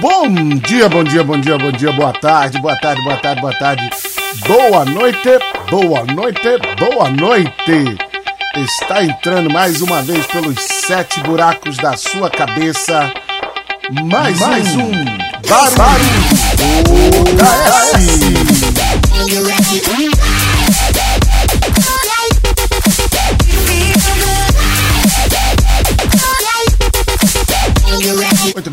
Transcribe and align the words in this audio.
Bom 0.00 0.28
dia, 0.66 0.88
bom 0.88 1.02
dia, 1.04 1.24
bom 1.24 1.38
dia, 1.40 1.56
bom 1.56 1.70
dia, 1.72 1.92
boa 1.92 2.12
tarde, 2.12 2.58
boa 2.58 2.76
tarde, 2.76 3.02
boa 3.02 3.16
tarde, 3.16 3.40
boa 3.40 3.54
tarde. 3.54 3.90
Boa 4.46 4.84
noite, 4.84 5.28
boa 5.70 6.04
noite, 6.04 6.58
boa 6.78 7.08
noite. 7.08 7.96
Está 8.56 9.02
entrando 9.02 9.50
mais 9.50 9.80
uma 9.80 10.02
vez 10.02 10.26
pelos 10.26 10.60
sete 10.60 11.20
buracos 11.20 11.76
da 11.78 11.96
sua 11.96 12.28
cabeça. 12.28 13.10
Mais, 14.04 14.38
mais 14.40 14.74
um, 14.74 14.82
um 14.82 14.92
barulho 15.76 16.16
da 17.36 17.46
S. 17.94 18.06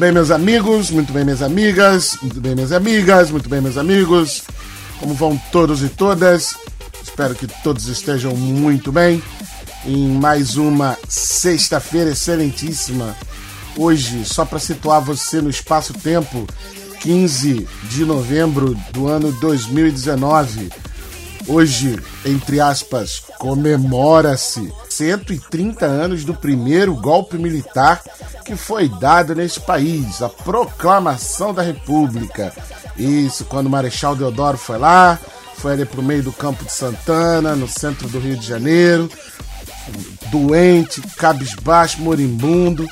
bem, 0.03 0.11
meus 0.11 0.31
amigos, 0.31 0.91
muito 0.91 1.13
bem, 1.13 1.23
minhas 1.23 1.41
amigas, 1.41 2.17
muito 2.21 2.41
bem, 2.41 2.53
minhas 2.53 2.73
amigas, 2.73 3.31
muito 3.31 3.47
bem, 3.47 3.61
meus 3.61 3.77
amigos. 3.77 4.43
Como 4.99 5.13
vão 5.13 5.41
todos 5.49 5.81
e 5.81 5.87
todas? 5.87 6.57
Espero 7.01 7.33
que 7.33 7.47
todos 7.63 7.87
estejam 7.87 8.35
muito 8.35 8.91
bem. 8.91 9.23
Em 9.85 10.09
mais 10.09 10.57
uma 10.57 10.97
sexta-feira 11.07 12.09
excelentíssima. 12.09 13.15
Hoje, 13.77 14.25
só 14.25 14.43
para 14.43 14.59
situar 14.59 14.99
você 14.99 15.41
no 15.41 15.49
espaço-tempo, 15.49 16.45
15 16.99 17.65
de 17.83 18.03
novembro 18.03 18.75
do 18.91 19.07
ano 19.07 19.31
2019 19.31 20.69
Hoje, 21.45 21.99
entre 22.25 22.61
aspas, 22.61 23.21
comemora-se 23.37 24.71
130 24.93 25.85
anos 25.85 26.23
do 26.23 26.33
primeiro 26.33 26.95
golpe 26.95 27.37
militar 27.37 28.01
que 28.45 28.55
foi 28.55 28.87
dado 28.87 29.33
nesse 29.33 29.59
país, 29.59 30.21
a 30.21 30.29
proclamação 30.29 31.53
da 31.53 31.61
República. 31.61 32.53
Isso, 32.97 33.45
quando 33.45 33.67
o 33.67 33.69
Marechal 33.69 34.15
Deodoro 34.15 34.57
foi 34.57 34.77
lá, 34.77 35.17
foi 35.57 35.73
ali 35.73 35.85
pro 35.85 36.03
meio 36.03 36.23
do 36.23 36.31
Campo 36.31 36.63
de 36.65 36.71
Santana, 36.71 37.55
no 37.55 37.67
centro 37.67 38.07
do 38.07 38.19
Rio 38.19 38.37
de 38.37 38.45
Janeiro, 38.45 39.09
doente, 40.29 41.01
cabisbaixo, 41.17 42.01
moribundo, 42.01 42.87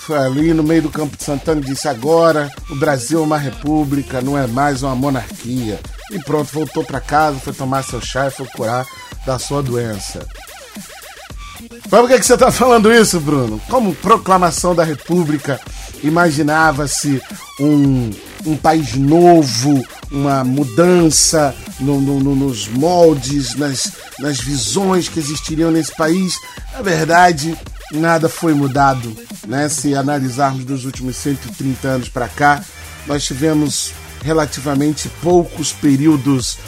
foi 0.00 0.18
ali 0.18 0.54
no 0.54 0.62
meio 0.62 0.82
do 0.82 0.90
Campo 0.90 1.16
de 1.16 1.22
Santana 1.22 1.60
e 1.60 1.64
disse: 1.64 1.88
agora 1.88 2.50
o 2.70 2.76
Brasil 2.76 3.20
é 3.20 3.22
uma 3.22 3.38
república, 3.38 4.20
não 4.20 4.36
é 4.36 4.46
mais 4.46 4.82
uma 4.82 4.94
monarquia. 4.94 5.80
E 6.10 6.18
pronto, 6.20 6.52
voltou 6.52 6.84
para 6.84 7.00
casa, 7.00 7.38
foi 7.38 7.52
tomar 7.52 7.82
seu 7.82 8.00
chá 8.00 8.28
e 8.28 8.30
foi 8.30 8.46
curar 8.46 8.86
da 9.24 9.38
sua 9.38 9.62
doença. 9.62 10.26
Mas 11.90 12.00
por 12.00 12.08
que, 12.08 12.18
que 12.18 12.26
você 12.26 12.34
está 12.34 12.50
falando 12.50 12.92
isso, 12.92 13.20
Bruno? 13.20 13.60
Como 13.68 13.94
proclamação 13.94 14.74
da 14.74 14.84
República, 14.84 15.60
imaginava-se 16.02 17.20
um, 17.60 18.10
um 18.44 18.56
país 18.56 18.94
novo, 18.94 19.82
uma 20.10 20.44
mudança 20.44 21.54
no, 21.80 22.00
no, 22.00 22.20
no, 22.20 22.34
nos 22.34 22.68
moldes, 22.68 23.54
nas, 23.54 23.92
nas 24.18 24.38
visões 24.40 25.08
que 25.08 25.18
existiriam 25.18 25.70
nesse 25.70 25.94
país. 25.94 26.36
Na 26.72 26.82
verdade, 26.82 27.56
nada 27.92 28.28
foi 28.28 28.54
mudado. 28.54 29.16
Né? 29.46 29.68
Se 29.68 29.94
analisarmos 29.94 30.64
dos 30.64 30.84
últimos 30.84 31.16
130 31.16 31.88
anos 31.88 32.08
para 32.08 32.28
cá, 32.28 32.62
nós 33.06 33.24
tivemos 33.24 33.92
relativamente 34.22 35.08
poucos 35.22 35.72
períodos 35.72 36.58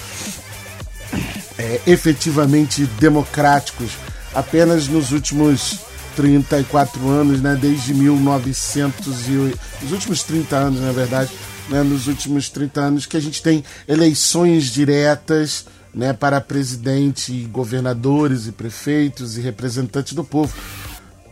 é, 1.59 1.81
efetivamente 1.87 2.85
democráticos, 3.01 3.91
apenas 4.35 4.89
nos 4.89 5.13
últimos 5.13 5.79
34 6.17 7.09
anos, 7.09 7.41
né, 7.41 7.57
desde 7.61 7.95
1900 7.95 9.29
e 9.29 9.55
os 9.85 9.93
últimos 9.93 10.23
30 10.25 10.57
anos, 10.57 10.81
na 10.81 10.93
verdade, 10.93 11.31
né, 11.69 11.83
nos 11.83 12.09
últimos 12.09 12.49
30 12.49 12.81
anos 12.81 13.07
que 13.07 13.17
a 13.17 13.21
gente 13.21 13.43
tem 13.43 13.63
eleições 13.87 14.65
diretas, 14.65 15.67
né, 15.95 16.13
para 16.13 16.41
presidente, 16.41 17.33
governadores 17.53 18.47
e 18.47 18.53
prefeitos 18.53 19.39
e 19.39 19.41
representantes 19.41 20.13
do 20.13 20.25
povo. 20.25 20.53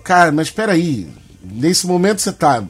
Cara, 0.05 0.31
mas 0.31 0.49
espera 0.49 0.73
aí, 0.73 1.09
nesse 1.43 1.87
momento 1.87 2.21
você 2.21 2.31
está 2.31 2.63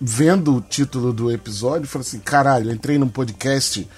vendo 0.00 0.56
o 0.56 0.60
título 0.60 1.12
do 1.12 1.30
episódio, 1.30 1.84
e 1.84 1.88
falou 1.88 2.06
assim: 2.06 2.20
caralho, 2.20 2.70
entrei 2.70 2.98
num 2.98 3.08
podcast 3.08 3.88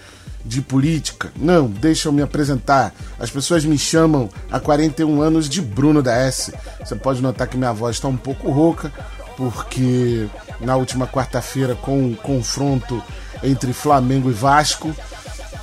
de 0.44 0.60
política. 0.62 1.32
Não, 1.36 1.68
deixa 1.68 2.08
eu 2.08 2.12
me 2.12 2.22
apresentar. 2.22 2.94
As 3.18 3.30
pessoas 3.30 3.64
me 3.64 3.78
chamam 3.78 4.28
há 4.50 4.58
41 4.58 5.20
anos 5.20 5.48
de 5.48 5.60
Bruno 5.60 6.02
da 6.02 6.14
S. 6.14 6.52
Você 6.80 6.94
pode 6.94 7.20
notar 7.20 7.46
que 7.46 7.56
minha 7.56 7.72
voz 7.72 7.96
está 7.96 8.08
um 8.08 8.16
pouco 8.16 8.50
rouca, 8.50 8.92
porque 9.36 10.26
na 10.60 10.76
última 10.76 11.06
quarta-feira, 11.06 11.74
com 11.74 12.10
o 12.10 12.16
confronto 12.16 13.02
entre 13.42 13.72
Flamengo 13.72 14.30
e 14.30 14.32
Vasco, 14.32 14.94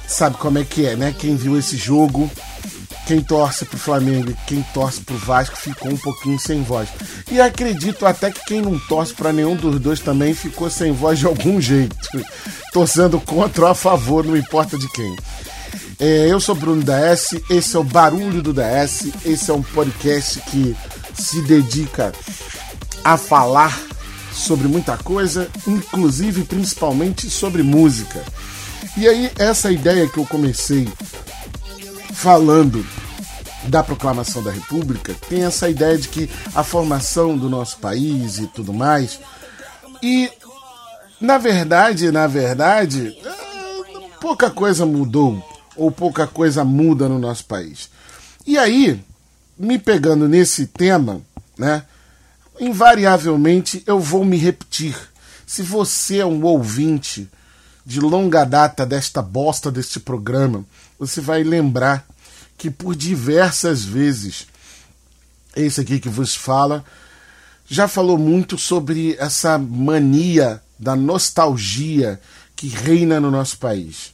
sabe 0.07 0.37
como 0.37 0.59
é 0.59 0.63
que 0.63 0.85
é, 0.85 0.95
né? 0.95 1.13
Quem 1.17 1.35
viu 1.35 1.57
esse 1.57 1.75
jogo 1.75 2.29
quem 3.05 3.21
torce 3.21 3.65
pro 3.65 3.77
Flamengo 3.77 4.31
e 4.31 4.37
quem 4.47 4.65
torce 4.73 5.01
pro 5.01 5.17
Vasco 5.17 5.55
ficou 5.55 5.91
um 5.91 5.97
pouquinho 5.97 6.39
sem 6.39 6.63
voz. 6.63 6.89
E 7.31 7.39
acredito 7.39 8.05
até 8.05 8.31
que 8.31 8.43
quem 8.45 8.61
não 8.61 8.79
torce 8.79 9.13
para 9.13 9.31
nenhum 9.31 9.55
dos 9.55 9.79
dois 9.79 9.99
também 9.99 10.33
ficou 10.33 10.69
sem 10.69 10.91
voz 10.91 11.19
de 11.19 11.25
algum 11.25 11.61
jeito, 11.61 11.95
torcendo 12.73 13.19
contra 13.19 13.65
ou 13.65 13.71
a 13.71 13.75
favor, 13.75 14.25
não 14.25 14.35
importa 14.35 14.77
de 14.77 14.91
quem. 14.91 15.15
É, 15.99 16.27
eu 16.27 16.39
sou 16.39 16.55
Bruno 16.55 16.83
da 16.83 16.99
S, 16.99 17.41
esse 17.49 17.75
é 17.75 17.79
o 17.79 17.83
Barulho 17.83 18.41
do 18.41 18.53
DS, 18.53 19.07
esse 19.25 19.49
é 19.49 19.53
um 19.53 19.61
podcast 19.61 20.41
que 20.41 20.75
se 21.13 21.41
dedica 21.43 22.11
a 23.03 23.17
falar 23.17 23.79
sobre 24.33 24.67
muita 24.67 24.97
coisa, 24.97 25.47
inclusive 25.65 26.43
principalmente 26.43 27.29
sobre 27.29 27.63
música. 27.63 28.21
E 28.97 29.07
aí, 29.07 29.31
essa 29.37 29.71
ideia 29.71 30.07
que 30.07 30.17
eu 30.17 30.25
comecei 30.25 30.87
falando 32.15 32.85
da 33.67 33.83
proclamação 33.83 34.41
da 34.41 34.49
República, 34.49 35.13
tem 35.27 35.43
essa 35.43 35.69
ideia 35.69 35.97
de 35.97 36.07
que 36.07 36.29
a 36.53 36.63
formação 36.63 37.37
do 37.37 37.49
nosso 37.49 37.77
país 37.77 38.39
e 38.39 38.47
tudo 38.47 38.73
mais. 38.73 39.19
E 40.01 40.31
na 41.19 41.37
verdade, 41.37 42.11
na 42.11 42.25
verdade, 42.25 43.17
pouca 44.21 44.49
coisa 44.49 44.85
mudou 44.85 45.43
ou 45.75 45.91
pouca 45.91 46.25
coisa 46.25 46.63
muda 46.63 47.09
no 47.09 47.19
nosso 47.19 47.45
país. 47.45 47.89
E 48.47 48.57
aí, 48.57 49.03
me 49.57 49.77
pegando 49.77 50.27
nesse 50.27 50.67
tema, 50.67 51.21
né? 51.57 51.83
Invariavelmente 52.59 53.83
eu 53.85 53.99
vou 53.99 54.23
me 54.23 54.37
repetir. 54.37 54.95
Se 55.45 55.61
você 55.61 56.19
é 56.19 56.25
um 56.25 56.43
ouvinte 56.43 57.29
de 57.85 57.99
longa 57.99 58.45
data 58.45 58.85
desta 58.85 59.21
bosta 59.21 59.69
deste 59.69 59.99
programa, 59.99 60.65
você 60.97 61.21
vai 61.21 61.43
lembrar 61.43 62.05
que 62.57 62.69
por 62.69 62.95
diversas 62.95 63.83
vezes 63.83 64.47
esse 65.55 65.79
aqui 65.81 65.99
que 65.99 66.09
vos 66.09 66.35
fala 66.35 66.83
já 67.67 67.87
falou 67.87 68.17
muito 68.17 68.57
sobre 68.57 69.15
essa 69.17 69.57
mania 69.57 70.61
da 70.77 70.95
nostalgia 70.95 72.19
que 72.55 72.67
reina 72.67 73.19
no 73.19 73.31
nosso 73.31 73.57
país. 73.57 74.13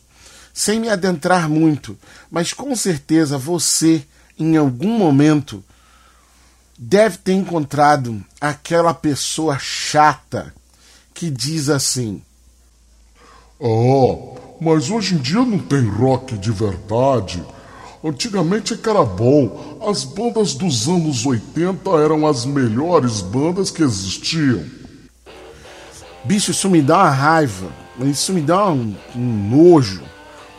Sem 0.54 0.80
me 0.80 0.90
adentrar 0.90 1.50
muito, 1.50 1.98
mas 2.30 2.54
com 2.54 2.76
certeza 2.76 3.38
você, 3.38 4.06
em 4.38 4.58
algum 4.58 4.98
momento, 4.98 5.64
deve 6.78 7.18
ter 7.18 7.34
encontrado 7.34 8.24
aquela 8.40 8.94
pessoa 8.94 9.58
chata 9.60 10.54
que 11.14 11.30
diz 11.30 11.70
assim: 11.70 12.22
Oh, 13.60 14.36
mas 14.64 14.92
hoje 14.92 15.16
em 15.16 15.18
dia 15.18 15.44
não 15.44 15.58
tem 15.58 15.84
rock 15.90 16.38
de 16.38 16.52
verdade. 16.52 17.44
Antigamente 18.04 18.76
é 18.76 18.90
era 18.90 19.04
bom. 19.04 19.80
As 19.90 20.04
bandas 20.04 20.54
dos 20.54 20.88
anos 20.88 21.26
80 21.26 21.90
eram 21.90 22.28
as 22.28 22.46
melhores 22.46 23.22
bandas 23.22 23.72
que 23.72 23.82
existiam. 23.82 24.64
Bicho, 26.24 26.52
isso 26.52 26.70
me 26.70 26.80
dá 26.80 26.98
uma 26.98 27.10
raiva. 27.10 27.72
Isso 28.02 28.32
me 28.32 28.42
dá 28.42 28.70
um, 28.70 28.96
um 29.16 29.50
nojo. 29.50 30.04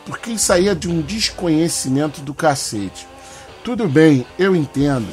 Porque 0.05 0.31
isso 0.31 0.51
aí 0.51 0.67
é 0.67 0.75
de 0.75 0.89
um 0.89 1.01
desconhecimento 1.01 2.19
do 2.19 2.33
cacete. 2.33 3.07
Tudo 3.63 3.87
bem, 3.87 4.27
eu 4.37 4.53
entendo. 4.53 5.07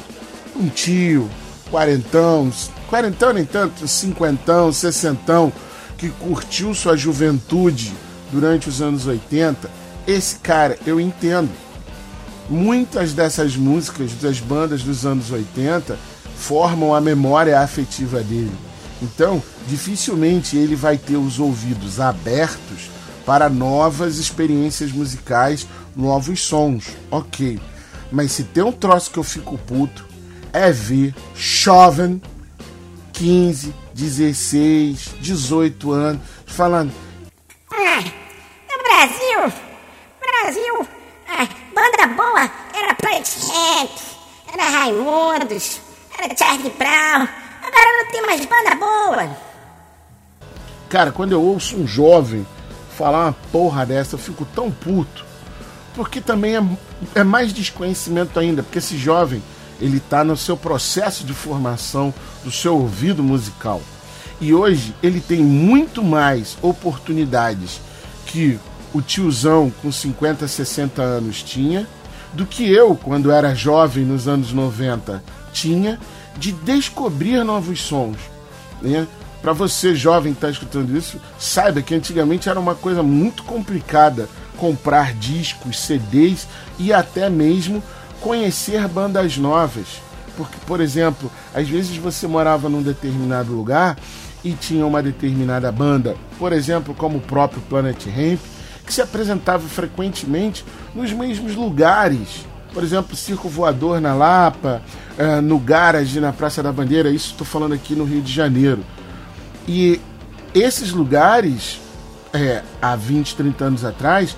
Um 0.53 0.67
tio, 0.67 1.29
quarentão, 1.69 2.51
quarentão 2.89 3.31
nem 3.31 3.45
tanto, 3.45 3.87
cinquentão, 3.87 4.73
sessentão, 4.73 5.51
que 5.97 6.09
curtiu 6.09 6.75
sua 6.75 6.97
juventude 6.97 7.93
durante 8.31 8.69
os 8.69 8.81
anos 8.81 9.05
80, 9.05 9.69
esse 10.07 10.37
cara 10.37 10.77
eu 10.85 10.99
entendo 10.99 11.49
muitas 12.49 13.13
dessas 13.13 13.55
músicas 13.55 14.13
das 14.13 14.39
bandas 14.39 14.83
dos 14.83 15.05
anos 15.05 15.31
80 15.31 15.97
formam 16.35 16.93
a 16.93 16.99
memória 16.99 17.59
afetiva 17.59 18.21
dele. 18.21 18.55
Então, 19.01 19.41
dificilmente 19.67 20.57
ele 20.57 20.75
vai 20.75 20.97
ter 20.97 21.17
os 21.17 21.39
ouvidos 21.39 21.99
abertos 21.99 22.89
para 23.25 23.49
novas 23.49 24.17
experiências 24.17 24.91
musicais, 24.91 25.67
novos 25.95 26.41
sons. 26.41 26.85
Ok. 27.09 27.59
Mas 28.11 28.31
se 28.31 28.43
tem 28.43 28.63
um 28.63 28.71
troço 28.71 29.11
que 29.11 29.17
eu 29.17 29.23
fico 29.23 29.57
puto, 29.57 30.05
é 30.51 30.71
ver 30.71 31.15
jovem, 31.33 32.21
15, 33.13 33.73
16, 33.93 35.15
18 35.21 35.91
anos, 35.91 36.21
falando. 36.45 36.91
Ah, 37.71 38.01
no 38.01 38.83
Brasil, 38.83 39.61
Brasil, 40.19 40.87
ah, 41.29 41.47
banda 41.73 42.07
boa 42.15 42.51
era 42.73 42.93
Plant 42.95 43.29
Ramp, 43.47 43.91
era 44.53 44.69
Raimundos, 45.51 45.81
era 46.17 46.35
Charlie 46.35 46.71
Brown. 46.77 47.27
Agora 47.61 48.03
não 48.03 48.11
tem 48.11 48.25
mais 48.25 48.45
banda 48.45 48.75
boa. 48.75 49.37
Cara, 50.89 51.11
quando 51.11 51.33
eu 51.33 51.41
ouço 51.41 51.75
um 51.75 51.87
jovem 51.87 52.45
falar 52.97 53.25
uma 53.25 53.35
porra 53.51 53.85
dessa, 53.85 54.15
eu 54.15 54.19
fico 54.19 54.45
tão 54.45 54.71
puto. 54.71 55.25
Porque 55.93 56.21
também 56.21 56.55
é, 56.55 56.63
é 57.15 57.23
mais 57.23 57.51
desconhecimento 57.51 58.39
ainda, 58.39 58.63
porque 58.63 58.79
esse 58.79 58.97
jovem 58.97 59.43
ele 59.79 59.97
está 59.97 60.23
no 60.23 60.37
seu 60.37 60.55
processo 60.55 61.25
de 61.25 61.33
formação 61.33 62.13
do 62.43 62.51
seu 62.51 62.75
ouvido 62.75 63.23
musical. 63.23 63.81
E 64.39 64.53
hoje 64.53 64.95
ele 65.03 65.19
tem 65.19 65.39
muito 65.39 66.03
mais 66.03 66.57
oportunidades 66.61 67.81
que 68.25 68.59
o 68.93 69.01
tiozão 69.01 69.71
com 69.81 69.91
50, 69.91 70.47
60 70.47 71.01
anos 71.01 71.43
tinha, 71.43 71.87
do 72.33 72.45
que 72.45 72.69
eu, 72.69 72.95
quando 72.95 73.31
era 73.31 73.53
jovem 73.53 74.05
nos 74.05 74.27
anos 74.27 74.53
90, 74.53 75.21
tinha, 75.51 75.99
de 76.37 76.51
descobrir 76.51 77.43
novos 77.43 77.81
sons. 77.81 78.17
Né? 78.81 79.07
Para 79.41 79.53
você, 79.53 79.95
jovem 79.95 80.33
que 80.33 80.37
está 80.37 80.49
escutando 80.49 80.95
isso, 80.95 81.19
saiba 81.39 81.81
que 81.81 81.95
antigamente 81.95 82.47
era 82.47 82.59
uma 82.59 82.75
coisa 82.75 83.01
muito 83.01 83.43
complicada 83.43 84.29
comprar 84.57 85.13
discos, 85.15 85.79
CDs 85.79 86.47
e 86.77 86.93
até 86.93 87.27
mesmo 87.29 87.81
conhecer 88.19 88.87
bandas 88.87 89.37
novas. 89.37 89.87
Porque, 90.37 90.57
por 90.67 90.79
exemplo, 90.79 91.31
às 91.53 91.67
vezes 91.67 91.97
você 91.97 92.27
morava 92.27 92.69
num 92.69 92.83
determinado 92.83 93.51
lugar 93.51 93.97
e 94.43 94.53
tinha 94.53 94.85
uma 94.85 95.01
determinada 95.01 95.71
banda, 95.71 96.15
por 96.37 96.53
exemplo, 96.53 96.93
como 96.93 97.17
o 97.17 97.21
próprio 97.21 97.61
Planet 97.63 98.05
Ramp, 98.05 98.39
que 98.85 98.93
se 98.93 99.01
apresentava 99.01 99.67
frequentemente 99.67 100.63
nos 100.93 101.11
mesmos 101.11 101.55
lugares. 101.55 102.45
Por 102.73 102.83
exemplo, 102.83 103.15
Circo 103.15 103.49
Voador 103.49 103.99
na 103.99 104.13
Lapa, 104.13 104.81
uh, 105.17 105.41
no 105.41 105.59
Garage 105.59 106.19
na 106.19 106.31
Praça 106.31 106.63
da 106.63 106.71
Bandeira, 106.71 107.09
isso 107.09 107.31
estou 107.31 107.45
falando 107.45 107.73
aqui 107.73 107.95
no 107.95 108.05
Rio 108.05 108.21
de 108.21 108.31
Janeiro. 108.31 108.83
E 109.67 109.99
esses 110.53 110.91
lugares, 110.91 111.79
é, 112.33 112.61
há 112.81 112.95
20, 112.95 113.35
30 113.35 113.65
anos 113.65 113.85
atrás, 113.85 114.35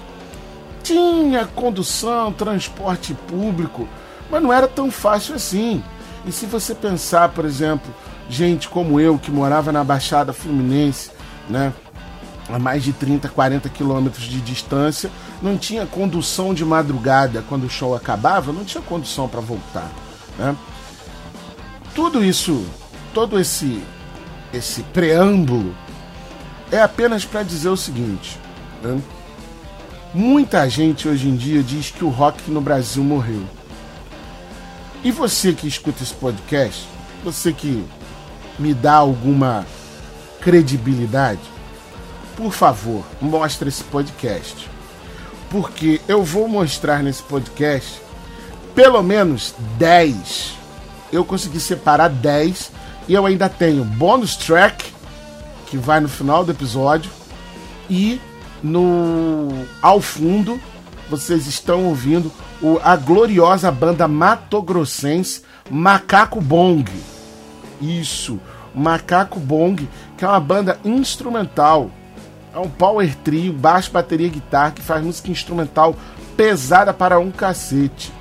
tinha 0.81 1.45
condução, 1.45 2.31
transporte 2.31 3.13
público, 3.13 3.87
mas 4.29 4.41
não 4.41 4.51
era 4.51 4.67
tão 4.67 4.91
fácil 4.91 5.35
assim. 5.35 5.83
E 6.25 6.31
se 6.31 6.45
você 6.45 6.73
pensar, 6.73 7.29
por 7.29 7.45
exemplo, 7.45 7.93
gente 8.29 8.67
como 8.67 8.99
eu 8.99 9.17
que 9.17 9.31
morava 9.31 9.71
na 9.71 9.83
Baixada 9.83 10.33
Fluminense, 10.33 11.11
né, 11.49 11.73
a 12.49 12.59
mais 12.59 12.83
de 12.83 12.93
30, 12.93 13.29
40 13.29 13.69
quilômetros 13.69 14.25
de 14.25 14.41
distância, 14.41 15.09
não 15.43 15.57
tinha 15.57 15.85
condução 15.85 16.53
de 16.53 16.63
madrugada 16.63 17.43
quando 17.49 17.65
o 17.65 17.69
show 17.69 17.93
acabava, 17.93 18.53
não 18.53 18.63
tinha 18.63 18.81
condução 18.81 19.27
para 19.27 19.41
voltar, 19.41 19.91
né? 20.39 20.55
Tudo 21.93 22.23
isso, 22.23 22.65
todo 23.13 23.37
esse 23.37 23.83
esse 24.53 24.83
preâmbulo 24.83 25.75
é 26.71 26.79
apenas 26.79 27.25
para 27.25 27.43
dizer 27.43 27.69
o 27.69 27.77
seguinte, 27.77 28.39
né? 28.81 29.01
Muita 30.13 30.69
gente 30.69 31.07
hoje 31.07 31.27
em 31.27 31.35
dia 31.35 31.61
diz 31.61 31.91
que 31.91 32.05
o 32.05 32.09
rock 32.09 32.49
no 32.49 32.61
Brasil 32.61 33.03
morreu. 33.03 33.43
E 35.03 35.11
você 35.11 35.53
que 35.53 35.67
escuta 35.67 36.03
esse 36.03 36.13
podcast, 36.13 36.87
você 37.23 37.51
que 37.51 37.83
me 38.57 38.73
dá 38.73 38.93
alguma 38.93 39.65
credibilidade, 40.39 41.41
por 42.37 42.53
favor, 42.53 43.03
mostre 43.19 43.69
esse 43.69 43.83
podcast. 43.83 44.72
Porque 45.53 46.01
eu 46.07 46.23
vou 46.23 46.47
mostrar 46.47 47.03
nesse 47.03 47.21
podcast 47.21 48.01
pelo 48.73 49.03
menos 49.03 49.53
10. 49.77 50.55
Eu 51.11 51.23
consegui 51.23 51.59
separar 51.59 52.09
10 52.09 52.71
e 53.07 53.13
eu 53.13 53.23
ainda 53.23 53.47
tenho 53.47 53.85
bônus 53.85 54.35
track 54.35 54.83
que 55.67 55.77
vai 55.77 55.99
no 55.99 56.09
final 56.09 56.43
do 56.43 56.51
episódio 56.51 57.11
e 57.87 58.19
no 58.63 59.49
ao 59.79 60.01
fundo 60.01 60.59
vocês 61.07 61.45
estão 61.45 61.85
ouvindo 61.85 62.31
o, 62.59 62.79
a 62.83 62.95
gloriosa 62.95 63.69
banda 63.69 64.07
matogrossense 64.07 65.43
Macaco 65.69 66.41
Bong. 66.41 66.91
Isso, 67.79 68.39
Macaco 68.73 69.39
Bong, 69.39 69.87
que 70.17 70.25
é 70.25 70.27
uma 70.27 70.39
banda 70.39 70.79
instrumental. 70.83 71.91
É 72.53 72.59
um 72.59 72.69
power 72.69 73.15
trio, 73.23 73.51
baixo, 73.51 73.89
bateria, 73.89 74.29
guitarra, 74.29 74.69
que 74.69 74.81
faz 74.81 75.03
música 75.03 75.31
instrumental 75.31 75.95
pesada 76.37 76.93
para 76.93 77.17
um 77.17 77.31
cacete. 77.31 78.13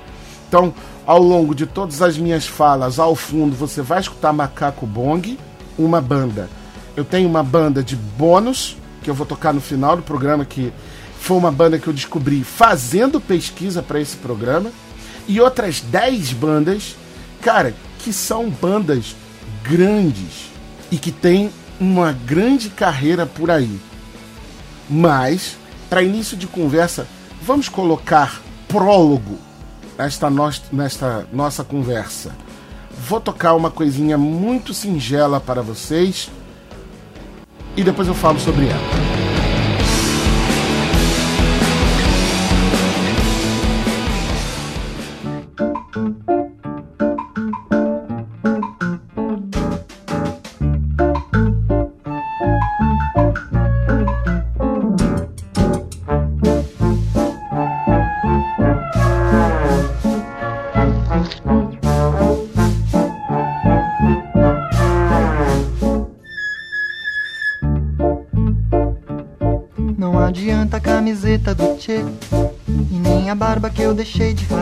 Então, 0.47 0.73
ao 1.05 1.21
longo 1.21 1.53
de 1.53 1.67
todas 1.67 2.01
as 2.01 2.17
minhas 2.17 2.47
falas, 2.47 2.97
ao 2.97 3.15
fundo, 3.15 3.55
você 3.55 3.83
vai 3.83 3.99
escutar 3.99 4.33
Macaco 4.33 4.87
Bong, 4.87 5.37
uma 5.77 6.01
banda. 6.01 6.49
Eu 6.95 7.05
tenho 7.05 7.29
uma 7.29 7.43
banda 7.43 7.83
de 7.83 7.95
bônus, 7.95 8.75
que 9.03 9.09
eu 9.09 9.13
vou 9.13 9.27
tocar 9.27 9.53
no 9.53 9.61
final 9.61 9.95
do 9.95 10.01
programa, 10.01 10.43
que 10.45 10.73
foi 11.19 11.37
uma 11.37 11.51
banda 11.51 11.77
que 11.77 11.87
eu 11.87 11.93
descobri 11.93 12.43
fazendo 12.43 13.21
pesquisa 13.21 13.83
para 13.83 14.01
esse 14.01 14.17
programa, 14.17 14.71
e 15.27 15.39
outras 15.39 15.79
10 15.79 16.33
bandas, 16.33 16.95
cara, 17.39 17.71
que 17.99 18.11
são 18.11 18.49
bandas 18.49 19.15
grandes 19.63 20.49
e 20.91 20.97
que 20.97 21.11
têm 21.11 21.51
uma 21.79 22.11
grande 22.11 22.71
carreira 22.71 23.27
por 23.27 23.51
aí. 23.51 23.79
Mas, 24.89 25.57
para 25.89 26.03
início 26.03 26.35
de 26.35 26.47
conversa, 26.47 27.07
vamos 27.41 27.69
colocar 27.69 28.41
prólogo 28.67 29.37
nesta, 29.97 30.29
no 30.29 30.49
nesta 30.71 31.27
nossa 31.31 31.63
conversa. 31.63 32.35
Vou 33.07 33.19
tocar 33.19 33.53
uma 33.53 33.71
coisinha 33.71 34.17
muito 34.17 34.73
singela 34.73 35.39
para 35.39 35.61
vocês 35.61 36.29
e 37.75 37.83
depois 37.83 38.07
eu 38.07 38.13
falo 38.13 38.39
sobre 38.39 38.67
ela. 38.67 39.12
Deixei 74.03 74.33
de 74.33 74.52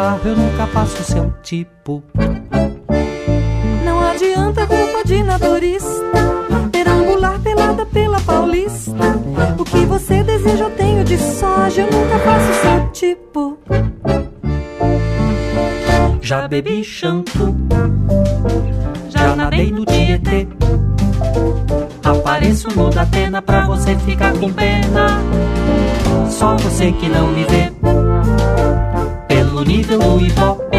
carro, 0.00 0.20
eu 0.24 0.34
nunca 0.36 0.66
passo 0.66 1.04
seu 1.04 1.30
tipo. 1.42 2.02
Não 3.84 4.00
adianta 4.00 4.64
roupa 4.64 5.04
de 5.04 5.22
naturista, 5.22 5.88
perambular 6.72 7.38
pelada 7.40 7.84
pela 7.84 8.18
paulista. 8.20 8.92
O 9.58 9.64
que 9.64 9.84
você 9.84 10.22
deseja 10.22 10.64
eu 10.64 10.70
tenho 10.70 11.04
de 11.04 11.18
soja, 11.18 11.82
eu 11.82 11.90
nunca 11.90 12.18
faço 12.20 12.52
seu 12.62 12.88
tipo. 12.92 13.58
Já 16.22 16.48
bebi 16.48 16.82
shampoo, 16.82 17.54
já 19.10 19.36
nadei 19.36 19.70
no 19.70 19.84
Tietê. 19.84 20.48
Apareço 22.02 22.68
no 22.74 22.88
da 22.88 23.04
pena 23.04 23.42
pra 23.42 23.66
você 23.66 23.94
ficar 23.96 24.32
com 24.32 24.50
pena. 24.50 25.08
Só 26.30 26.56
você 26.56 26.90
que 26.90 27.08
não 27.08 27.26
me 27.26 27.44
vê. 27.44 27.69
Nível 29.70 30.00
do 30.00 30.20
ibope. 30.20 30.78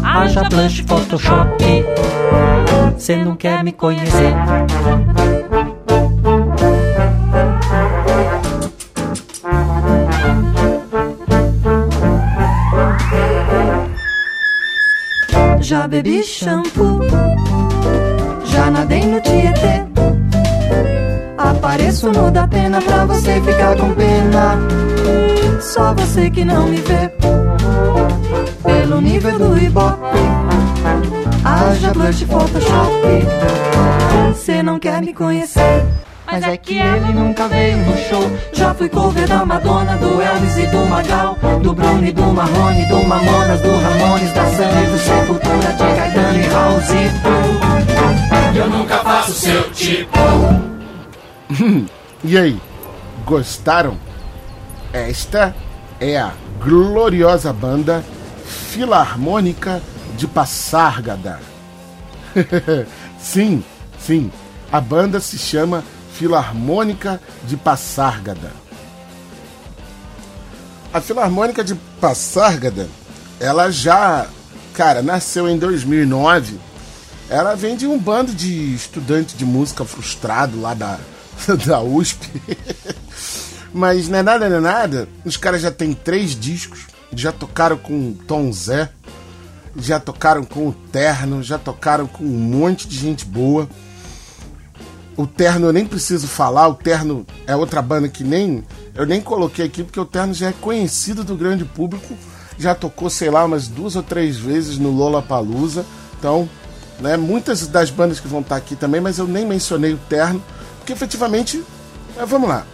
Haja 0.00 0.44
blush, 0.44 0.84
Photoshop. 0.86 1.84
Cê 2.96 3.16
não 3.16 3.34
quer 3.34 3.64
me 3.64 3.72
conhecer. 3.72 4.32
Já 15.60 15.88
bebi 15.88 16.22
shampoo, 16.22 17.00
já 18.44 18.70
nadei 18.70 19.04
no 19.06 19.20
Tietê. 19.20 19.84
Apareço 21.36 22.12
no 22.12 22.30
da 22.30 22.46
pena 22.46 22.80
pra 22.80 23.04
você 23.06 23.40
ficar 23.40 23.76
com 23.76 23.92
pena. 23.92 24.56
Só 25.60 25.92
você 25.94 26.30
que 26.30 26.44
não 26.44 26.68
me 26.68 26.76
vê 26.76 27.08
pelo 28.86 29.00
nível 29.00 29.38
do 29.38 29.58
Ibope. 29.58 30.18
Haja 31.44 31.92
blush 31.92 32.24
Photoshop. 32.24 33.26
Cê 34.36 34.62
não 34.62 34.78
quer 34.78 35.00
me 35.00 35.12
conhecer. 35.12 35.84
Mas 36.24 36.42
é 36.44 36.56
que 36.56 36.78
ele 36.78 37.12
nunca 37.12 37.48
veio 37.48 37.78
no 37.78 37.96
show. 37.96 38.30
Já 38.52 38.74
fui 38.74 38.88
cover 38.88 39.26
da 39.26 39.44
Madonna, 39.44 39.96
do 39.96 40.20
Elvis 40.20 40.56
e 40.58 40.66
do 40.66 40.86
Magal, 40.86 41.36
do 41.62 41.72
Bruni, 41.72 42.12
do 42.12 42.22
Marrone, 42.22 42.86
do 42.86 43.02
Mamonas, 43.04 43.60
do 43.60 43.70
Ramones, 43.76 44.32
da 44.32 44.44
Sunny, 44.50 44.86
do 44.86 44.98
Sepultura, 44.98 45.72
de 45.72 45.78
Caetano 45.78 46.38
e 46.38 46.48
House. 46.48 46.90
Eu 48.56 48.70
nunca 48.70 48.98
faço 48.98 49.32
seu 49.32 49.70
tipo. 49.72 50.18
E 52.24 52.36
aí, 52.36 52.60
gostaram? 53.24 53.96
Esta 54.92 55.54
é 56.00 56.18
a 56.18 56.32
gloriosa 56.60 57.52
banda 57.52 58.02
Filarmônica 58.46 59.82
de 60.16 60.26
Passárgada. 60.26 61.40
sim, 63.18 63.64
sim, 63.98 64.30
a 64.70 64.80
banda 64.80 65.20
se 65.20 65.38
chama 65.38 65.84
Filarmônica 66.12 67.20
de 67.44 67.56
Passárgada. 67.56 68.52
A 70.92 71.00
Filarmônica 71.00 71.62
de 71.62 71.74
Passárgada, 72.00 72.88
ela 73.38 73.70
já, 73.70 74.26
cara, 74.72 75.02
nasceu 75.02 75.48
em 75.48 75.58
2009. 75.58 76.58
Ela 77.28 77.54
vem 77.54 77.76
de 77.76 77.86
um 77.86 77.98
bando 77.98 78.32
de 78.32 78.74
estudantes 78.74 79.36
de 79.36 79.44
música 79.44 79.84
frustrado 79.84 80.60
lá 80.60 80.72
da, 80.72 80.98
da 81.66 81.82
USP. 81.82 82.30
Mas 83.74 84.08
não 84.08 84.20
é 84.20 84.22
nada, 84.22 84.48
não 84.48 84.56
é 84.56 84.60
nada. 84.60 85.08
Os 85.24 85.36
caras 85.36 85.60
já 85.60 85.70
têm 85.70 85.92
três 85.92 86.38
discos. 86.38 86.86
Já 87.16 87.32
tocaram 87.32 87.78
com 87.78 88.12
Tom 88.12 88.52
Zé. 88.52 88.90
Já 89.74 89.98
tocaram 89.98 90.44
com 90.44 90.68
o 90.68 90.72
Terno. 90.72 91.42
Já 91.42 91.58
tocaram 91.58 92.06
com 92.06 92.22
um 92.22 92.28
monte 92.28 92.86
de 92.86 92.96
gente 92.96 93.24
boa. 93.24 93.66
O 95.16 95.26
Terno 95.26 95.66
eu 95.66 95.72
nem 95.72 95.86
preciso 95.86 96.28
falar. 96.28 96.68
O 96.68 96.74
Terno 96.74 97.26
é 97.46 97.56
outra 97.56 97.80
banda 97.80 98.06
que 98.06 98.22
nem. 98.22 98.62
Eu 98.94 99.06
nem 99.06 99.20
coloquei 99.20 99.64
aqui 99.64 99.82
porque 99.82 99.98
o 99.98 100.04
Terno 100.04 100.34
já 100.34 100.48
é 100.50 100.52
conhecido 100.52 101.24
do 101.24 101.34
grande 101.34 101.64
público. 101.64 102.14
Já 102.58 102.74
tocou, 102.74 103.08
sei 103.08 103.30
lá, 103.30 103.44
umas 103.44 103.66
duas 103.66 103.96
ou 103.96 104.02
três 104.02 104.36
vezes 104.36 104.76
no 104.76 104.90
Lollapalooza. 104.90 105.86
Então, 106.18 106.46
né, 107.00 107.16
muitas 107.16 107.66
das 107.66 107.90
bandas 107.90 108.20
que 108.20 108.28
vão 108.28 108.40
estar 108.40 108.56
aqui 108.56 108.76
também, 108.76 109.00
mas 109.00 109.18
eu 109.18 109.26
nem 109.26 109.46
mencionei 109.46 109.94
o 109.94 110.00
Terno. 110.08 110.42
Porque 110.78 110.92
efetivamente. 110.92 111.64
é, 112.18 112.26
vamos 112.26 112.46
lá. 112.46 112.66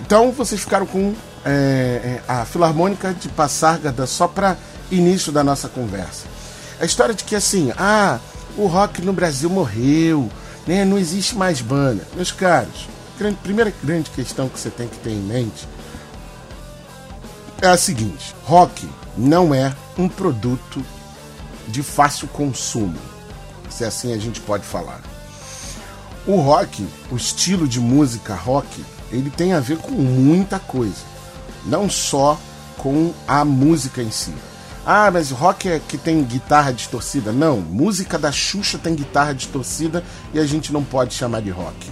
Então 0.00 0.30
vocês 0.30 0.60
ficaram 0.60 0.86
com 0.86 1.14
é, 1.44 1.50
é, 1.50 2.22
a 2.26 2.44
Filarmônica 2.44 3.12
de 3.12 3.28
Passárgada 3.28 4.06
só 4.06 4.26
para 4.26 4.56
início 4.90 5.30
da 5.32 5.44
nossa 5.44 5.68
conversa. 5.68 6.26
A 6.80 6.84
história 6.84 7.14
de 7.14 7.24
que 7.24 7.36
assim, 7.36 7.72
ah, 7.76 8.18
o 8.56 8.66
rock 8.66 9.02
no 9.02 9.12
Brasil 9.12 9.48
morreu, 9.50 10.30
né? 10.66 10.84
não 10.84 10.98
existe 10.98 11.36
mais 11.36 11.60
banda. 11.60 12.06
Meus 12.14 12.32
caros, 12.32 12.88
grande, 13.18 13.36
primeira 13.36 13.72
grande 13.82 14.10
questão 14.10 14.48
que 14.48 14.58
você 14.58 14.70
tem 14.70 14.88
que 14.88 14.98
ter 14.98 15.10
em 15.10 15.20
mente 15.20 15.68
é 17.60 17.68
a 17.68 17.76
seguinte: 17.76 18.34
rock 18.44 18.88
não 19.16 19.54
é 19.54 19.74
um 19.96 20.08
produto 20.08 20.84
de 21.68 21.82
fácil 21.82 22.28
consumo, 22.28 22.98
se 23.70 23.84
assim 23.84 24.12
a 24.12 24.18
gente 24.18 24.40
pode 24.40 24.64
falar. 24.64 25.00
O 26.26 26.36
rock, 26.36 26.86
o 27.10 27.16
estilo 27.16 27.68
de 27.68 27.80
música 27.80 28.34
rock, 28.34 28.84
ele 29.12 29.30
tem 29.30 29.52
a 29.52 29.60
ver 29.60 29.78
com 29.78 29.92
muita 29.92 30.58
coisa, 30.58 31.02
não 31.64 31.88
só 31.88 32.38
com 32.78 33.12
a 33.26 33.44
música 33.44 34.02
em 34.02 34.10
si. 34.10 34.32
Ah, 34.86 35.10
mas 35.10 35.30
rock 35.30 35.68
é 35.68 35.80
que 35.80 35.96
tem 35.96 36.22
guitarra 36.22 36.72
distorcida? 36.72 37.32
Não, 37.32 37.60
música 37.60 38.18
da 38.18 38.30
Xuxa 38.30 38.78
tem 38.78 38.94
guitarra 38.94 39.32
distorcida 39.32 40.04
e 40.34 40.38
a 40.38 40.44
gente 40.44 40.72
não 40.72 40.84
pode 40.84 41.14
chamar 41.14 41.40
de 41.40 41.50
rock, 41.50 41.90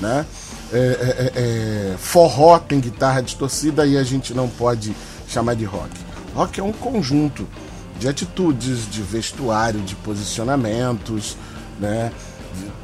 né? 0.00 0.24
É, 0.72 0.78
é, 0.78 1.32
é, 1.34 1.96
forró 1.96 2.58
tem 2.58 2.78
guitarra 2.78 3.22
distorcida 3.22 3.86
e 3.86 3.96
a 3.96 4.04
gente 4.04 4.34
não 4.34 4.48
pode 4.48 4.94
chamar 5.26 5.54
de 5.54 5.64
rock. 5.64 5.90
Rock 6.34 6.60
é 6.60 6.62
um 6.62 6.72
conjunto 6.72 7.48
de 7.98 8.06
atitudes, 8.06 8.88
de 8.88 9.02
vestuário, 9.02 9.80
de 9.80 9.96
posicionamentos, 9.96 11.36
né? 11.80 12.12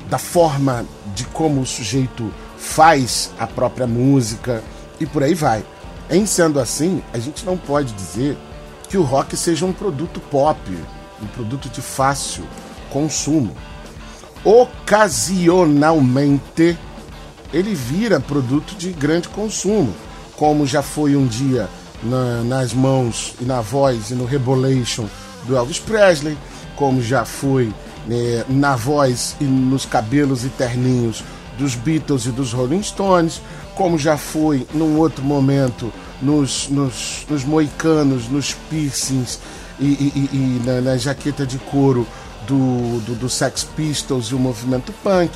da 0.08 0.18
forma 0.18 0.84
de 1.14 1.24
como 1.24 1.60
o 1.60 1.66
sujeito 1.66 2.32
faz 2.58 3.30
a 3.38 3.46
própria 3.46 3.86
música 3.86 4.62
e 5.00 5.06
por 5.06 5.22
aí 5.22 5.34
vai. 5.34 5.64
Em 6.10 6.26
sendo 6.26 6.60
assim, 6.60 7.02
a 7.12 7.18
gente 7.18 7.46
não 7.46 7.56
pode 7.56 7.92
dizer 7.92 8.36
que 8.88 8.98
o 8.98 9.02
rock 9.02 9.36
seja 9.36 9.64
um 9.64 9.72
produto 9.72 10.20
pop, 10.20 10.60
um 11.22 11.26
produto 11.28 11.68
de 11.68 11.80
fácil 11.80 12.44
consumo. 12.90 13.54
Ocasionalmente, 14.44 16.76
ele 17.52 17.74
vira 17.74 18.18
produto 18.20 18.76
de 18.76 18.92
grande 18.92 19.28
consumo, 19.28 19.94
como 20.36 20.66
já 20.66 20.82
foi 20.82 21.16
um 21.16 21.26
dia 21.26 21.68
na, 22.02 22.44
nas 22.44 22.74
mãos 22.74 23.34
e 23.40 23.44
na 23.44 23.60
voz 23.60 24.10
e 24.10 24.14
no 24.14 24.26
Rebolation 24.26 25.06
do 25.46 25.56
Elvis 25.56 25.78
Presley, 25.78 26.36
como 26.76 27.00
já 27.00 27.24
foi 27.24 27.72
né, 28.06 28.44
na 28.48 28.76
voz 28.76 29.34
e 29.40 29.44
nos 29.44 29.86
cabelos 29.86 30.44
e 30.44 30.50
terninhos 30.50 31.24
dos 31.58 31.74
Beatles 31.74 32.26
e 32.26 32.30
dos 32.30 32.52
Rolling 32.52 32.82
Stones, 32.82 33.40
como 33.74 33.98
já 33.98 34.16
foi 34.16 34.66
num 34.72 34.98
outro 34.98 35.24
momento 35.24 35.92
nos, 36.22 36.68
nos, 36.68 37.26
nos 37.28 37.44
moicanos, 37.44 38.28
nos 38.28 38.54
piercings 38.70 39.40
e, 39.78 39.84
e, 39.84 40.28
e 40.32 40.62
na, 40.64 40.80
na, 40.80 40.96
jaqueta 40.96 41.46
de 41.46 41.58
couro 41.58 42.06
do, 42.46 43.00
do, 43.00 43.14
do 43.14 43.28
Sex 43.28 43.64
Pistols 43.64 44.26
e 44.26 44.34
o 44.34 44.38
movimento 44.38 44.92
punk, 45.02 45.32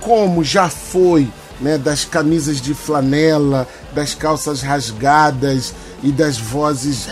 como 0.00 0.44
já 0.44 0.68
foi 0.68 1.30
né, 1.60 1.78
das 1.78 2.04
camisas 2.04 2.60
de 2.60 2.74
flanela, 2.74 3.66
das 3.94 4.14
calças 4.14 4.62
rasgadas 4.62 5.74
e 6.02 6.12
das 6.12 6.38
vozes 6.38 7.08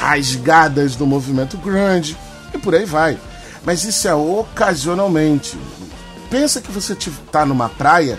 rasgadas 0.00 0.96
do 0.96 1.06
movimento 1.06 1.56
grunge 1.58 2.16
e 2.54 2.58
por 2.58 2.74
aí 2.74 2.84
vai. 2.84 3.18
Mas 3.64 3.84
isso 3.84 4.08
é 4.08 4.14
ocasionalmente. 4.14 5.58
Pensa 6.30 6.60
que 6.60 6.70
você 6.70 6.94
está 6.94 7.44
numa 7.44 7.68
praia 7.68 8.18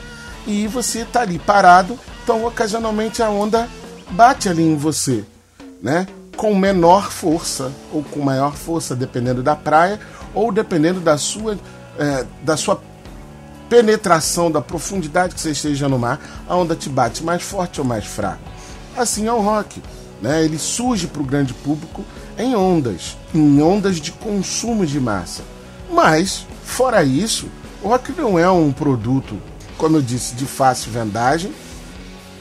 e 0.49 0.65
você 0.65 1.01
está 1.01 1.21
ali 1.21 1.37
parado, 1.37 1.97
então 2.23 2.43
ocasionalmente 2.43 3.21
a 3.21 3.29
onda 3.29 3.69
bate 4.09 4.49
ali 4.49 4.63
em 4.63 4.75
você, 4.75 5.23
né? 5.79 6.07
Com 6.35 6.55
menor 6.55 7.11
força 7.11 7.71
ou 7.93 8.03
com 8.03 8.19
maior 8.19 8.55
força, 8.55 8.95
dependendo 8.95 9.43
da 9.43 9.55
praia 9.55 9.99
ou 10.33 10.51
dependendo 10.51 10.99
da 10.99 11.19
sua, 11.19 11.55
é, 11.99 12.25
da 12.41 12.57
sua 12.57 12.81
penetração, 13.69 14.49
da 14.49 14.59
profundidade 14.59 15.35
que 15.35 15.41
você 15.41 15.51
esteja 15.51 15.87
no 15.87 15.99
mar, 15.99 16.19
a 16.47 16.55
onda 16.55 16.75
te 16.75 16.89
bate 16.89 17.23
mais 17.23 17.43
forte 17.43 17.79
ou 17.79 17.85
mais 17.85 18.05
fraco. 18.05 18.41
Assim 18.97 19.27
é 19.27 19.31
o 19.31 19.41
rock. 19.41 19.83
Né? 20.19 20.43
Ele 20.43 20.57
surge 20.57 21.05
para 21.05 21.21
o 21.21 21.25
grande 21.25 21.53
público 21.53 22.03
em 22.39 22.55
ondas, 22.55 23.15
em 23.35 23.61
ondas 23.61 23.97
de 23.97 24.11
consumo 24.11 24.83
de 24.83 24.99
massa. 24.99 25.43
Mas, 25.91 26.47
fora 26.63 27.03
isso, 27.03 27.47
o 27.83 27.89
rock 27.89 28.11
não 28.13 28.39
é 28.39 28.49
um 28.49 28.71
produto, 28.71 29.39
como 29.79 29.95
eu 29.95 30.01
disse, 30.01 30.36
de 30.36 30.45
fácil 30.45 30.91
vendagem, 30.91 31.51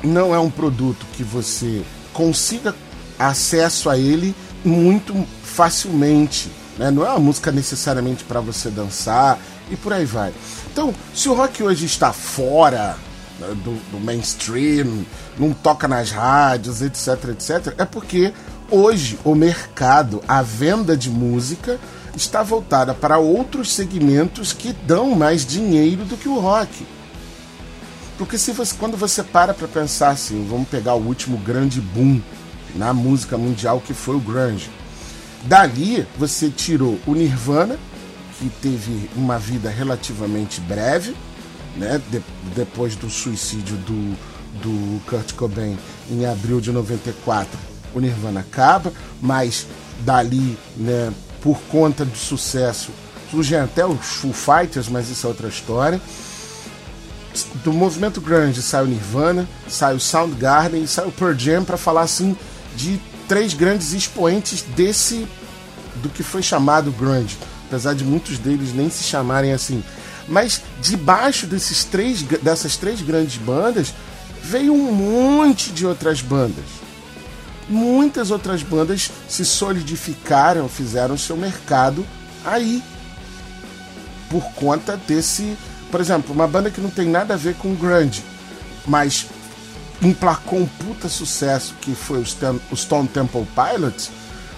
não 0.03 0.35
é 0.35 0.39
um 0.39 0.51
produto 0.51 1.07
que 1.15 1.23
você 1.23 1.83
consiga 2.13 2.75
acesso 3.19 3.89
a 3.89 3.97
ele 3.97 4.35
muito 4.65 5.15
facilmente. 5.45 6.51
Né? 6.77 6.91
Não 6.91 7.07
é 7.07 7.11
uma 7.11 7.21
música 7.21 7.53
necessariamente 7.53 8.25
para 8.25 8.41
você 8.41 8.69
dançar 8.69 9.39
e 9.71 9.77
por 9.77 9.93
aí 9.93 10.05
vai. 10.05 10.35
Então, 10.73 10.93
se 11.15 11.29
o 11.29 11.35
rock 11.35 11.63
hoje 11.63 11.87
está 11.87 12.13
fora 12.13 12.97
né, 13.39 13.49
do, 13.65 13.75
do 13.93 14.01
mainstream, 14.01 15.05
não 15.39 15.53
toca 15.53 15.87
nas 15.87 16.11
rádios, 16.11 16.83
etc, 16.83 17.31
etc, 17.31 17.75
é 17.79 17.85
porque 17.85 18.33
hoje 18.69 19.17
o 19.25 19.37
mercado, 19.37 20.21
a 20.27 20.43
venda 20.43 20.97
de 20.97 21.09
música 21.09 21.79
está 22.17 22.43
voltada 22.43 22.95
para 22.95 23.19
outros 23.19 23.73
segmentos 23.73 24.53
que 24.53 24.73
dão 24.73 25.15
mais 25.15 25.47
dinheiro 25.47 26.05
do 26.05 26.17
que 26.17 26.29
o 26.29 26.41
rock. 26.41 26.98
Porque 28.19 28.37
se 28.37 28.51
você, 28.51 28.75
quando 28.77 28.97
você 28.97 29.23
para 29.23 29.55
para 29.55 29.69
pensar 29.69 30.11
assim, 30.11 30.45
vamos 30.51 30.69
pegar 30.69 30.95
o 30.95 31.07
último 31.07 31.39
grande 31.39 31.81
boom 31.81 32.21
na 32.75 32.93
música 32.93 33.39
mundial 33.39 33.81
que 33.81 33.95
foi 33.95 34.17
o 34.17 34.21
grunge. 34.21 34.69
Dali 35.45 36.05
você 36.19 36.51
tirou 36.51 36.99
o 37.07 37.15
Nirvana, 37.15 37.79
que 38.39 38.51
teve 38.61 39.09
uma 39.15 39.39
vida 39.39 39.71
relativamente 39.71 40.61
breve, 40.61 41.15
né? 41.77 42.03
De, 42.11 42.21
depois 42.57 42.97
do 42.97 43.09
suicídio 43.09 43.77
do, 43.77 44.17
do 44.63 45.01
Kurt 45.07 45.33
Cobain 45.35 45.79
em 46.11 46.27
abril 46.27 46.61
de 46.61 46.73
94, 46.73 47.57
o 47.95 48.01
Nirvana 48.01 48.41
acaba, 48.41 48.93
mas 49.23 49.65
dali, 50.01 50.59
né, 50.77 51.13
por 51.41 51.61
conta 51.71 52.05
do 52.05 52.17
sucesso, 52.17 52.91
surgem 53.31 53.59
até 53.59 53.87
os 53.87 54.07
Foo 54.07 54.33
Fighters, 54.33 54.89
mas 54.89 55.09
isso 55.09 55.27
é 55.27 55.29
outra 55.29 55.49
história. 55.49 56.01
Do 57.65 57.73
movimento 57.73 58.21
grunge 58.21 58.63
sai 58.63 58.85
o 58.85 58.87
Nirvana, 58.87 59.49
sai 59.69 59.95
o 59.95 60.01
Soundgarden 60.01 60.83
e 60.83 60.89
sai 60.89 61.07
o 61.07 61.13
Pearl 61.13 61.35
Jam 61.37 61.65
para 61.65 61.77
falar 61.77 62.03
assim 62.03 62.37
de 62.77 63.01
três 63.27 63.55
grandes 63.55 63.93
expoentes 63.93 64.63
desse 64.63 65.27
do 65.97 66.09
que 66.09 66.23
foi 66.23 66.43
chamado 66.43 66.91
grunge, 66.93 67.37
apesar 67.67 67.95
de 67.95 68.05
muitos 68.05 68.39
deles 68.39 68.73
nem 68.73 68.89
se 68.89 69.05
chamarem 69.05 69.53
assim. 69.53 69.83
Mas 70.27 70.63
debaixo 70.81 71.47
desses 71.47 71.85
três, 71.85 72.23
dessas 72.23 72.77
três 72.77 73.01
grandes 73.01 73.37
bandas 73.37 73.95
veio 74.43 74.73
um 74.73 74.93
monte 74.93 75.73
de 75.73 75.87
outras 75.87 76.21
bandas. 76.21 76.65
Muitas 77.69 78.31
outras 78.31 78.63
bandas 78.63 79.11
se 79.29 79.45
solidificaram, 79.45 80.69
fizeram 80.69 81.19
seu 81.19 81.37
mercado 81.37 82.07
aí. 82.45 82.83
Por 84.31 84.43
conta 84.53 84.97
desse. 84.97 85.57
Por 85.91 86.01
exemplo, 86.01 86.35
uma 86.35 86.47
banda 86.47 86.71
que 86.71 86.81
não 86.81 86.91
tem 86.91 87.07
nada 87.07 87.35
a 87.35 87.37
ver 87.37 87.55
com 87.55 87.75
grunge, 87.75 88.23
mas 88.87 89.27
emplacou 90.03 90.61
um 90.61 90.67
puta 90.67 91.09
sucesso 91.09 91.75
que 91.81 91.95
foi 91.95 92.23
o 92.71 92.77
Stone 92.77 93.09
Temple 93.09 93.47
Pilots 93.55 94.11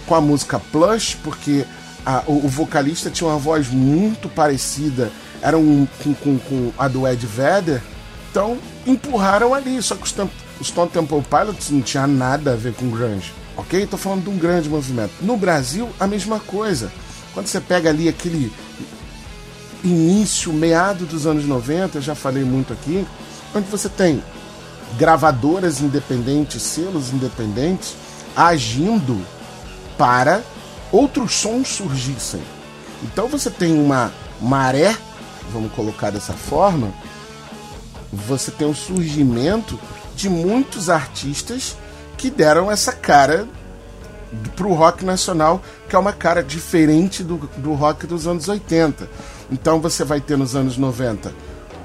com 0.06 0.14
a 0.14 0.20
música 0.20 0.58
Plush, 0.58 1.16
porque 1.22 1.64
a, 2.04 2.22
o, 2.26 2.44
o, 2.44 2.48
vocalista 2.48 3.10
tinha 3.10 3.28
uma 3.28 3.38
voz 3.38 3.68
muito 3.68 4.28
parecida, 4.28 5.10
era 5.40 5.56
um, 5.56 5.86
com, 6.02 6.14
com, 6.14 6.38
com 6.38 6.72
a 6.76 6.88
do 6.88 7.06
Ed 7.06 7.24
Vedder, 7.26 7.80
então 8.30 8.58
empurraram 8.86 9.54
ali, 9.54 9.80
só 9.82 9.94
que 9.94 10.02
os, 10.02 10.14
os 10.60 10.66
Stone 10.66 10.90
Temple 10.90 11.22
Pilots 11.22 11.70
não 11.70 11.80
tinha 11.80 12.06
nada 12.06 12.52
a 12.52 12.56
ver 12.56 12.74
com 12.74 12.90
grunge, 12.90 13.32
ok? 13.56 13.86
Tô 13.86 13.96
falando 13.96 14.24
de 14.24 14.30
um 14.30 14.36
grande 14.36 14.68
movimento. 14.68 15.12
No 15.20 15.36
Brasil, 15.36 15.88
a 15.98 16.06
mesma 16.06 16.40
coisa. 16.40 16.90
Quando 17.32 17.46
você 17.46 17.60
pega 17.60 17.90
ali 17.90 18.08
aquele 18.08 18.52
início, 19.84 20.52
meado 20.52 21.06
dos 21.06 21.26
anos 21.26 21.44
90, 21.44 22.00
já 22.00 22.14
falei 22.14 22.44
muito 22.44 22.72
aqui, 22.72 23.06
onde 23.54 23.68
você 23.68 23.88
tem 23.88 24.22
gravadoras 24.96 25.80
independentes, 25.80 26.62
selos 26.62 27.12
independentes, 27.12 27.94
agindo 28.36 29.20
para 29.96 30.42
outros 30.90 31.34
sons 31.34 31.68
surgissem. 31.68 32.42
Então 33.02 33.28
você 33.28 33.50
tem 33.50 33.72
uma 33.72 34.12
maré, 34.40 34.96
vamos 35.52 35.72
colocar 35.72 36.10
dessa 36.10 36.32
forma, 36.32 36.92
você 38.12 38.50
tem 38.50 38.68
o 38.68 38.74
surgimento 38.74 39.78
de 40.14 40.28
muitos 40.28 40.90
artistas 40.90 41.76
que 42.16 42.30
deram 42.30 42.70
essa 42.70 42.92
cara 42.92 43.48
para 44.54 44.66
o 44.66 44.74
rock 44.74 45.04
nacional, 45.04 45.62
que 45.88 45.96
é 45.96 45.98
uma 45.98 46.12
cara 46.12 46.42
diferente 46.42 47.22
do, 47.22 47.36
do 47.56 47.72
rock 47.74 48.06
dos 48.06 48.26
anos 48.26 48.48
80. 48.48 49.08
Então 49.50 49.80
você 49.80 50.04
vai 50.04 50.20
ter 50.20 50.36
nos 50.36 50.54
anos 50.54 50.76
90 50.76 51.32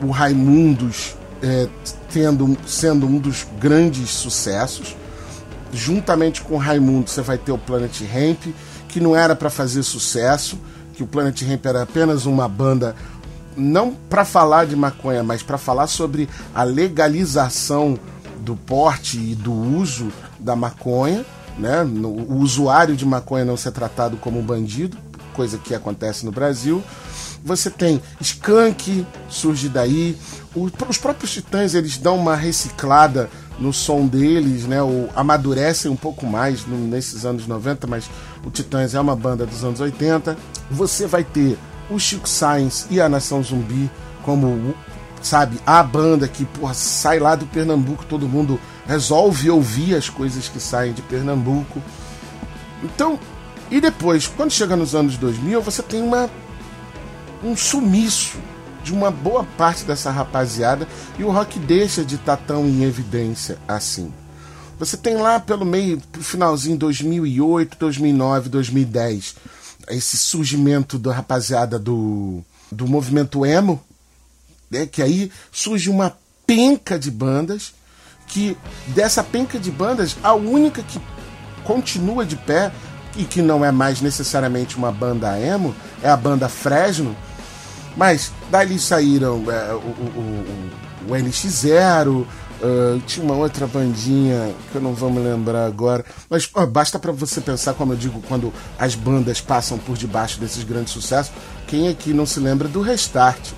o 0.02 0.12
Raimundos 0.12 1.16
é, 1.42 1.68
tendo, 2.12 2.58
sendo 2.66 3.06
um 3.06 3.18
dos 3.18 3.46
grandes 3.60 4.10
sucessos. 4.10 4.96
Juntamente 5.72 6.42
com 6.42 6.56
o 6.56 6.58
Raimundo, 6.58 7.10
você 7.10 7.22
vai 7.22 7.38
ter 7.38 7.52
o 7.52 7.58
Planet 7.58 8.02
Ramp, 8.02 8.54
que 8.88 9.00
não 9.00 9.16
era 9.16 9.36
para 9.36 9.50
fazer 9.50 9.84
sucesso, 9.84 10.58
que 10.94 11.04
o 11.04 11.08
Planet 11.08 11.42
Ramp 11.42 11.66
era 11.66 11.82
apenas 11.82 12.26
uma 12.26 12.48
banda 12.48 12.96
não 13.58 13.94
para 13.94 14.26
falar 14.26 14.66
de 14.66 14.76
maconha, 14.76 15.24
mas 15.24 15.42
para 15.42 15.58
falar 15.58 15.88
sobre 15.88 16.30
a 16.54 16.64
legalização 16.64 17.98
do 18.40 18.56
porte 18.56 19.18
e 19.18 19.36
do 19.36 19.52
uso 19.52 20.12
da 20.40 20.56
maconha, 20.56 21.26
né? 21.58 21.84
O 21.84 22.36
usuário 22.36 22.96
de 22.96 23.06
maconha 23.06 23.46
não 23.46 23.58
ser 23.58 23.72
tratado 23.72 24.18
como 24.18 24.40
um 24.40 24.44
bandido, 24.44 24.98
coisa 25.34 25.58
que 25.58 25.74
acontece 25.74 26.26
no 26.26 26.32
Brasil. 26.32 26.84
Você 27.46 27.70
tem 27.70 28.02
Skank, 28.20 29.06
surge 29.30 29.70
daí. 29.70 30.18
Os 30.56 30.98
próprios 30.98 31.32
Titãs 31.32 31.76
eles 31.76 31.96
dão 31.96 32.18
uma 32.18 32.36
reciclada 32.36 33.30
no 33.60 33.72
som 33.72 34.08
deles, 34.08 34.66
né? 34.66 34.82
O, 34.82 35.08
amadurecem 35.16 35.92
um 35.92 35.96
pouco 35.96 36.26
mais 36.26 36.66
nesses 36.66 37.24
anos 37.24 37.46
90, 37.46 37.86
mas 37.86 38.10
o 38.44 38.50
Titãs 38.50 38.96
é 38.96 39.00
uma 39.00 39.16
banda 39.16 39.46
dos 39.46 39.64
anos 39.64 39.80
80. 39.80 40.36
Você 40.72 41.06
vai 41.06 41.24
ter 41.24 41.56
o 41.88 42.00
Chico 42.00 42.28
Sainz 42.28 42.88
e 42.90 43.00
a 43.00 43.08
Nação 43.08 43.44
Zumbi 43.44 43.92
como, 44.24 44.74
sabe, 45.22 45.60
a 45.68 45.84
banda 45.84 46.28
que 46.28 46.46
porra, 46.46 46.74
sai 46.74 47.20
lá 47.20 47.36
do 47.36 47.46
Pernambuco, 47.46 48.06
todo 48.06 48.28
mundo 48.28 48.60
resolve 48.88 49.52
ouvir 49.52 49.94
as 49.96 50.10
coisas 50.10 50.50
que 50.50 50.60
saem 50.60 50.94
de 50.94 51.04
Pernambuco. 51.04 51.80
Então, 52.84 53.20
e 53.70 53.80
depois, 53.80 54.28
quando 54.28 54.50
chega 54.50 54.76
nos 54.76 54.96
anos 54.96 55.16
2000, 55.16 55.62
você 55.62 55.84
tem 55.84 56.02
uma 56.02 56.28
um 57.46 57.56
sumiço 57.56 58.38
de 58.84 58.92
uma 58.92 59.12
boa 59.12 59.44
parte 59.58 59.84
dessa 59.84 60.12
rapaziada 60.12 60.88
e 61.18 61.24
o 61.24 61.32
rock 61.32 61.60
deixa 61.60 62.04
de 62.04 62.16
estar 62.16 62.38
tá 62.38 62.44
tão 62.48 62.66
em 62.66 62.84
evidência 62.84 63.58
assim. 63.68 64.12
Você 64.78 64.98
tem 64.98 65.16
lá 65.16 65.40
pelo 65.40 65.66
meio, 65.66 66.02
pro 66.12 66.24
finalzinho 66.24 66.78
2008, 66.78 67.78
2009, 67.80 68.50
2010, 68.50 69.36
esse 69.90 70.18
surgimento 70.18 71.00
da 71.00 71.14
rapaziada 71.14 71.80
do, 71.80 72.44
do 72.72 72.88
movimento 72.88 73.46
emo, 73.46 73.82
né, 74.70 74.86
que 74.86 75.02
aí 75.02 75.32
surge 75.52 75.90
uma 75.90 76.16
penca 76.46 77.00
de 77.00 77.10
bandas, 77.10 77.74
que 78.28 78.58
dessa 78.88 79.24
penca 79.24 79.60
de 79.60 79.72
bandas, 79.72 80.18
a 80.22 80.34
única 80.34 80.84
que 80.84 81.00
continua 81.64 82.26
de 82.26 82.36
pé 82.36 82.72
e 83.16 83.24
que 83.24 83.42
não 83.42 83.64
é 83.64 83.72
mais 83.72 84.02
necessariamente 84.02 84.76
uma 84.76 84.92
banda 84.92 85.40
emo, 85.40 85.74
é 86.04 86.10
a 86.10 86.18
banda 86.18 86.50
Fresno, 86.50 87.16
mas 87.96 88.32
dali 88.50 88.80
saíram 88.80 89.44
é, 89.52 89.74
o, 89.74 89.78
o, 89.78 90.72
o, 91.08 91.12
o 91.12 91.16
NX0, 91.16 92.26
uh, 92.62 93.00
tinha 93.06 93.26
uma 93.26 93.36
outra 93.36 93.68
bandinha 93.68 94.54
que 94.72 94.76
eu 94.78 94.82
não 94.82 94.94
vou 94.94 95.12
me 95.12 95.20
lembrar 95.20 95.66
agora. 95.66 96.04
Mas 96.30 96.50
basta 96.70 97.00
para 97.00 97.12
você 97.12 97.42
pensar, 97.42 97.74
como 97.74 97.94
eu 97.94 97.98
digo, 97.98 98.22
quando 98.28 98.54
as 98.78 98.96
bandas 98.96 99.42
passam 99.42 99.78
por 99.78 99.98
debaixo 99.98 100.40
desses 100.40 100.64
grandes 100.64 100.94
sucessos. 100.94 101.34
Quem 101.68 101.88
aqui 101.88 102.14
não 102.14 102.26
se 102.26 102.40
lembra 102.40 102.68
do 102.68 102.82
Restart? 102.82 103.52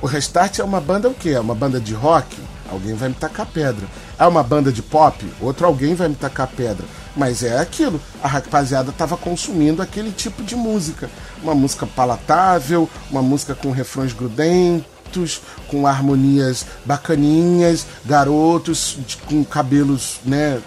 O 0.00 0.06
Restart 0.06 0.58
é 0.58 0.64
uma 0.64 0.80
banda 0.80 1.08
o 1.08 1.14
quê? 1.14 1.30
É 1.30 1.40
uma 1.40 1.54
banda 1.54 1.78
de 1.78 1.92
rock? 1.92 2.36
Alguém 2.70 2.94
vai 2.94 3.08
me 3.08 3.14
tacar 3.14 3.46
pedra. 3.46 3.86
É 4.18 4.26
uma 4.26 4.42
banda 4.42 4.72
de 4.72 4.82
pop? 4.82 5.26
Outro 5.40 5.66
alguém 5.66 5.94
vai 5.94 6.08
me 6.08 6.14
tacar 6.14 6.46
pedra. 6.46 6.86
Mas 7.16 7.42
é 7.42 7.58
aquilo, 7.58 8.00
a 8.22 8.28
rapaziada 8.28 8.90
estava 8.90 9.16
consumindo 9.16 9.82
aquele 9.82 10.12
tipo 10.12 10.42
de 10.44 10.54
música. 10.54 11.10
Uma 11.42 11.54
música 11.54 11.86
palatável, 11.86 12.88
uma 13.10 13.22
música 13.22 13.54
com 13.54 13.70
refrões 13.70 14.12
grudentos, 14.12 15.40
com 15.68 15.86
harmonias 15.86 16.66
bacaninhas, 16.84 17.86
garotos 18.04 18.98
com 19.26 19.44
cabelos, 19.44 20.20
né, 20.24 20.60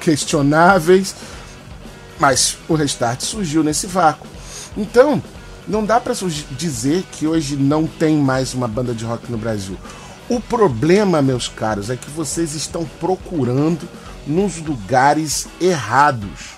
questionáveis. 0.00 1.14
Mas 2.18 2.58
o 2.68 2.74
Restart 2.74 3.22
surgiu 3.22 3.62
nesse 3.62 3.86
vácuo. 3.86 4.26
Então, 4.76 5.22
não 5.66 5.84
dá 5.84 6.00
para 6.00 6.14
dizer 6.52 7.04
que 7.12 7.26
hoje 7.26 7.56
não 7.56 7.86
tem 7.86 8.16
mais 8.16 8.54
uma 8.54 8.66
banda 8.66 8.94
de 8.94 9.04
rock 9.04 9.30
no 9.30 9.38
Brasil. 9.38 9.76
O 10.28 10.40
problema, 10.40 11.22
meus 11.22 11.48
caros, 11.48 11.90
é 11.90 11.96
que 11.96 12.10
vocês 12.10 12.54
estão 12.54 12.84
procurando 13.00 13.88
nos 14.26 14.58
lugares 14.58 15.46
errados. 15.60 16.57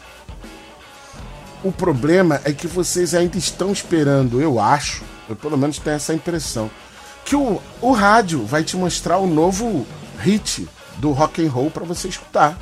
O 1.62 1.70
problema 1.70 2.40
é 2.44 2.52
que 2.52 2.66
vocês 2.66 3.14
ainda 3.14 3.36
estão 3.36 3.70
esperando, 3.70 4.40
eu 4.40 4.58
acho, 4.58 5.02
eu 5.28 5.36
pelo 5.36 5.58
menos 5.58 5.78
tenho 5.78 5.96
essa 5.96 6.14
impressão, 6.14 6.70
que 7.24 7.36
o, 7.36 7.60
o 7.82 7.92
rádio 7.92 8.46
vai 8.46 8.64
te 8.64 8.76
mostrar 8.76 9.18
o 9.18 9.26
novo 9.26 9.86
hit 10.20 10.66
do 10.96 11.12
rock 11.12 11.44
and 11.44 11.50
roll 11.50 11.70
para 11.70 11.84
você 11.84 12.08
escutar. 12.08 12.58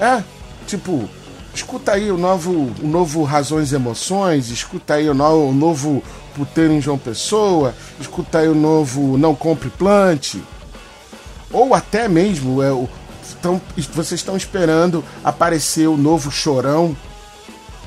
É, 0.00 0.22
tipo, 0.66 1.06
escuta 1.54 1.92
aí 1.92 2.10
o 2.10 2.16
novo, 2.16 2.72
o 2.82 2.88
novo 2.88 3.22
Razões 3.24 3.72
e 3.72 3.74
Emoções, 3.74 4.48
escuta 4.48 4.94
aí 4.94 5.08
o, 5.10 5.14
no, 5.14 5.50
o 5.50 5.52
novo 5.52 6.02
Puteiro 6.34 6.72
em 6.72 6.80
João 6.80 6.96
Pessoa, 6.96 7.74
escuta 8.00 8.38
aí 8.38 8.48
o 8.48 8.54
novo 8.54 9.18
Não 9.18 9.34
Compre 9.34 9.68
Plante, 9.68 10.42
ou 11.52 11.74
até 11.74 12.08
mesmo 12.08 12.62
é, 12.62 12.72
o, 12.72 12.88
tão, 13.42 13.60
vocês 13.92 14.20
estão 14.20 14.34
esperando 14.34 15.04
aparecer 15.22 15.86
o 15.88 15.96
novo 15.98 16.30
Chorão 16.30 16.96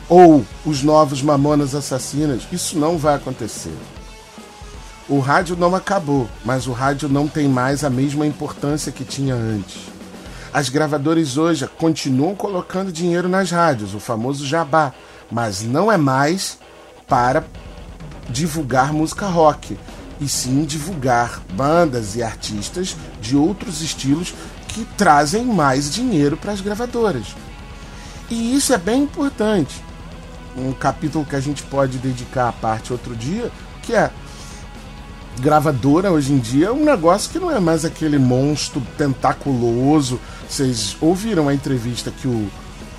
ou 0.07 0.45
os 0.65 0.83
novos 0.83 1.21
Mamonas 1.21 1.73
Assassinas. 1.73 2.43
Isso 2.51 2.77
não 2.77 2.97
vai 2.97 3.15
acontecer. 3.15 3.75
O 5.07 5.19
rádio 5.19 5.55
não 5.55 5.75
acabou, 5.75 6.27
mas 6.43 6.65
o 6.67 6.71
rádio 6.71 7.07
não 7.07 7.27
tem 7.27 7.47
mais 7.47 7.83
a 7.83 7.89
mesma 7.89 8.25
importância 8.25 8.91
que 8.91 9.03
tinha 9.03 9.35
antes. 9.35 9.83
As 10.51 10.69
gravadoras 10.69 11.37
hoje 11.37 11.67
continuam 11.77 12.33
colocando 12.33 12.91
dinheiro 12.91 13.27
nas 13.27 13.51
rádios, 13.51 13.93
o 13.93 13.99
famoso 13.99 14.45
jabá, 14.45 14.93
mas 15.29 15.61
não 15.61 15.91
é 15.91 15.97
mais 15.97 16.57
para 17.07 17.45
divulgar 18.29 18.91
música 18.93 19.27
rock, 19.27 19.77
e 20.19 20.27
sim 20.27 20.63
divulgar 20.63 21.41
bandas 21.53 22.15
e 22.15 22.23
artistas 22.23 22.95
de 23.21 23.35
outros 23.35 23.81
estilos 23.81 24.33
que 24.67 24.85
trazem 24.97 25.45
mais 25.45 25.93
dinheiro 25.93 26.37
para 26.37 26.51
as 26.51 26.61
gravadoras. 26.61 27.35
E 28.29 28.55
isso 28.55 28.73
é 28.73 28.77
bem 28.77 29.03
importante. 29.03 29.84
Um 30.57 30.71
capítulo 30.73 31.25
que 31.25 31.35
a 31.35 31.39
gente 31.39 31.63
pode 31.63 31.97
dedicar 31.97 32.49
à 32.49 32.51
parte 32.51 32.93
outro 32.93 33.15
dia, 33.15 33.51
que 33.81 33.93
é 33.93 34.11
gravadora 35.39 36.11
hoje 36.11 36.33
em 36.33 36.39
dia 36.39 36.67
é 36.67 36.71
um 36.71 36.83
negócio 36.83 37.29
que 37.29 37.39
não 37.39 37.51
é 37.51 37.59
mais 37.59 37.83
aquele 37.85 38.17
monstro 38.17 38.81
tentaculoso. 38.97 40.19
Vocês 40.47 40.95
ouviram 41.01 41.49
a 41.49 41.53
entrevista 41.53 42.11
que 42.11 42.27
o, 42.27 42.49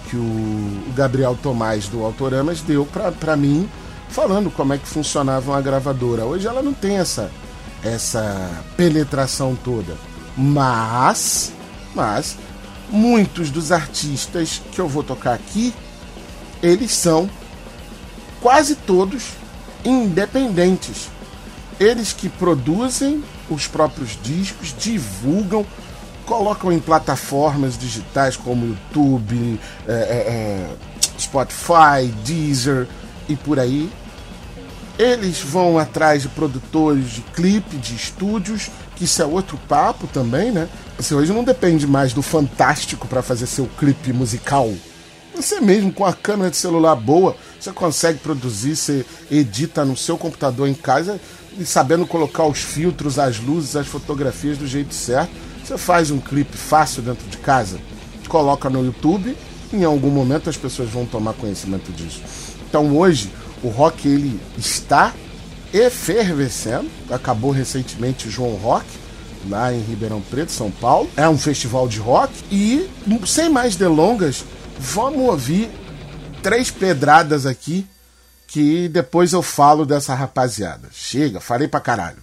que 0.08 0.16
o 0.16 0.92
Gabriel 0.94 1.38
Tomás 1.40 1.88
do 1.88 2.04
Autoramas 2.04 2.60
deu 2.60 2.86
para 3.20 3.36
mim, 3.36 3.68
falando 4.08 4.50
como 4.50 4.74
é 4.74 4.78
que 4.78 4.86
funcionava 4.86 5.52
uma 5.52 5.60
gravadora. 5.60 6.24
Hoje 6.24 6.46
ela 6.46 6.62
não 6.62 6.74
tem 6.74 6.98
essa, 6.98 7.30
essa 7.82 8.50
penetração 8.76 9.56
toda. 9.56 9.96
Mas, 10.36 11.52
mas, 11.94 12.36
muitos 12.90 13.50
dos 13.50 13.72
artistas 13.72 14.60
que 14.72 14.80
eu 14.80 14.86
vou 14.88 15.02
tocar 15.02 15.32
aqui, 15.32 15.74
eles 16.62 16.92
são 16.92 17.28
quase 18.46 18.76
todos 18.76 19.30
independentes 19.85 21.09
eles 21.80 22.12
que 22.12 22.28
produzem 22.28 23.24
os 23.50 23.66
próprios 23.66 24.16
discos, 24.22 24.72
divulgam, 24.78 25.66
colocam 26.24 26.70
em 26.70 26.78
plataformas 26.78 27.76
digitais 27.76 28.37
como 28.37 28.64
YouTube, 28.64 29.61
é, 29.88 29.92
é, 29.92 30.68
Spotify, 31.18 32.06
Deezer 32.24 32.87
e 33.28 33.35
por 33.35 33.59
aí. 33.59 33.90
Eles 34.96 35.40
vão 35.40 35.76
atrás 35.76 36.22
de 36.22 36.28
produtores 36.28 37.11
de 37.11 37.22
clipe, 37.22 37.76
de 37.78 37.96
estúdios, 37.96 38.70
que 38.94 39.06
isso 39.06 39.20
é 39.20 39.26
outro 39.26 39.59
papo 39.66 40.06
também, 40.06 40.52
né? 40.52 40.68
Você 40.96 41.16
hoje 41.16 41.32
não 41.32 41.42
depende 41.42 41.85
mais 41.85 42.12
do 42.12 42.22
fantástico 42.22 43.09
para 43.09 43.22
fazer 43.22 43.46
seu 43.46 43.68
clipe 43.76 44.12
musical. 44.12 44.72
Você 45.35 45.61
mesmo 45.61 45.92
com 45.92 46.04
a 46.04 46.14
câmera 46.14 46.48
de 46.48 46.56
celular 46.56 46.94
boa, 46.94 47.37
você 47.66 47.72
consegue 47.72 48.18
produzir, 48.20 48.76
você 48.76 49.05
edita 49.31 49.85
no 49.85 49.96
seu 49.96 50.16
computador 50.16 50.68
em 50.68 50.74
casa 50.74 51.20
e 51.59 51.64
sabendo 51.64 52.07
colocar 52.07 52.46
os 52.46 52.59
filtros, 52.59 53.18
as 53.18 53.40
luzes, 53.40 53.74
as 53.74 53.87
fotografias 53.87 54.57
do 54.57 54.66
jeito 54.66 54.94
certo, 54.94 55.33
você 55.64 55.76
faz 55.76 56.11
um 56.11 56.20
clipe 56.20 56.57
fácil 56.57 57.02
dentro 57.02 57.26
de 57.26 57.38
casa, 57.38 57.79
coloca 58.29 58.70
no 58.70 58.85
YouTube, 58.85 59.37
em 59.72 59.83
algum 59.83 60.11
momento 60.11 60.48
as 60.48 60.57
pessoas 60.57 60.88
vão 60.88 61.05
tomar 61.05 61.33
conhecimento 61.33 61.90
disso. 61.90 62.22
Então 62.68 62.96
hoje 62.96 63.31
o 63.62 63.68
rock 63.68 64.07
ele 64.07 64.40
está 64.57 65.12
efervescendo. 65.74 66.88
Acabou 67.11 67.50
recentemente 67.50 68.29
o 68.29 68.31
João 68.31 68.55
Rock 68.55 68.87
lá 69.48 69.72
em 69.72 69.81
Ribeirão 69.81 70.20
Preto, 70.20 70.52
São 70.52 70.70
Paulo. 70.70 71.09
É 71.16 71.29
um 71.29 71.38
festival 71.38 71.88
de 71.88 71.98
rock 71.98 72.33
e 72.50 72.88
sem 73.26 73.48
mais 73.48 73.74
delongas, 73.74 74.44
vamos 74.79 75.20
ouvir 75.29 75.68
três 76.46 76.70
pedradas 76.70 77.44
aqui 77.44 77.85
que 78.46 78.88
depois 78.88 79.32
eu 79.32 79.42
falo 79.42 79.85
dessa 79.85 80.14
rapaziada. 80.14 80.88
Chega, 80.92 81.40
falei 81.40 81.66
pra 81.66 81.80
caralho. 81.80 82.18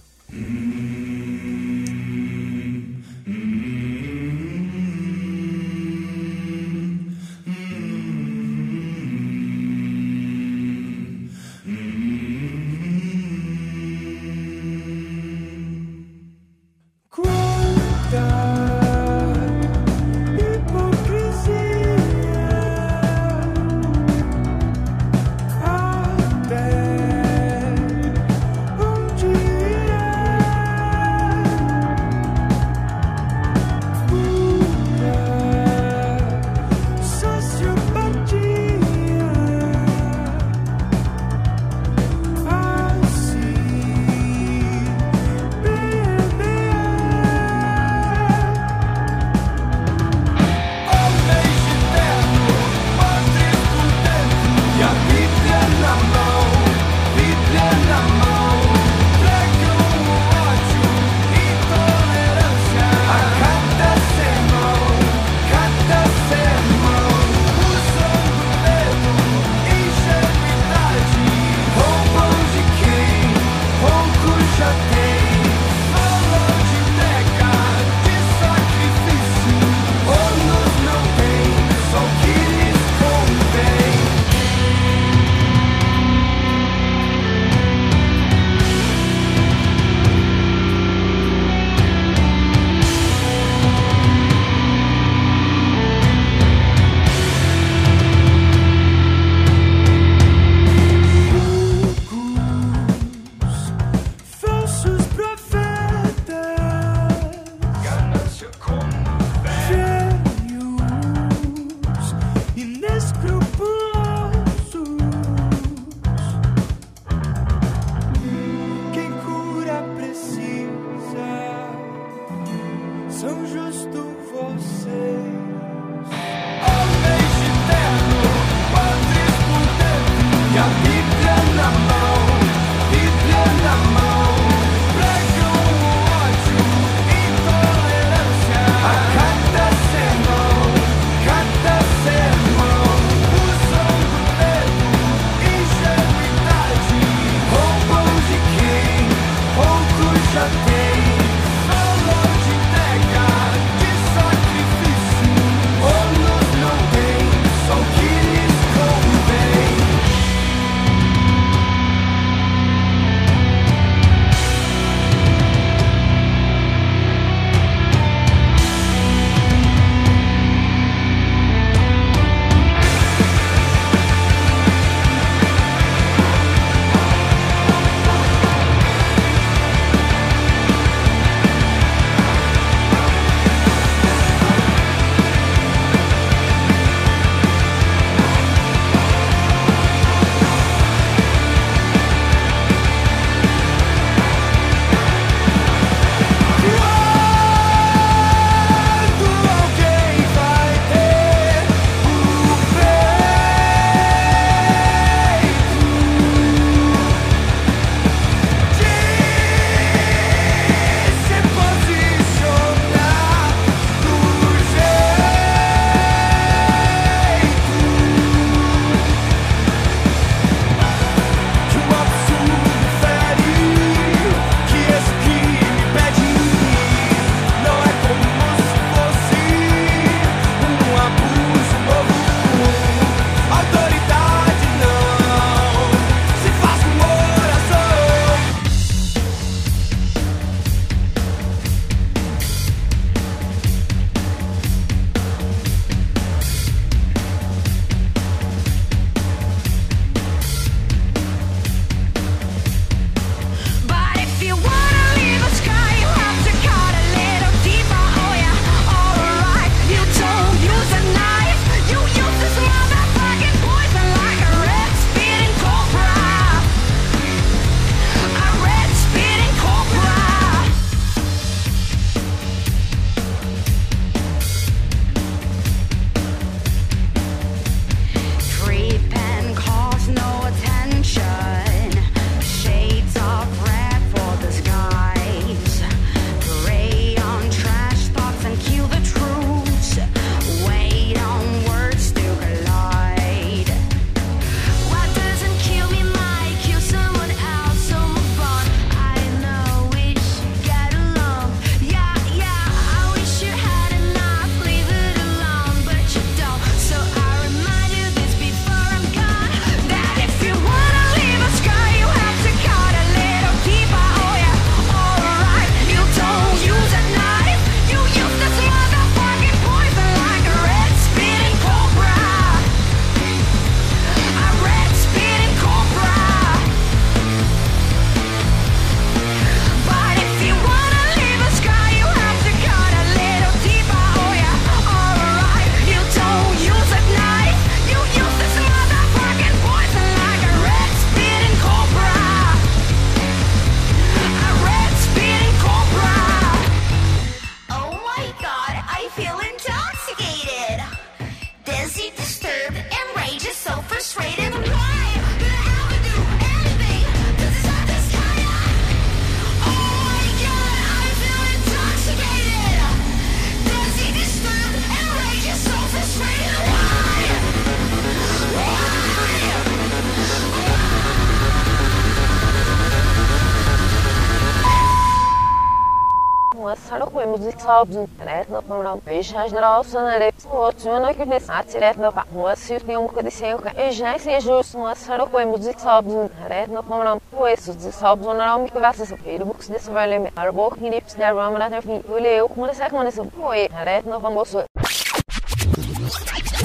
Jacobsen, 377.74 378.06
retno 378.22 378.62
pomral, 378.62 379.00
vyšaž 379.06 379.50
rosa 379.52 380.02
na 380.02 380.18
repsu, 380.18 380.48
očuno 380.48 381.10
kdy 381.10 381.40
sáci 381.40 381.80
retno 381.82 382.12
pa, 382.14 382.22
muasi 382.30 382.78
kdium 382.78 383.08
kdy 383.10 383.30
senka, 383.30 383.74
ežnaj 383.74 384.18
se 384.22 384.38
jus 384.46 384.74
muasaro 384.78 385.26
koi 385.26 385.46
muzik 385.46 385.82
Jacobsen, 385.82 386.30
retno 386.48 386.82
pomral, 386.82 387.18
poesu 387.34 387.74
Jacobsen 387.74 388.38
rom 388.38 388.68
que 388.68 388.78
vas 388.78 388.96
se 388.96 389.16
pedir 389.16 389.44
books 389.44 389.68
desse 389.68 389.90
vale 389.90 390.18
me, 390.18 390.30
arbok 390.36 390.78
hinips 390.78 391.18
der 391.18 391.34
ramla 391.34 391.70
ter 391.70 391.82
fin, 391.82 392.02
ule 392.08 392.36
eu 392.38 392.48
kumda 392.48 392.74
sak 392.74 392.92
manesu, 392.92 393.24
poe, 393.34 393.66
retno 393.84 394.20
pombosu. 394.20 394.62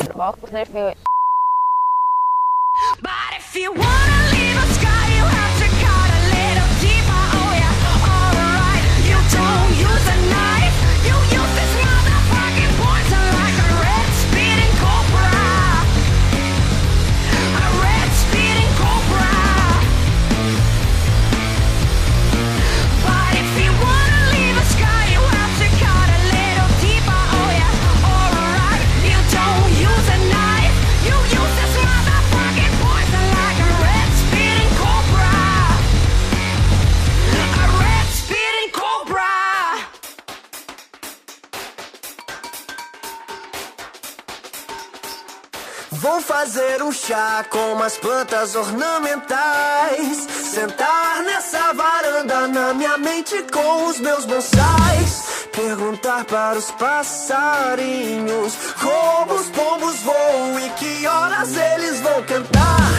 Arbok 0.10 0.38
kusner 0.42 0.66
fin. 0.66 0.94
But 3.02 3.32
if 3.38 3.56
you 3.56 3.74
wanna 3.74 4.32
leave 4.32 4.39
Vou 46.10 46.22
fazer 46.22 46.82
um 46.82 46.92
chá 46.92 47.46
com 47.52 47.74
umas 47.74 47.96
plantas 47.96 48.56
ornamentais. 48.56 50.28
Sentar 50.52 51.22
nessa 51.24 51.72
varanda 51.72 52.48
na 52.48 52.74
minha 52.74 52.98
mente 52.98 53.46
com 53.54 53.86
os 53.86 54.00
meus 54.00 54.26
bonsais. 54.26 55.48
Perguntar 55.56 56.26
para 56.26 56.58
os 56.58 56.72
passarinhos 56.72 58.56
como 58.82 59.36
os 59.36 59.50
pombos 59.52 60.00
voam 60.00 60.60
e 60.60 60.70
que 60.72 61.06
horas 61.06 61.56
eles 61.56 62.00
vão 62.00 62.24
cantar. 62.24 62.92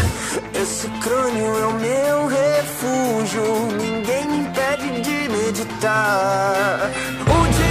Esse 0.55 0.88
crânio 1.03 1.59
é 1.59 1.66
o 1.66 1.73
meu 1.73 2.27
refúgio, 2.29 3.42
ninguém 3.73 4.25
me 4.29 4.37
impede 4.37 5.01
de 5.01 5.29
meditar. 5.29 6.92
Um 7.27 7.51
dia 7.51 7.69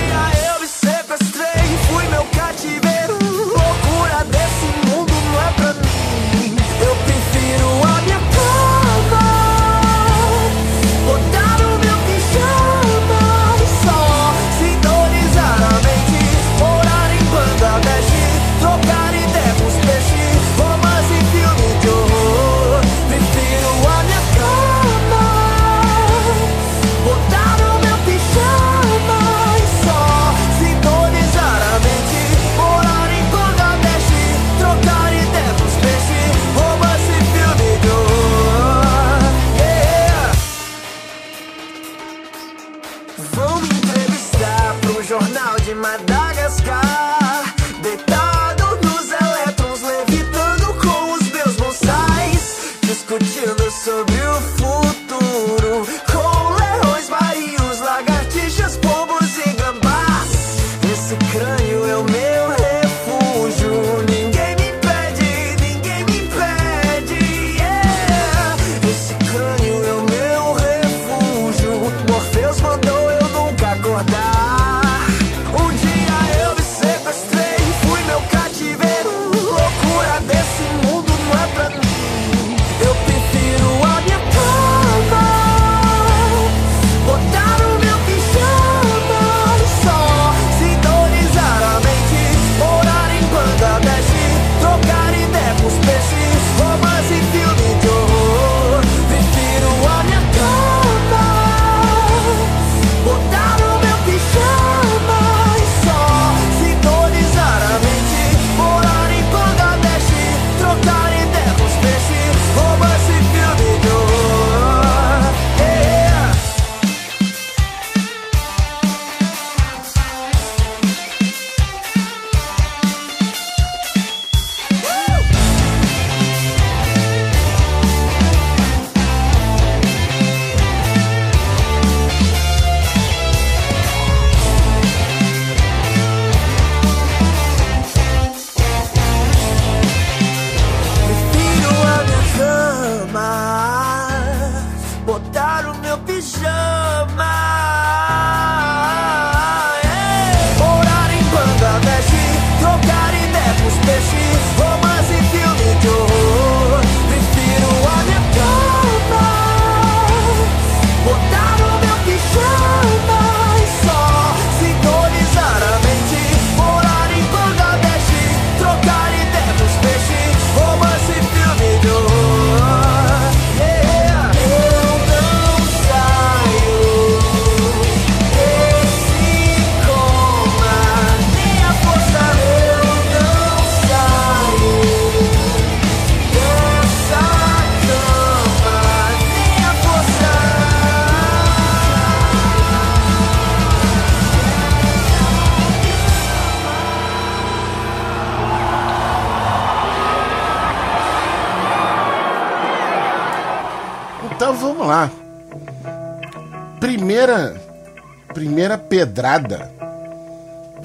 pedrada 208.90 209.72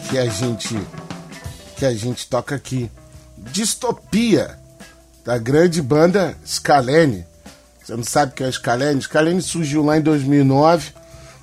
que 0.09 0.19
a 0.19 0.27
gente 0.27 0.79
que 1.77 1.85
a 1.85 1.95
gente 1.95 2.27
toca 2.29 2.55
aqui. 2.55 2.91
Distopia 3.37 4.59
da 5.25 5.39
grande 5.39 5.83
banda 5.83 6.37
Scalene. 6.47 7.25
Você 7.83 7.97
não 7.97 8.05
sabe 8.05 8.33
o 8.33 8.35
que 8.35 8.45
é 8.45 8.51
Scalene? 8.51 9.03
Scalene 9.03 9.43
surgiu 9.43 9.85
lá 9.85 9.99
em 9.99 10.01
2009, 10.01 10.93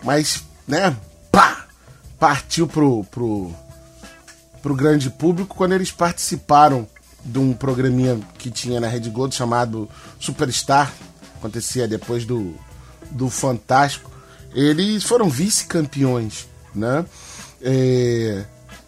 mas, 0.04 0.44
né, 0.68 0.96
pá, 1.32 1.66
partiu 2.20 2.68
pro, 2.68 3.04
pro, 3.06 3.52
pro 4.62 4.76
grande 4.76 5.10
público 5.10 5.56
quando 5.56 5.74
eles 5.74 5.92
participaram 5.92 6.88
de 7.24 7.38
um 7.38 7.54
programinha 7.54 8.20
que 8.38 8.50
tinha 8.50 8.80
na 8.80 8.88
Rede 8.88 9.10
Globo 9.10 9.34
chamado 9.34 9.88
Superstar, 10.20 10.92
acontecia 11.38 11.88
depois 11.88 12.26
do, 12.26 12.56
do 13.12 13.30
Fantástico. 13.30 14.10
Eles 14.54 15.04
foram 15.04 15.30
vice-campeões, 15.30 16.48
né? 16.74 17.06
É, 17.62 18.44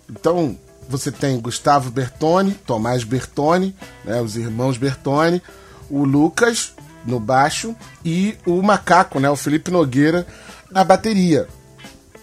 então, 0.09 0.57
você 0.87 1.11
tem 1.11 1.39
Gustavo 1.39 1.89
Bertoni, 1.89 2.51
Tomás 2.65 3.03
Bertoni, 3.03 3.75
né, 4.03 4.21
os 4.21 4.35
irmãos 4.35 4.77
Bertoni, 4.77 5.41
o 5.89 6.03
Lucas 6.03 6.73
no 7.05 7.19
baixo 7.19 7.75
e 8.03 8.37
o 8.45 8.61
macaco, 8.61 9.19
né, 9.19 9.29
o 9.29 9.35
Felipe 9.35 9.71
Nogueira 9.71 10.25
na 10.71 10.83
bateria. 10.83 11.47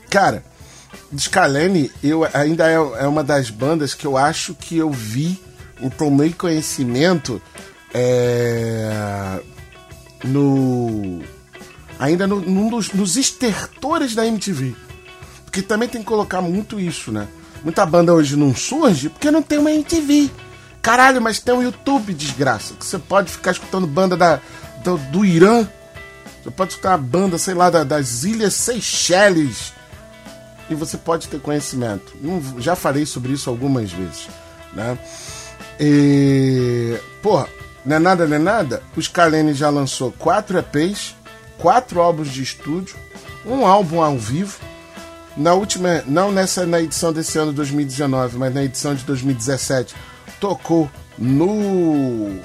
Cara, 0.09 0.45
Scalene 1.17 1.91
eu 2.03 2.27
ainda 2.33 2.69
é, 2.69 2.75
é 2.75 3.07
uma 3.07 3.23
das 3.23 3.51
bandas 3.51 3.95
que 3.95 4.07
eu 4.07 4.17
acho 4.17 4.55
que 4.55 4.77
eu 4.77 4.91
vi 4.91 5.41
e 5.81 5.89
tomei 5.91 6.33
conhecimento 6.33 7.41
é, 7.95 9.41
no 10.25 11.23
ainda 11.99 12.27
no, 12.27 12.41
num 12.41 12.69
dos, 12.69 12.93
nos 12.93 13.17
estertores 13.17 14.15
da 14.15 14.27
MTV. 14.27 14.75
Porque 15.51 15.63
também 15.63 15.89
tem 15.89 16.01
que 16.01 16.07
colocar 16.07 16.41
muito 16.41 16.79
isso, 16.79 17.11
né? 17.11 17.27
Muita 17.65 17.85
banda 17.85 18.15
hoje 18.15 18.37
não 18.37 18.55
surge 18.55 19.09
porque 19.09 19.33
não 19.33 19.43
tem 19.43 19.59
uma 19.59 19.73
MTV. 19.73 20.31
Caralho, 20.81 21.21
mas 21.21 21.41
tem 21.41 21.53
um 21.53 21.63
YouTube, 21.63 22.15
desgraça. 22.15 22.75
Que 22.75 22.87
você 22.87 23.01
pode 23.01 23.33
ficar 23.33 23.51
escutando 23.51 23.85
banda 23.85 24.17
da, 24.17 24.41
do, 24.85 24.97
do 24.97 25.25
Irã. 25.25 25.67
Você 26.43 26.51
pode 26.53 26.71
escutar 26.71 26.95
a 26.95 26.97
banda, 26.99 27.37
sei 27.37 27.55
lá, 27.55 27.69
da, 27.69 27.83
das 27.83 28.23
Ilhas 28.23 28.55
Seychelles. 28.55 29.73
E 30.71 30.75
você 30.75 30.97
pode 30.97 31.27
ter 31.27 31.41
conhecimento. 31.41 32.13
Não- 32.23 32.61
já 32.61 32.77
falei 32.77 33.05
sobre 33.05 33.33
isso 33.33 33.51
algumas 33.51 33.91
vezes. 33.91 34.29
Né? 34.73 34.97
E, 35.81 36.97
porra, 37.21 37.49
não 37.85 37.97
é 37.97 37.99
nada, 37.99 38.25
não 38.25 38.37
é 38.37 38.39
nada. 38.39 38.83
O 38.97 39.03
Scalene 39.03 39.53
já 39.53 39.69
lançou 39.69 40.13
quatro 40.13 40.57
EPs, 40.59 41.17
quatro 41.59 42.01
álbuns 42.01 42.29
de 42.29 42.41
estúdio, 42.41 42.95
um 43.45 43.67
álbum 43.67 44.01
ao 44.01 44.17
vivo. 44.17 44.70
Na 45.41 45.55
última, 45.55 46.03
não 46.07 46.31
nessa 46.31 46.67
na 46.67 46.81
edição 46.83 47.13
desse 47.15 47.39
ano 47.39 47.51
2019, 47.53 48.37
mas 48.37 48.53
na 48.55 48.63
edição 48.63 48.95
de 48.95 49.05
2017, 49.05 49.95
tocou 50.39 50.91
no 51.17 52.39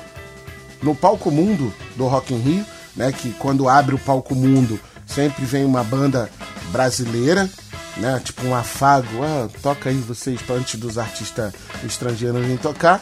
no 0.82 0.96
palco 0.96 1.30
mundo 1.30 1.74
do 1.98 2.06
Rock 2.08 2.34
in 2.34 2.38
Rio, 2.40 2.66
né, 2.96 3.12
que 3.12 3.32
quando 3.34 3.68
abre 3.68 3.96
o 3.96 4.00
palco 4.00 4.34
mundo 4.34 4.80
sempre 5.06 5.44
vem 5.44 5.66
uma 5.66 5.84
banda 5.84 6.30
brasileira, 6.72 7.50
né, 7.98 8.22
tipo 8.24 8.46
um 8.48 8.56
afago, 8.56 9.08
ah, 9.24 9.50
toca 9.62 9.90
aí 9.90 9.98
vocês 9.98 10.42
pra 10.42 10.56
antes 10.56 10.80
dos 10.80 10.98
artistas 10.98 11.54
estrangeiros 11.84 12.40
virem 12.42 12.56
tocar. 12.58 13.02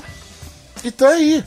E 0.83 0.89
tá 0.89 1.09
aí, 1.09 1.43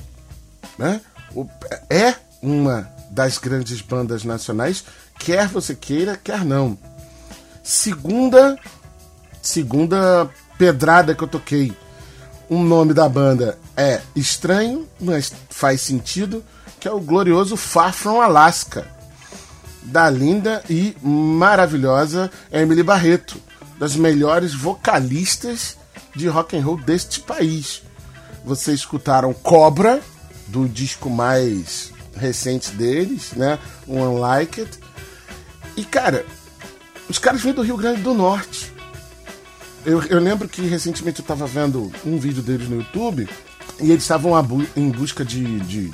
né? 0.79 1.01
O- 1.35 1.49
é 1.91 2.15
uma 2.43 2.89
das 3.11 3.39
grandes 3.39 3.81
bandas 3.81 4.23
nacionais, 4.23 4.85
quer 5.19 5.49
você 5.49 5.75
queira, 5.75 6.17
quer 6.23 6.45
não. 6.45 6.79
Segunda 7.67 8.57
segunda 9.43 10.31
pedrada 10.57 11.17
que 11.17 11.25
eu 11.25 11.27
toquei. 11.27 11.77
O 12.49 12.63
nome 12.63 12.95
da 12.95 13.09
banda 13.09 13.59
é 13.77 14.01
estranho, 14.15 14.87
mas 15.01 15.33
faz 15.51 15.81
sentido, 15.81 16.45
que 16.79 16.87
é 16.87 16.93
o 16.93 17.01
glorioso 17.01 17.57
Far 17.57 17.93
From 17.93 18.21
Alaska, 18.21 18.87
da 19.83 20.09
linda 20.09 20.63
e 20.71 20.97
maravilhosa 21.03 22.31
Emily 22.53 22.85
Barreto, 22.85 23.37
das 23.81 23.97
melhores 23.97 24.55
vocalistas 24.55 25.77
de 26.15 26.29
rock 26.29 26.57
and 26.57 26.63
roll 26.63 26.77
deste 26.77 27.19
país. 27.19 27.83
Vocês 28.45 28.79
escutaram 28.79 29.35
Cobra, 29.35 30.01
do 30.47 30.69
disco 30.69 31.11
mais 31.11 31.93
recente 32.15 32.71
deles, 32.71 33.33
né? 33.33 33.59
O 33.89 33.97
Unlike 33.97 34.61
It. 34.61 34.79
E 35.77 35.85
cara, 35.85 36.25
os 37.09 37.19
caras 37.19 37.41
vêm 37.41 37.53
do 37.53 37.63
Rio 37.63 37.77
Grande 37.77 38.01
do 38.03 38.13
Norte. 38.15 38.73
Eu, 39.85 40.03
eu 40.05 40.19
lembro 40.19 40.49
que 40.49 40.63
recentemente 40.63 41.21
eu 41.21 41.23
estava 41.23 41.47
vendo 41.47 41.93
um 42.05 42.19
vídeo 42.19 42.43
deles 42.43 42.69
no 42.69 42.77
YouTube 42.77 43.29
e 43.81 43.91
eles 43.91 44.03
estavam 44.03 44.35
em 44.77 44.91
busca 44.91 45.25
de, 45.25 45.61
de. 45.61 45.91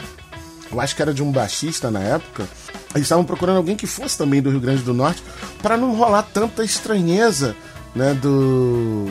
Eu 0.71 0.81
acho 0.81 0.97
que 0.97 1.03
era 1.03 1.13
de 1.13 1.23
um 1.23 1.31
baixista 1.31 1.91
na 1.91 2.01
época. 2.01 2.49
Eles 2.95 3.07
estavam 3.07 3.25
procurando 3.25 3.57
alguém 3.59 3.77
que 3.77 3.87
fosse 3.87 4.17
também 4.17 4.41
do 4.41 4.51
Rio 4.51 4.61
Grande 4.61 4.83
do 4.83 4.95
Norte 4.95 5.23
para 5.63 5.77
não 5.77 5.95
rolar 5.95 6.23
tanta 6.23 6.65
estranheza 6.65 7.55
né, 7.95 8.15
do, 8.15 9.11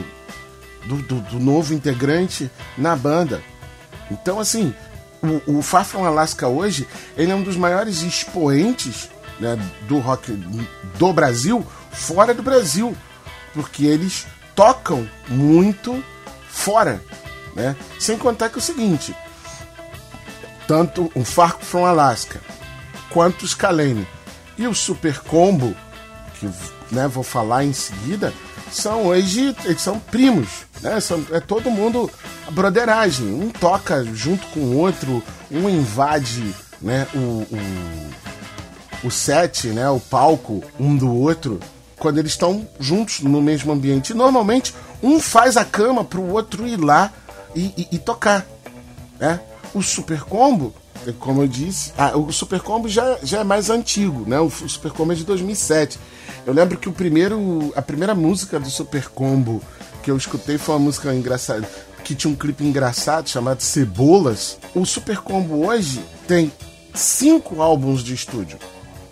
do, 0.87 0.95
do- 1.03 1.21
do 1.21 1.39
novo 1.39 1.73
integrante 1.73 2.49
na 2.77 2.95
banda. 2.95 3.41
Então, 4.09 4.39
assim, 4.39 4.73
o, 5.47 5.59
o 5.59 6.05
Alaska 6.05 6.47
hoje, 6.47 6.87
ele 7.15 7.31
é 7.31 7.35
um 7.35 7.43
dos 7.43 7.55
maiores 7.55 8.01
expoentes 8.01 9.09
né, 9.39 9.57
do 9.87 9.99
rock 9.99 10.31
do 10.97 11.13
Brasil, 11.13 11.65
fora 11.91 12.33
do 12.33 12.43
Brasil. 12.43 12.95
Porque 13.53 13.85
eles 13.85 14.25
tocam 14.55 15.07
muito 15.27 16.03
fora. 16.47 17.01
Né? 17.55 17.75
Sem 17.99 18.17
contar 18.17 18.49
que 18.49 18.55
é 18.55 18.59
o 18.59 18.61
seguinte, 18.61 19.15
tanto 20.67 21.11
o 21.13 21.25
Far 21.25 21.57
From 21.59 21.85
Alaska 21.85 22.39
quanto 23.09 23.43
o 23.43 23.47
Scalene 23.47 24.07
e 24.57 24.65
o 24.67 24.73
Super 24.73 25.19
Combo, 25.19 25.75
que 26.39 26.49
né, 26.91 27.07
vou 27.07 27.23
falar 27.23 27.65
em 27.65 27.73
seguida, 27.73 28.33
são 28.71 29.07
hoje, 29.07 29.55
eles 29.65 29.81
são 29.81 29.99
primos, 29.99 30.65
né? 30.81 30.99
São, 31.01 31.25
é 31.31 31.41
todo 31.41 31.69
mundo 31.69 32.09
a 32.47 32.51
broderagem. 32.51 33.27
Um 33.27 33.49
toca 33.49 34.03
junto 34.13 34.47
com 34.47 34.61
o 34.61 34.77
outro, 34.77 35.21
um 35.51 35.69
invade 35.69 36.55
né, 36.81 37.05
o, 37.13 37.17
o, 37.17 39.07
o 39.07 39.11
set, 39.11 39.67
né, 39.67 39.89
o 39.89 39.99
palco 39.99 40.63
um 40.79 40.95
do 40.95 41.13
outro, 41.13 41.59
quando 42.01 42.17
eles 42.17 42.31
estão 42.31 42.67
juntos 42.79 43.19
no 43.21 43.39
mesmo 43.41 43.71
ambiente. 43.71 44.09
E 44.09 44.15
normalmente 44.15 44.73
um 45.03 45.19
faz 45.19 45.55
a 45.55 45.63
cama 45.63 46.03
pro 46.03 46.23
outro 46.23 46.67
ir 46.67 46.77
lá 46.77 47.13
e, 47.55 47.65
e- 47.77 47.87
e 47.93 47.99
tocar. 47.99 48.43
Né? 49.19 49.39
O 49.73 49.83
Super 49.83 50.21
Combo, 50.23 50.73
como 51.19 51.43
eu 51.43 51.47
disse, 51.47 51.93
ah, 51.97 52.17
o 52.17 52.31
Super 52.33 52.59
Combo 52.59 52.89
já, 52.89 53.17
já 53.21 53.39
é 53.41 53.43
mais 53.43 53.69
antigo, 53.69 54.27
né? 54.27 54.39
O 54.39 54.49
Super 54.49 54.91
Combo 54.91 55.11
é 55.13 55.15
de 55.15 55.23
2007. 55.23 55.99
Eu 56.45 56.53
lembro 56.53 56.77
que 56.77 56.89
o 56.89 56.91
primeiro, 56.91 57.71
a 57.75 57.81
primeira 57.83 58.15
música 58.15 58.59
do 58.59 58.69
Super 58.69 59.07
Combo 59.09 59.61
que 60.01 60.09
eu 60.09 60.17
escutei 60.17 60.57
foi 60.57 60.73
uma 60.75 60.81
música 60.85 61.13
engraçada, 61.13 61.69
que 62.03 62.15
tinha 62.15 62.31
um 62.31 62.35
clipe 62.35 62.63
engraçado 62.65 63.29
chamado 63.29 63.61
Cebolas. 63.61 64.57
O 64.73 64.83
Super 64.85 65.17
Combo 65.19 65.67
hoje 65.67 66.03
tem 66.27 66.51
cinco 66.95 67.61
álbuns 67.61 68.03
de 68.03 68.13
estúdio, 68.15 68.57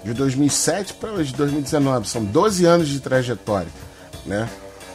de 0.03 0.13
2007 0.13 0.93
para 0.93 1.11
hoje, 1.11 1.33
2019. 1.33 2.07
São 2.07 2.23
12 2.23 2.65
anos 2.65 2.87
de 2.87 2.99
trajetória, 2.99 3.71
né? 4.25 4.47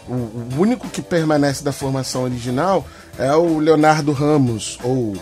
O, 0.09 0.13
o 0.13 0.49
único 0.59 0.89
que 0.89 1.01
permanece 1.01 1.65
da 1.65 1.73
formação 1.73 2.25
original 2.25 2.87
é 3.19 3.33
o 3.35 3.59
Leonardo 3.59 4.13
Ramos, 4.13 4.79
ou 4.83 5.17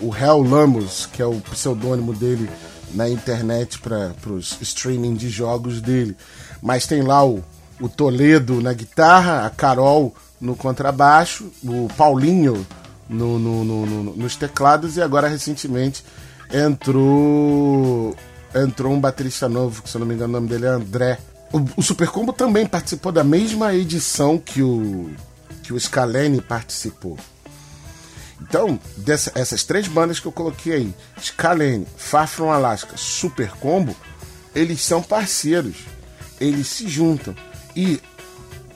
o 0.00 0.14
Hell 0.14 0.42
Lamos, 0.42 1.06
que 1.10 1.22
é 1.22 1.26
o 1.26 1.40
pseudônimo 1.40 2.12
dele 2.12 2.48
na 2.92 3.08
internet 3.08 3.78
para 3.78 4.12
os 4.30 4.56
streaming 4.60 5.14
de 5.14 5.28
jogos 5.30 5.80
dele. 5.80 6.14
Mas 6.62 6.86
tem 6.86 7.02
lá 7.02 7.24
o, 7.24 7.42
o 7.80 7.88
Toledo 7.88 8.60
na 8.60 8.72
guitarra, 8.74 9.46
a 9.46 9.50
Carol 9.50 10.14
no 10.40 10.54
contrabaixo, 10.54 11.50
o 11.64 11.88
Paulinho 11.96 12.66
no- 13.08 13.38
no- 13.38 13.64
no- 13.64 14.14
nos 14.16 14.36
teclados 14.36 14.96
e 14.98 15.02
agora 15.02 15.28
recentemente 15.28 16.04
entrou 16.52 18.14
entrou 18.64 18.92
um 18.92 19.00
baterista 19.00 19.48
novo, 19.48 19.82
que 19.82 19.90
se 19.90 19.96
eu 19.96 20.00
não 20.00 20.06
me 20.06 20.14
engano 20.14 20.30
o 20.30 20.40
nome 20.40 20.48
dele 20.48 20.66
é 20.66 20.70
André. 20.70 21.18
O, 21.52 21.80
o 21.80 21.82
Super 21.82 22.08
Combo 22.08 22.32
também 22.32 22.66
participou 22.66 23.12
da 23.12 23.22
mesma 23.22 23.74
edição 23.74 24.38
que 24.38 24.62
o 24.62 25.10
que 25.62 25.72
o 25.72 25.80
Scalene 25.80 26.40
participou. 26.40 27.18
Então, 28.40 28.78
dessa, 28.96 29.32
essas 29.34 29.64
três 29.64 29.88
bandas 29.88 30.20
que 30.20 30.26
eu 30.26 30.32
coloquei 30.32 30.72
aí, 30.74 30.94
Scalene, 31.20 31.86
Far 31.96 32.28
From 32.28 32.52
Alaska, 32.52 32.96
Super 32.96 33.50
Combo, 33.50 33.96
eles 34.54 34.80
são 34.82 35.02
parceiros. 35.02 35.76
Eles 36.40 36.68
se 36.68 36.88
juntam. 36.88 37.34
E, 37.74 38.00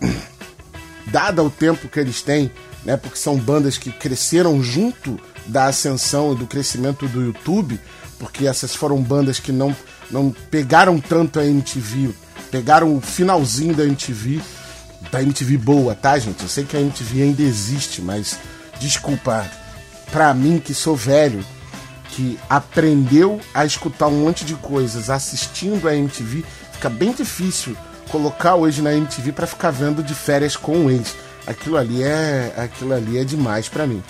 dado 1.06 1.44
o 1.44 1.50
tempo 1.50 1.88
que 1.88 2.00
eles 2.00 2.22
têm, 2.22 2.50
né, 2.84 2.96
porque 2.96 3.18
são 3.18 3.36
bandas 3.36 3.78
que 3.78 3.92
cresceram 3.92 4.60
junto 4.62 5.20
da 5.46 5.66
ascensão 5.66 6.32
e 6.32 6.36
do 6.36 6.46
crescimento 6.46 7.06
do 7.06 7.22
YouTube, 7.22 7.78
porque 8.20 8.46
essas 8.46 8.76
foram 8.76 9.02
bandas 9.02 9.40
que 9.40 9.50
não, 9.50 9.74
não 10.10 10.30
pegaram 10.30 11.00
tanto 11.00 11.40
a 11.40 11.44
MTV 11.44 12.14
Pegaram 12.50 12.96
o 12.96 13.00
finalzinho 13.00 13.74
da 13.74 13.84
MTV, 13.84 14.40
da 15.12 15.22
MTV 15.22 15.56
boa, 15.56 15.94
tá, 15.94 16.18
gente? 16.18 16.42
Eu 16.42 16.48
sei 16.48 16.64
que 16.64 16.76
a 16.76 16.80
MTV 16.80 17.22
ainda 17.22 17.42
existe, 17.42 18.02
mas 18.02 18.38
desculpa, 18.80 19.48
pra 20.10 20.34
mim 20.34 20.58
que 20.58 20.74
sou 20.74 20.96
velho, 20.96 21.44
que 22.08 22.38
aprendeu 22.48 23.40
a 23.54 23.64
escutar 23.64 24.08
um 24.08 24.24
monte 24.24 24.44
de 24.44 24.56
coisas 24.56 25.08
assistindo 25.10 25.88
a 25.88 25.94
MTV, 25.94 26.44
fica 26.72 26.90
bem 26.90 27.12
difícil 27.12 27.76
colocar 28.08 28.56
hoje 28.56 28.82
na 28.82 28.92
MTV 28.92 29.30
pra 29.30 29.46
ficar 29.46 29.70
vendo 29.70 30.02
de 30.02 30.14
férias 30.14 30.56
com 30.56 30.86
o 30.86 30.90
ex. 30.90 31.14
Aquilo 31.46 31.76
ali 31.76 32.02
é, 32.02 32.52
aquilo 32.56 32.92
ali 32.92 33.16
é 33.16 33.24
demais 33.24 33.68
pra 33.68 33.86
mim. 33.86 34.02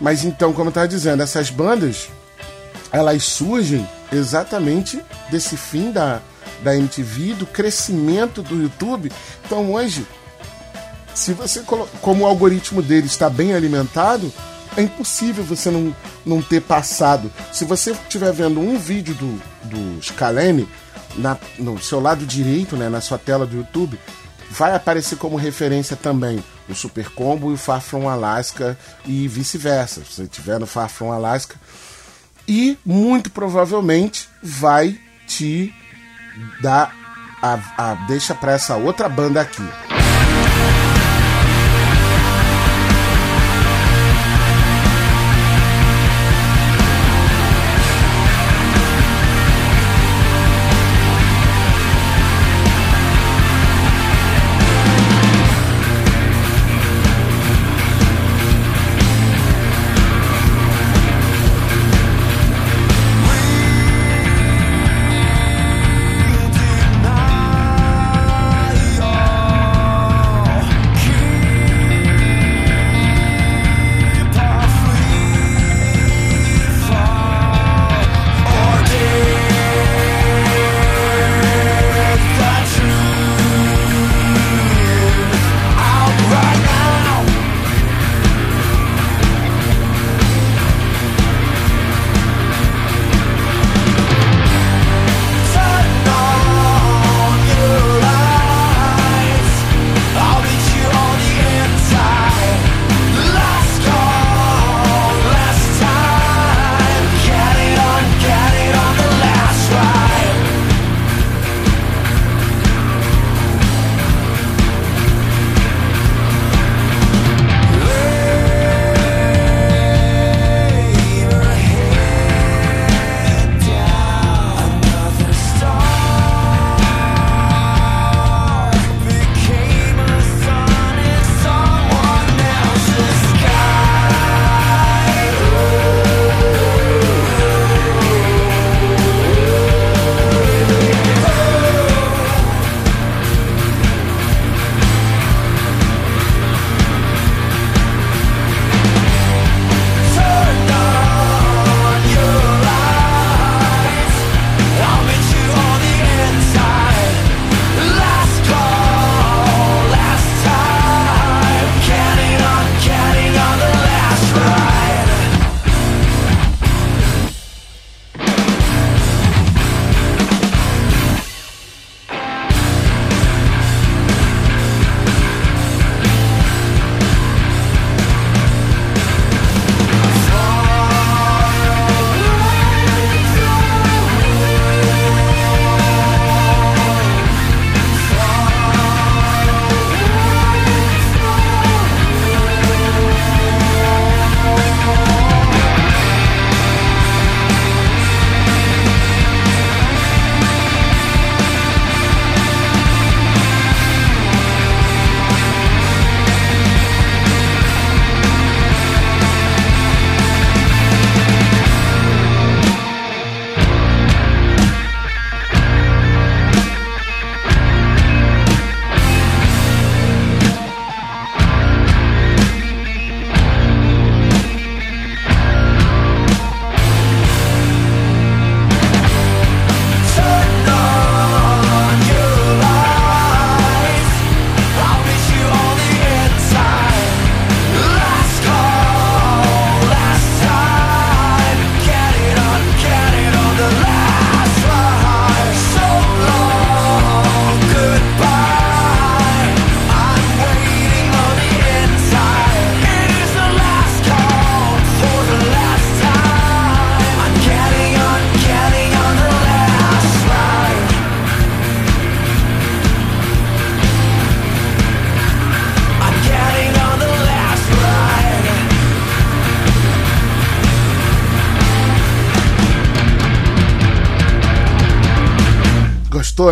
Mas 0.00 0.24
então, 0.24 0.52
como 0.52 0.68
eu 0.68 0.72
tava 0.72 0.86
dizendo, 0.86 1.22
essas 1.22 1.50
bandas 1.50 2.08
elas 2.92 3.24
surgem 3.24 3.88
exatamente 4.12 5.00
desse 5.30 5.56
fim 5.56 5.90
da, 5.90 6.20
da 6.62 6.76
MTV, 6.76 7.34
do 7.34 7.46
crescimento 7.46 8.42
do 8.42 8.60
YouTube. 8.60 9.12
Então 9.44 9.72
hoje, 9.72 10.06
se 11.14 11.32
você 11.32 11.62
como 12.00 12.24
o 12.24 12.26
algoritmo 12.26 12.82
dele 12.82 13.06
está 13.06 13.28
bem 13.28 13.54
alimentado, 13.54 14.32
é 14.76 14.82
impossível 14.82 15.44
você 15.44 15.70
não, 15.70 15.94
não 16.24 16.40
ter 16.40 16.60
passado. 16.60 17.30
Se 17.52 17.64
você 17.64 17.92
estiver 17.92 18.32
vendo 18.32 18.60
um 18.60 18.78
vídeo 18.78 19.14
do, 19.14 19.42
do 19.64 20.02
Scalene 20.02 20.68
na, 21.16 21.36
no 21.58 21.80
seu 21.80 22.00
lado 22.00 22.24
direito, 22.24 22.76
né, 22.76 22.88
na 22.88 23.00
sua 23.00 23.18
tela 23.18 23.46
do 23.46 23.56
YouTube, 23.56 23.98
vai 24.50 24.74
aparecer 24.74 25.16
como 25.16 25.36
referência 25.36 25.96
também 25.96 26.42
o 26.68 26.74
Super 26.74 27.10
Combo 27.10 27.50
e 27.50 27.54
o 27.54 27.56
Far 27.56 27.80
From 27.80 28.08
Alaska 28.08 28.78
e 29.04 29.26
vice-versa. 29.26 30.02
Se 30.04 30.14
você 30.14 30.22
estiver 30.22 30.58
no 30.58 30.66
Far 30.66 30.88
From 30.88 31.12
Alaska, 31.12 31.56
e 32.50 32.76
muito 32.84 33.30
provavelmente 33.30 34.28
vai 34.42 34.98
te 35.24 35.72
dar 36.60 36.92
a, 37.40 37.60
a 37.78 37.94
deixa 38.08 38.34
para 38.34 38.52
essa 38.52 38.74
outra 38.76 39.08
banda 39.08 39.40
aqui. 39.40 39.62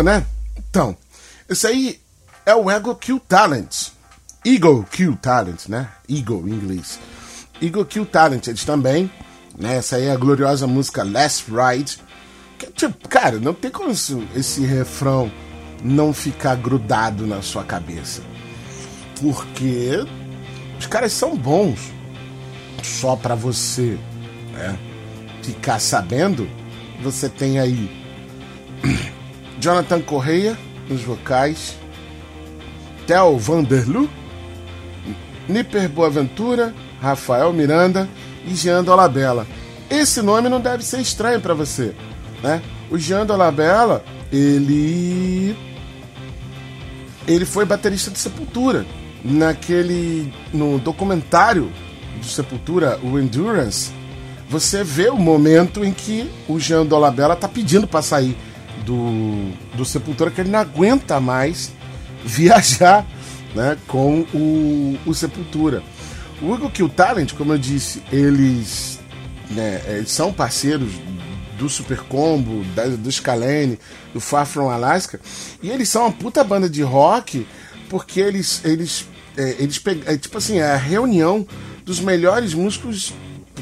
Né? 0.03 0.25
Então, 0.69 0.95
esse 1.49 1.67
aí 1.67 1.99
é 2.45 2.55
o 2.55 2.69
Ego 2.69 2.95
Kill 2.95 3.19
Talent. 3.19 3.89
Eagle 4.45 4.85
Kill 4.89 5.17
Talent, 5.17 5.67
né? 5.67 5.89
Eagle 6.07 6.47
em 6.47 6.51
inglês. 6.53 6.99
Eagle 7.61 7.85
Kill 7.85 8.05
Talent, 8.05 8.47
eles 8.47 8.63
também, 8.63 9.11
né? 9.57 9.75
Essa 9.77 9.97
aí 9.97 10.05
é 10.05 10.11
a 10.11 10.15
gloriosa 10.15 10.65
música 10.65 11.03
Last 11.03 11.45
Ride. 11.51 11.97
Que, 12.57 12.67
tipo, 12.67 13.07
cara, 13.09 13.39
não 13.39 13.53
tem 13.53 13.69
como 13.71 13.91
isso- 13.91 14.23
esse 14.35 14.65
refrão 14.65 15.31
não 15.83 16.13
ficar 16.13 16.55
grudado 16.55 17.27
na 17.27 17.41
sua 17.41 17.63
cabeça. 17.63 18.21
Porque 19.19 19.89
os 20.79 20.85
caras 20.87 21.11
são 21.11 21.35
bons. 21.35 21.79
Só 22.83 23.15
pra 23.17 23.35
você 23.35 23.97
né, 24.53 24.77
ficar 25.43 25.79
sabendo, 25.79 26.49
você 27.03 27.27
tem 27.27 27.59
aí 27.59 27.89
Jonathan 29.59 30.01
Correia 30.01 30.57
nos 30.89 31.01
vocais, 31.01 31.75
Theo 33.05 33.37
Vanderlu, 33.37 34.09
Nipper 35.47 35.89
Boaventura, 35.89 36.73
Rafael 37.01 37.51
Miranda 37.51 38.07
e 38.45 38.55
Jean 38.55 38.83
Dolabella. 38.83 39.45
Esse 39.89 40.21
nome 40.21 40.49
não 40.49 40.61
deve 40.61 40.83
ser 40.83 40.99
estranho 41.01 41.41
pra 41.41 41.53
você, 41.53 41.93
né? 42.41 42.61
O 42.89 42.97
Jean 42.97 43.25
Dolabella, 43.25 44.03
ele 44.31 45.55
ele 47.27 47.45
foi 47.45 47.65
baterista 47.65 48.09
de 48.09 48.19
Sepultura. 48.19 48.85
Naquele 49.23 50.33
no 50.53 50.79
documentário 50.79 51.69
do 52.17 52.25
Sepultura, 52.25 52.97
o 53.03 53.19
Endurance, 53.19 53.91
você 54.49 54.83
vê 54.83 55.09
o 55.09 55.17
momento 55.17 55.83
em 55.83 55.91
que 55.91 56.29
o 56.47 56.59
Jean 56.59 56.85
Dolabella 56.85 57.35
tá 57.35 57.47
pedindo 57.47 57.85
para 57.85 58.01
sair 58.01 58.37
do, 58.85 59.51
do 59.75 59.85
Sepultura, 59.85 60.31
que 60.31 60.41
ele 60.41 60.49
não 60.49 60.59
aguenta 60.59 61.19
mais 61.19 61.71
viajar 62.23 63.05
né, 63.55 63.77
com 63.87 64.21
o, 64.33 64.97
o 65.05 65.13
Sepultura. 65.13 65.83
O 66.41 66.53
Eagle 66.53 66.69
Kill 66.69 66.89
Talent, 66.89 67.33
como 67.33 67.53
eu 67.53 67.57
disse, 67.57 68.01
eles, 68.11 68.99
né, 69.49 69.81
eles 69.87 70.11
são 70.11 70.31
parceiros 70.31 70.93
do 71.57 71.69
Super 71.69 71.99
Combo, 72.03 72.63
da, 72.73 72.85
do 72.85 73.11
Scalene, 73.11 73.77
do 74.13 74.21
Far 74.21 74.45
From 74.45 74.69
Alaska, 74.69 75.19
e 75.61 75.69
eles 75.69 75.89
são 75.89 76.03
uma 76.03 76.11
puta 76.11 76.43
banda 76.43 76.69
de 76.69 76.81
rock 76.81 77.45
porque 77.89 78.21
eles, 78.21 78.61
eles, 78.63 79.05
é, 79.35 79.57
eles 79.59 79.77
pegam, 79.77 80.03
é, 80.05 80.17
tipo 80.17 80.37
assim, 80.37 80.59
é 80.59 80.71
a 80.71 80.77
reunião 80.77 81.45
dos 81.83 81.99
melhores 81.99 82.53
músicos, 82.53 83.13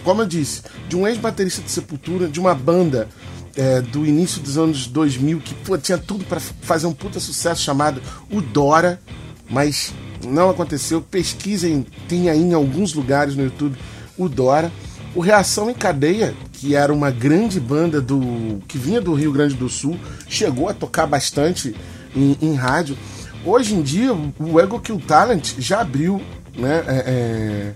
como 0.03 0.21
eu 0.21 0.27
disse, 0.27 0.61
de 0.87 0.95
um 0.95 1.07
ex-baterista 1.07 1.61
de 1.61 1.71
Sepultura, 1.71 2.27
de 2.27 2.39
uma 2.39 2.53
banda 2.53 3.09
é, 3.57 3.81
do 3.81 4.05
início 4.05 4.39
dos 4.39 4.57
anos 4.57 4.85
2000 4.87 5.39
que 5.39 5.53
pô, 5.55 5.77
tinha 5.77 5.97
tudo 5.97 6.23
para 6.23 6.39
fazer 6.39 6.85
um 6.85 6.93
puta 6.93 7.19
sucesso 7.19 7.61
chamado 7.61 8.01
O 8.29 8.39
Dora, 8.39 9.01
mas 9.49 9.93
não 10.23 10.49
aconteceu. 10.49 11.01
Pesquisem, 11.01 11.85
tem 12.07 12.29
aí 12.29 12.39
em 12.39 12.53
alguns 12.53 12.93
lugares 12.93 13.35
no 13.35 13.43
YouTube 13.43 13.77
o 14.17 14.29
Dora. 14.29 14.71
O 15.15 15.19
Reação 15.19 15.69
em 15.69 15.73
Cadeia, 15.73 16.35
que 16.53 16.75
era 16.75 16.93
uma 16.93 17.09
grande 17.09 17.59
banda 17.59 17.99
do 17.99 18.61
que 18.67 18.77
vinha 18.77 19.01
do 19.01 19.13
Rio 19.13 19.31
Grande 19.31 19.55
do 19.55 19.67
Sul, 19.67 19.97
chegou 20.27 20.69
a 20.69 20.73
tocar 20.73 21.07
bastante 21.07 21.75
em, 22.15 22.37
em 22.41 22.53
rádio. 22.53 22.95
Hoje 23.43 23.73
em 23.73 23.81
dia, 23.81 24.13
o 24.13 24.59
Ego 24.59 24.79
Kill 24.79 24.99
Talent 24.99 25.53
já 25.57 25.81
abriu 25.81 26.21
né, 26.55 26.83
é, 26.87 27.03
é, 27.07 27.73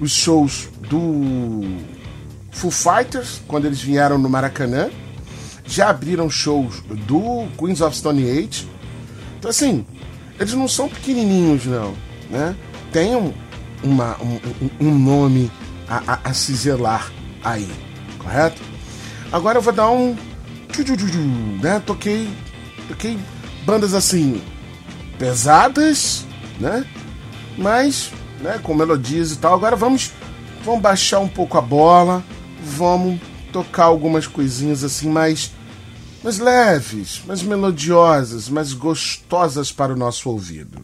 os 0.00 0.12
shows 0.12 0.68
do 0.88 1.60
Foo 2.52 2.70
Fighters, 2.70 3.40
quando 3.48 3.64
eles 3.64 3.80
vieram 3.80 4.18
no 4.18 4.28
Maracanã. 4.28 4.88
Já 5.64 5.88
abriram 5.90 6.28
shows 6.28 6.80
do 7.06 7.46
Queens 7.58 7.80
of 7.80 7.96
Stone 7.96 8.22
Age. 8.28 8.68
Então, 9.38 9.50
assim, 9.50 9.84
eles 10.38 10.52
não 10.54 10.68
são 10.68 10.88
pequenininhos, 10.88 11.64
não. 11.66 11.94
Né? 12.30 12.54
Tem 12.92 13.16
um, 13.16 13.32
uma, 13.82 14.16
um, 14.22 14.38
um- 14.86 14.94
nome 14.98 15.50
a, 15.88 16.14
a, 16.14 16.18
a 16.30 16.34
se 16.34 16.52
zelar 16.54 17.10
aí, 17.42 17.68
correto? 18.18 18.60
Agora 19.32 19.58
eu 19.58 19.62
vou 19.62 19.72
dar 19.72 19.90
um. 19.90 20.16
Né? 21.62 21.80
Toquei, 21.86 22.28
toquei 22.88 23.18
bandas 23.64 23.94
assim, 23.94 24.40
pesadas, 25.18 26.26
né? 26.58 26.84
Mas, 27.56 28.10
né, 28.40 28.58
com 28.62 28.74
melodias 28.74 29.32
e 29.32 29.38
tal. 29.38 29.54
Agora 29.54 29.76
vamos, 29.76 30.10
vamos 30.64 30.80
baixar 30.82 31.20
um 31.20 31.28
pouco 31.28 31.56
a 31.58 31.60
bola, 31.60 32.22
vamos 32.62 33.20
tocar 33.52 33.84
algumas 33.84 34.26
coisinhas 34.26 34.82
assim 34.82 35.08
mais, 35.08 35.52
mais 36.22 36.38
leves, 36.38 37.22
mais 37.26 37.42
melodiosas, 37.42 38.48
mais 38.48 38.72
gostosas 38.72 39.70
para 39.70 39.92
o 39.92 39.96
nosso 39.96 40.30
ouvido. 40.30 40.80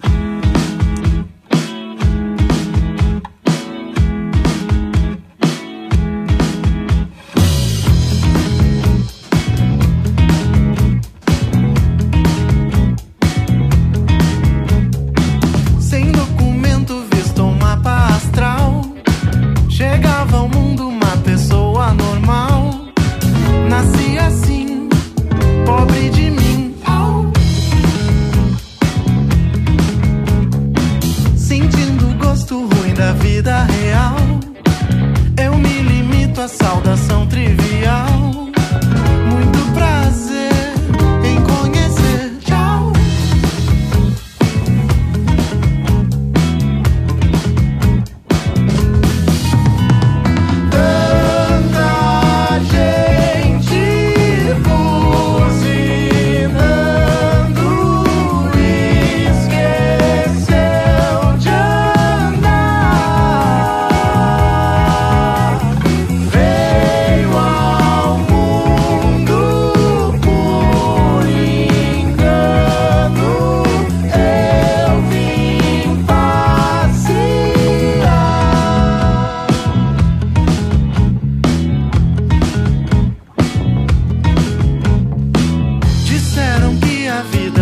Vida 87.22 87.57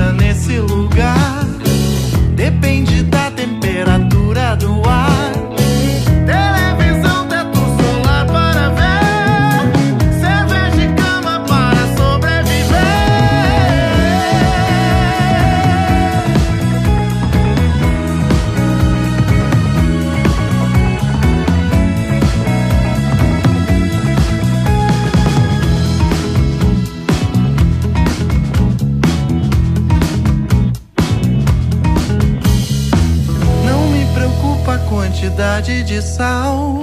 de 35.66 36.00
sal. 36.00 36.80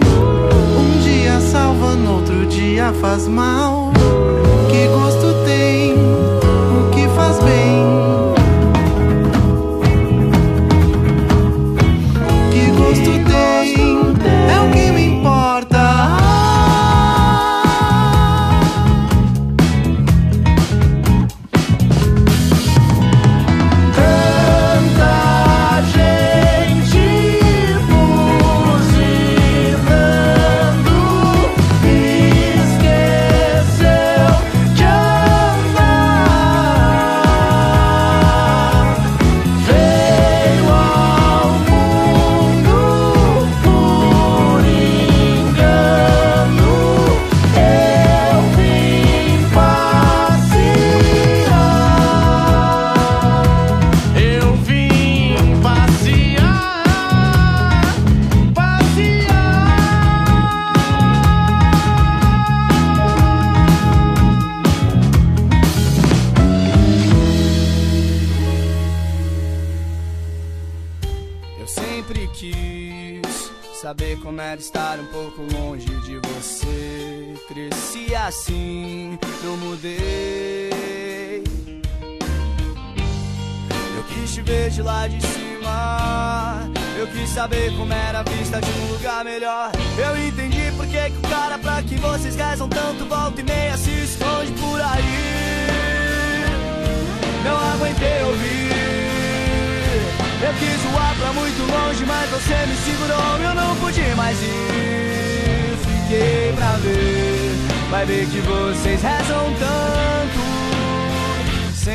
Um 0.78 1.00
dia 1.00 1.40
salva, 1.40 1.96
no 1.96 2.16
outro 2.16 2.46
dia 2.48 2.92
faz 2.94 3.30
mal. 3.30 3.83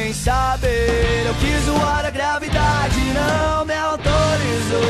Sem 0.09 0.15
saber. 0.15 1.27
Eu 1.27 1.35
quis 1.35 1.65
zoar 1.65 2.07
a 2.07 2.11
gravidade, 2.11 3.01
não 3.13 3.65
me 3.65 3.75
autorizou. 3.75 4.81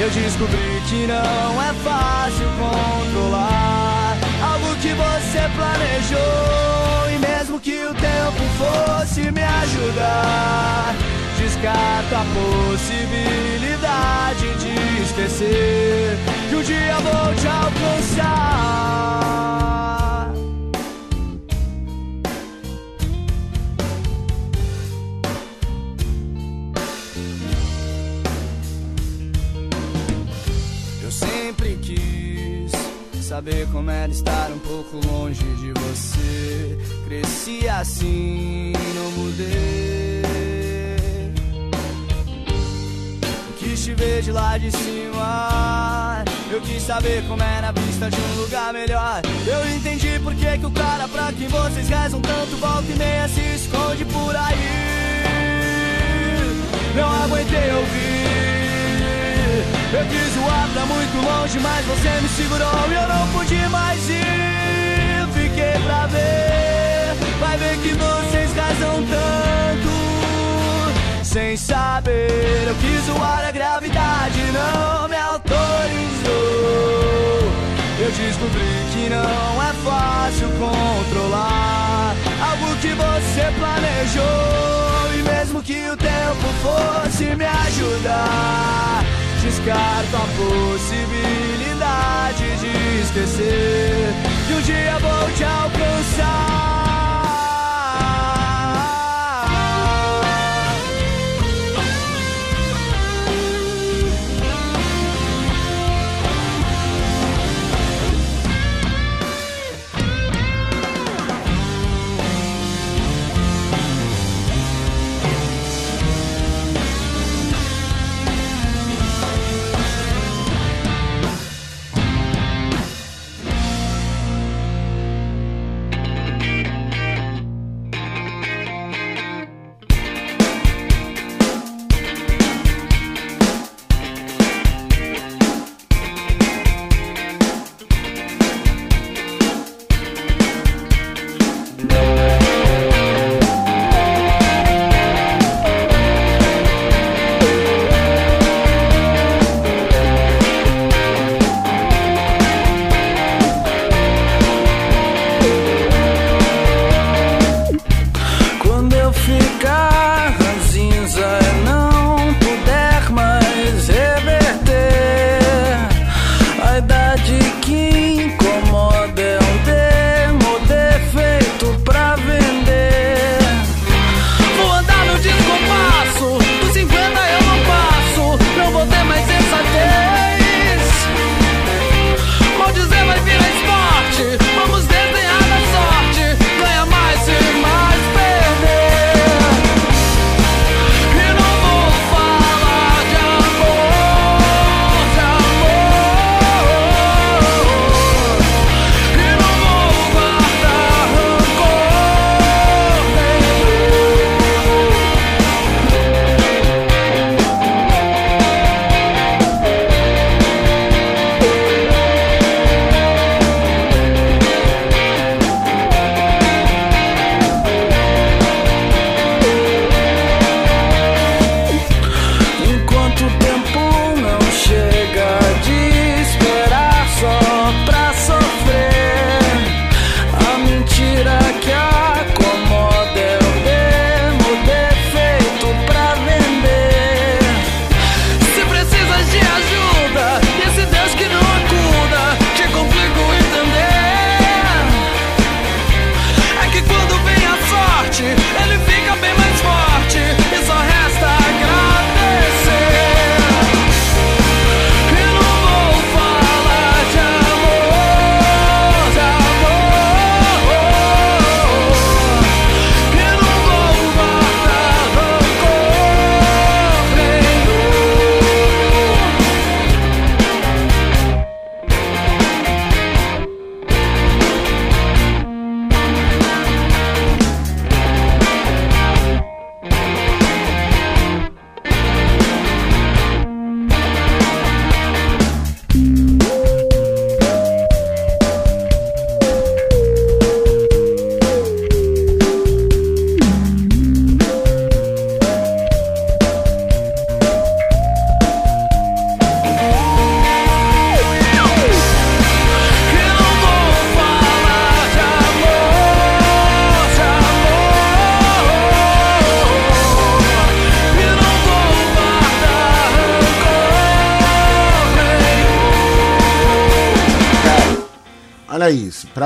Eu 0.00 0.08
descobri 0.10 0.82
que 0.88 1.06
não 1.06 1.62
é 1.62 1.72
fácil 1.84 2.46
controlar 2.58 4.16
algo 4.42 4.74
que 4.76 4.88
você 4.88 5.48
planejou. 5.56 7.10
E 7.14 7.18
mesmo 7.18 7.60
que 7.60 7.84
o 7.84 7.94
tempo 7.94 8.42
fosse 8.58 9.30
me 9.30 9.42
ajudar, 9.42 10.94
descarto 11.38 12.14
a 12.14 12.24
possibilidade 12.34 14.52
de 14.58 14.74
esquecer 15.02 16.18
que 16.48 16.56
um 16.56 16.62
dia 16.62 16.98
vou 17.00 17.34
te 17.34 17.46
alcançar. 17.46 18.64
Saber 33.34 33.66
como 33.72 33.90
era 33.90 34.12
estar 34.12 34.48
um 34.52 34.58
pouco 34.60 35.00
longe 35.08 35.42
de 35.56 35.72
você. 35.72 36.78
Cresci 37.04 37.68
assim, 37.68 38.72
não 38.94 39.10
mudei. 39.10 40.22
Quis 43.58 43.84
te 43.84 43.92
ver 43.94 44.22
de 44.22 44.30
lá 44.30 44.56
de 44.56 44.70
cima. 44.70 46.24
Eu 46.48 46.60
quis 46.60 46.80
saber 46.84 47.26
como 47.26 47.42
era 47.42 47.70
a 47.70 47.72
vista 47.72 48.08
de 48.08 48.16
um 48.16 48.42
lugar 48.42 48.72
melhor. 48.72 49.20
Eu 49.44 49.76
entendi 49.76 50.16
por 50.20 50.32
que, 50.36 50.56
que 50.56 50.66
o 50.66 50.70
cara 50.70 51.08
pra 51.08 51.32
quem 51.32 51.48
vocês 51.48 51.88
rezam 51.88 52.20
tanto 52.20 52.56
volta 52.58 52.88
e 52.88 52.96
meia 52.96 53.26
se 53.26 53.40
esconde 53.40 54.04
por 54.04 54.36
aí. 54.36 55.24
Não 56.94 57.24
aguentei 57.24 57.72
ouvir. 57.72 58.13
Eu 59.96 60.04
quis 60.06 60.34
voar 60.34 60.68
pra 60.72 60.86
muito 60.86 61.16
longe, 61.24 61.60
mas 61.60 61.86
você 61.86 62.20
me 62.20 62.28
segurou 62.28 62.90
e 62.90 62.94
eu 62.94 63.08
não 63.08 63.28
pude 63.28 63.68
mais 63.68 64.10
ir. 64.10 65.28
Fiquei 65.32 65.80
pra 65.86 66.06
ver, 66.08 67.14
vai 67.38 67.56
ver 67.58 67.76
que 67.78 67.92
vocês 67.94 68.52
casam 68.52 69.04
tanto. 69.06 69.94
Sem 71.22 71.56
saber, 71.56 72.64
eu 72.66 72.74
quis 72.74 73.04
zoar 73.06 73.44
a 73.46 73.52
gravidade, 73.52 74.40
não 74.52 75.08
me 75.08 75.16
autorizou. 75.16 75.54
Eu 78.00 78.10
descobri 78.10 78.86
que 78.92 79.08
não 79.08 79.62
é 79.62 79.72
fácil 79.84 80.48
controlar 80.58 82.16
algo 82.50 82.76
que 82.80 82.88
você 82.88 83.52
planejou. 83.60 85.14
E 85.16 85.22
mesmo 85.22 85.62
que 85.62 85.88
o 85.88 85.96
tempo 85.96 86.52
fosse 86.62 87.24
me 87.36 87.44
ajudar, 87.44 89.04
descarto 89.44 90.16
a 90.16 90.26
possibilidade 90.38 92.44
de 92.60 93.00
esquecer 93.02 94.14
que 94.46 94.54
um 94.54 94.62
dia 94.62 94.98
vou 94.98 95.30
te 95.32 95.44
alcançar. 95.44 96.83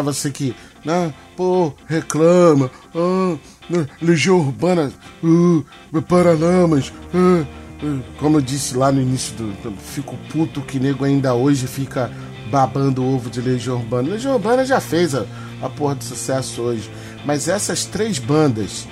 Pra 0.03 0.13
você 0.13 0.31
que, 0.31 0.55
né, 0.85 1.13
pô, 1.37 1.73
reclama, 1.87 2.71
ah, 2.95 3.37
né, 3.69 3.87
Legião 4.01 4.39
Urbana, 4.39 4.93
uh, 5.23 6.03
Paralamas, 6.03 6.93
ah, 7.13 7.45
ah. 7.83 8.01
como 8.19 8.39
eu 8.39 8.41
disse 8.41 8.77
lá 8.77 8.93
no 8.93 9.01
início 9.01 9.35
do. 9.35 9.73
Fico 9.77 10.17
puto 10.31 10.61
que 10.61 10.79
nego 10.79 11.05
ainda 11.05 11.35
hoje 11.35 11.67
fica 11.67 12.11
babando 12.51 13.03
o 13.03 13.15
ovo 13.15 13.29
de 13.29 13.41
Legião 13.41 13.77
Urbana. 13.77 14.11
Legião 14.11 14.35
Urbana 14.35 14.65
já 14.65 14.81
fez 14.81 15.15
a, 15.15 15.27
a 15.61 15.69
porra 15.69 15.97
do 15.97 16.05
sucesso 16.05 16.63
hoje. 16.63 16.89
Mas 17.25 17.49
essas 17.49 17.85
três 17.85 18.19
bandas, 18.19 18.87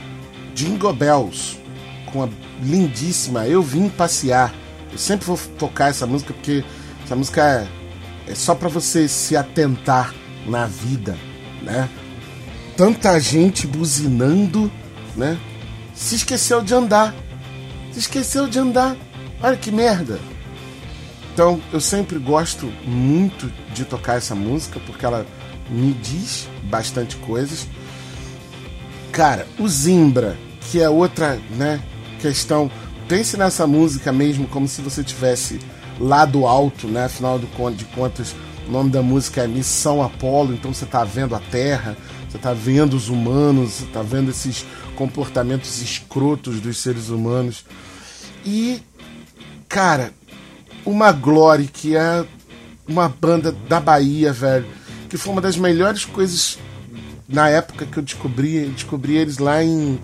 Jingle 0.55 0.93
Bells, 0.93 1.57
com 2.13 2.25
a 2.25 2.29
lindíssima 2.63 3.47
Eu 3.47 3.63
Vim 3.63 3.89
Passear. 3.89 4.53
Eu 4.91 4.99
sempre 4.99 5.27
vou 5.27 5.39
tocar 5.59 5.91
essa 5.91 6.07
música 6.07 6.35
porque 6.35 6.65
essa 7.05 7.15
música 7.15 7.43
é, 8.27 8.33
é 8.33 8.35
só 8.35 8.55
pra 8.55 8.69
você 8.69 9.07
se 9.07 9.37
atentar 9.37 10.13
na 10.47 10.67
vida, 10.67 11.17
né? 11.63 11.89
Tanta 12.77 13.19
gente 13.19 13.67
buzinando, 13.67 14.71
né? 15.17 15.39
Se 15.95 16.17
esqueceu 16.17 16.63
de 16.63 16.75
andar. 16.75 17.15
Se 17.93 18.01
esqueceu 18.01 18.47
de 18.47 18.59
andar. 18.59 18.97
Olha 19.43 19.57
que 19.57 19.71
merda. 19.71 20.19
Então, 21.33 21.61
eu 21.73 21.81
sempre 21.81 22.19
gosto 22.19 22.67
muito 22.85 23.53
de 23.75 23.85
tocar 23.85 24.17
essa 24.17 24.35
música 24.35 24.81
porque 24.87 25.05
ela 25.05 25.27
me 25.69 25.93
diz 25.93 26.49
bastante 26.65 27.17
coisas. 27.17 27.67
Cara, 29.13 29.47
o 29.59 29.69
Zimbra, 29.69 30.37
que 30.71 30.81
é 30.81 30.89
outra, 30.89 31.39
né, 31.57 31.83
questão. 32.21 32.71
Pense 33.09 33.37
nessa 33.37 33.67
música 33.67 34.13
mesmo 34.13 34.47
como 34.49 34.67
se 34.67 34.81
você 34.83 35.03
tivesse 35.03 35.61
lá 35.99 36.25
do 36.25 36.47
alto, 36.47 36.89
né? 36.89 37.05
Afinal 37.05 37.39
de 37.39 37.85
contas, 37.87 38.35
o 38.67 38.71
nome 38.71 38.91
da 38.91 39.03
música 39.03 39.43
é 39.43 39.47
Missão 39.47 40.03
Apolo, 40.03 40.53
então 40.53 40.73
você 40.73 40.87
tá 40.87 41.05
vendo 41.05 41.35
a 41.35 41.41
Terra, 41.41 41.97
você 42.29 42.39
tá 42.39 42.53
vendo 42.53 42.95
os 42.95 43.09
humanos, 43.09 43.73
você 43.73 43.87
tá 43.87 44.03
vendo 44.03 44.31
esses 44.31 44.65
comportamentos 44.97 45.81
escrotos 45.81 46.61
dos 46.61 46.79
seres 46.79 47.09
humanos. 47.09 47.65
E, 48.45 48.83
cara, 49.69 50.13
uma 50.85 51.13
Glory, 51.13 51.67
que 51.67 51.97
é 51.97 52.25
uma 52.89 53.09
banda 53.09 53.53
da 53.53 53.81
Bahia, 53.81 54.33
velho, 54.33 54.67
que 55.09 55.17
foi 55.17 55.33
uma 55.33 55.41
das 55.41 55.57
melhores 55.57 56.05
coisas 56.05 56.59
na 57.29 57.49
época 57.49 57.87
que 57.87 57.97
eu 57.97 58.03
descobri, 58.03 58.67
descobri 58.67 59.17
eles 59.17 59.39
lá 59.39 59.63
em 59.63 59.99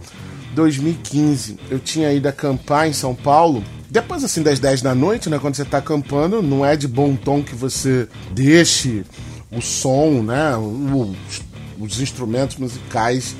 2015. 0.55 1.59
Eu 1.71 1.79
tinha 1.79 2.13
ido 2.13 2.29
acampar 2.29 2.89
em 2.89 2.93
São 2.93 3.15
Paulo. 3.15 3.63
Depois, 3.93 4.25
assim, 4.25 4.43
das 4.43 4.59
10 4.59 4.81
da 4.81 4.95
noite, 4.95 5.29
né? 5.29 5.39
Quando 5.39 5.55
você 5.55 5.67
tá 5.67 5.77
acampando, 5.77 6.41
não 6.43 6.65
é 6.65 6.75
de 6.75 6.89
bom 6.89 7.15
tom 7.15 7.43
que 7.43 7.55
você 7.55 8.09
deixe 8.31 9.05
o 9.55 9.61
som, 9.61 10.23
né? 10.23 10.57
Os, 10.57 11.43
os 11.79 12.01
instrumentos 12.01 12.57
musicais 12.57 13.37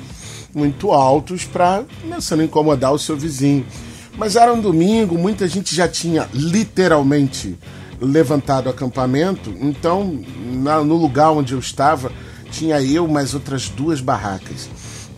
muito 0.53 0.91
altos 0.91 1.43
para 1.43 1.83
você 2.15 2.35
não 2.35 2.43
incomodar 2.43 2.93
o 2.93 2.99
seu 2.99 3.17
vizinho. 3.17 3.65
Mas 4.15 4.35
era 4.35 4.53
um 4.53 4.61
domingo, 4.61 5.17
muita 5.17 5.47
gente 5.47 5.73
já 5.73 5.87
tinha 5.87 6.29
literalmente 6.31 7.57
levantado 7.99 8.69
acampamento, 8.69 9.51
então 9.59 10.21
na- 10.61 10.83
no 10.83 10.95
lugar 10.97 11.31
onde 11.31 11.53
eu 11.53 11.59
estava 11.59 12.11
tinha 12.51 12.79
eu 12.79 13.07
mais 13.07 13.33
outras 13.33 13.69
duas 13.69 14.01
barracas. 14.01 14.69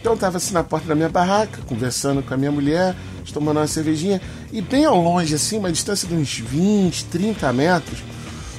Então 0.05 0.13
eu 0.13 0.17
estava 0.17 0.37
assim 0.37 0.53
na 0.53 0.63
porta 0.63 0.87
da 0.87 0.93
minha 0.93 1.09
barraca, 1.09 1.63
conversando 1.65 2.21
com 2.21 2.31
a 2.31 2.37
minha 2.37 2.51
mulher, 2.51 2.95
tomando 3.33 3.57
uma 3.57 3.65
cervejinha, 3.65 4.21
e 4.53 4.61
bem 4.61 4.85
ao 4.85 5.01
longe, 5.01 5.33
assim, 5.33 5.57
uma 5.57 5.71
distância 5.71 6.07
de 6.07 6.13
uns 6.13 6.37
20, 6.37 7.05
30 7.05 7.51
metros, 7.51 8.03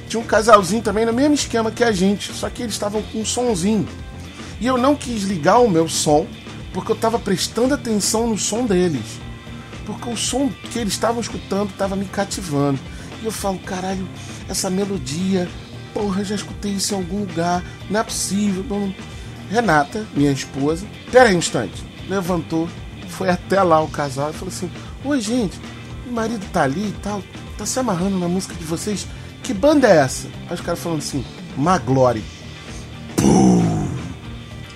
tinha 0.09 0.21
um 0.21 0.25
casalzinho 0.25 0.81
também 0.81 1.05
no 1.05 1.13
mesmo 1.13 1.35
esquema 1.35 1.71
que 1.71 1.85
a 1.85 1.91
gente, 1.93 2.33
só 2.33 2.49
que 2.49 2.63
eles 2.63 2.73
estavam 2.73 3.01
com 3.01 3.21
um 3.21 3.25
sonzinho. 3.25 3.87
E 4.59 4.67
eu 4.67 4.77
não 4.77 4.93
quis 4.93 5.23
ligar 5.23 5.59
o 5.59 5.69
meu 5.69 5.87
som, 5.87 6.27
porque 6.73 6.91
eu 6.91 6.95
estava 6.97 7.17
prestando 7.17 7.73
atenção 7.73 8.27
no 8.27 8.37
som 8.37 8.65
deles. 8.65 9.17
Porque 9.85 10.09
o 10.09 10.17
som 10.17 10.49
que 10.69 10.79
eles 10.79 10.91
estavam 10.91 11.21
escutando 11.21 11.69
estava 11.69 11.95
me 11.95 12.07
cativando. 12.07 12.77
E 13.21 13.25
eu 13.25 13.31
falo, 13.31 13.57
caralho, 13.59 14.05
essa 14.49 14.69
melodia, 14.69 15.47
porra, 15.93 16.25
já 16.25 16.35
escutei 16.35 16.73
isso 16.73 16.93
em 16.93 16.97
algum 16.97 17.21
lugar, 17.21 17.63
não 17.89 18.01
é 18.01 18.03
possível. 18.03 18.65
Não... 18.69 18.93
Renata, 19.49 20.05
minha 20.13 20.31
esposa, 20.31 20.85
pera 21.11 21.29
aí 21.29 21.35
um 21.35 21.39
instante, 21.39 21.83
levantou, 22.09 22.67
foi 23.07 23.29
até 23.29 23.61
lá 23.63 23.81
o 23.81 23.87
casal 23.87 24.29
e 24.29 24.33
falou 24.33 24.53
assim: 24.53 24.69
Oi, 25.03 25.21
gente, 25.21 25.59
meu 26.05 26.13
marido 26.13 26.45
tá 26.51 26.63
ali 26.63 26.89
e 26.89 26.95
tal, 27.01 27.23
tá 27.57 27.65
se 27.65 27.79
amarrando 27.79 28.19
na 28.19 28.27
música 28.27 28.53
de 28.53 28.63
vocês. 28.63 29.07
Que 29.41 29.53
banda 29.53 29.87
é 29.87 29.97
essa? 29.97 30.27
Aí 30.49 30.55
os 30.55 30.61
caras 30.61 30.79
falando 30.79 30.99
assim: 30.99 31.25
Maglore. 31.55 32.23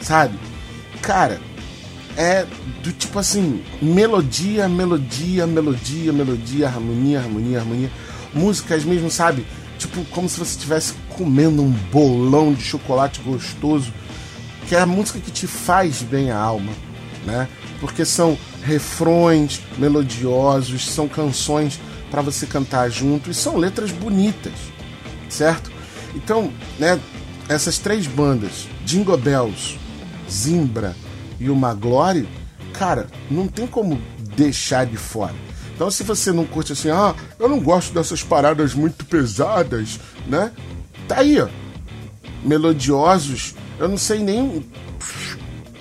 Sabe? 0.01 0.37
Cara, 1.01 1.39
é 2.17 2.45
do 2.83 2.91
tipo 2.91 3.19
assim, 3.19 3.63
melodia, 3.81 4.67
melodia, 4.67 5.45
melodia, 5.45 6.11
melodia, 6.11 6.67
harmonia, 6.67 7.19
harmonia, 7.19 7.59
harmonia. 7.59 7.91
Músicas 8.33 8.83
mesmo, 8.83 9.11
sabe? 9.11 9.45
Tipo, 9.77 10.03
como 10.05 10.29
se 10.29 10.39
você 10.39 10.51
estivesse 10.51 10.93
comendo 11.09 11.61
um 11.61 11.71
bolão 11.91 12.53
de 12.53 12.63
chocolate 12.63 13.21
gostoso. 13.21 13.93
Que 14.67 14.75
é 14.75 14.79
a 14.79 14.85
música 14.85 15.19
que 15.19 15.31
te 15.31 15.47
faz 15.47 16.01
bem 16.01 16.31
a 16.31 16.37
alma, 16.37 16.71
né? 17.25 17.47
Porque 17.79 18.05
são 18.05 18.37
refrões 18.63 19.61
melodiosos, 19.77 20.89
são 20.89 21.07
canções 21.07 21.79
para 22.09 22.21
você 22.21 22.45
cantar 22.45 22.89
junto 22.89 23.31
e 23.31 23.33
são 23.33 23.57
letras 23.57 23.91
bonitas, 23.91 24.53
certo? 25.29 25.71
Então, 26.13 26.51
né, 26.77 26.99
essas 27.47 27.77
três 27.77 28.05
bandas, 28.05 28.67
Jingle 28.85 29.17
Bells, 29.17 29.79
Zimbra 30.29 30.95
e 31.39 31.49
o 31.49 31.55
Maglore, 31.55 32.27
cara, 32.73 33.07
não 33.29 33.47
tem 33.47 33.65
como 33.65 33.99
deixar 34.35 34.85
de 34.85 34.97
fora. 34.97 35.35
Então, 35.73 35.89
se 35.89 36.03
você 36.03 36.31
não 36.31 36.45
curte 36.45 36.73
assim, 36.73 36.89
ah, 36.89 37.15
eu 37.39 37.49
não 37.49 37.59
gosto 37.59 37.93
dessas 37.93 38.21
paradas 38.21 38.73
muito 38.73 39.05
pesadas, 39.05 39.99
né? 40.27 40.51
Tá 41.07 41.19
aí, 41.19 41.41
ó. 41.41 41.47
Melodiosos, 42.43 43.55
eu 43.81 43.89
não 43.89 43.97
sei 43.97 44.19
nem 44.19 44.63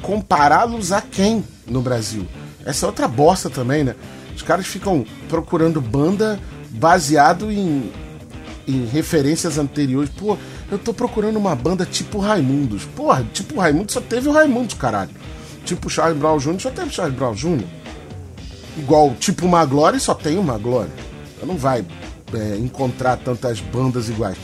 compará-los 0.01 0.91
a 0.91 1.03
quem 1.03 1.45
no 1.67 1.83
Brasil. 1.83 2.27
Essa 2.65 2.87
é 2.87 2.89
outra 2.89 3.07
bosta 3.07 3.51
também, 3.51 3.85
né? 3.85 3.95
Os 4.35 4.43
caras 4.43 4.67
ficam 4.67 5.05
procurando 5.29 5.81
banda 5.81 6.41
baseado 6.71 7.51
em, 7.51 7.93
em 8.67 8.87
referências 8.87 9.59
anteriores. 9.59 10.11
Pô, 10.11 10.39
eu 10.71 10.79
tô 10.79 10.95
procurando 10.95 11.37
uma 11.37 11.55
banda 11.55 11.85
tipo 11.85 12.19
Raimundos. 12.19 12.85
Porra, 12.97 13.27
tipo 13.33 13.61
Raimundos 13.61 13.93
só 13.93 14.01
teve 14.01 14.29
o 14.29 14.33
Raimundos, 14.33 14.75
caralho. 14.75 15.11
Tipo 15.65 15.91
Charles 15.91 16.19
Brown 16.19 16.39
Jr. 16.39 16.61
só 16.61 16.71
teve 16.71 16.91
Charles 16.91 17.15
Brown 17.15 17.35
Jr. 17.35 17.65
Igual 18.79 19.15
tipo 19.21 19.47
Maglore 19.47 20.01
só 20.01 20.15
tem 20.15 20.39
uma 20.39 20.57
Glória. 20.57 20.91
Não 21.43 21.57
vai 21.57 21.85
é, 22.33 22.57
encontrar 22.57 23.19
tantas 23.19 23.61
bandas 23.61 24.09
iguais. 24.09 24.39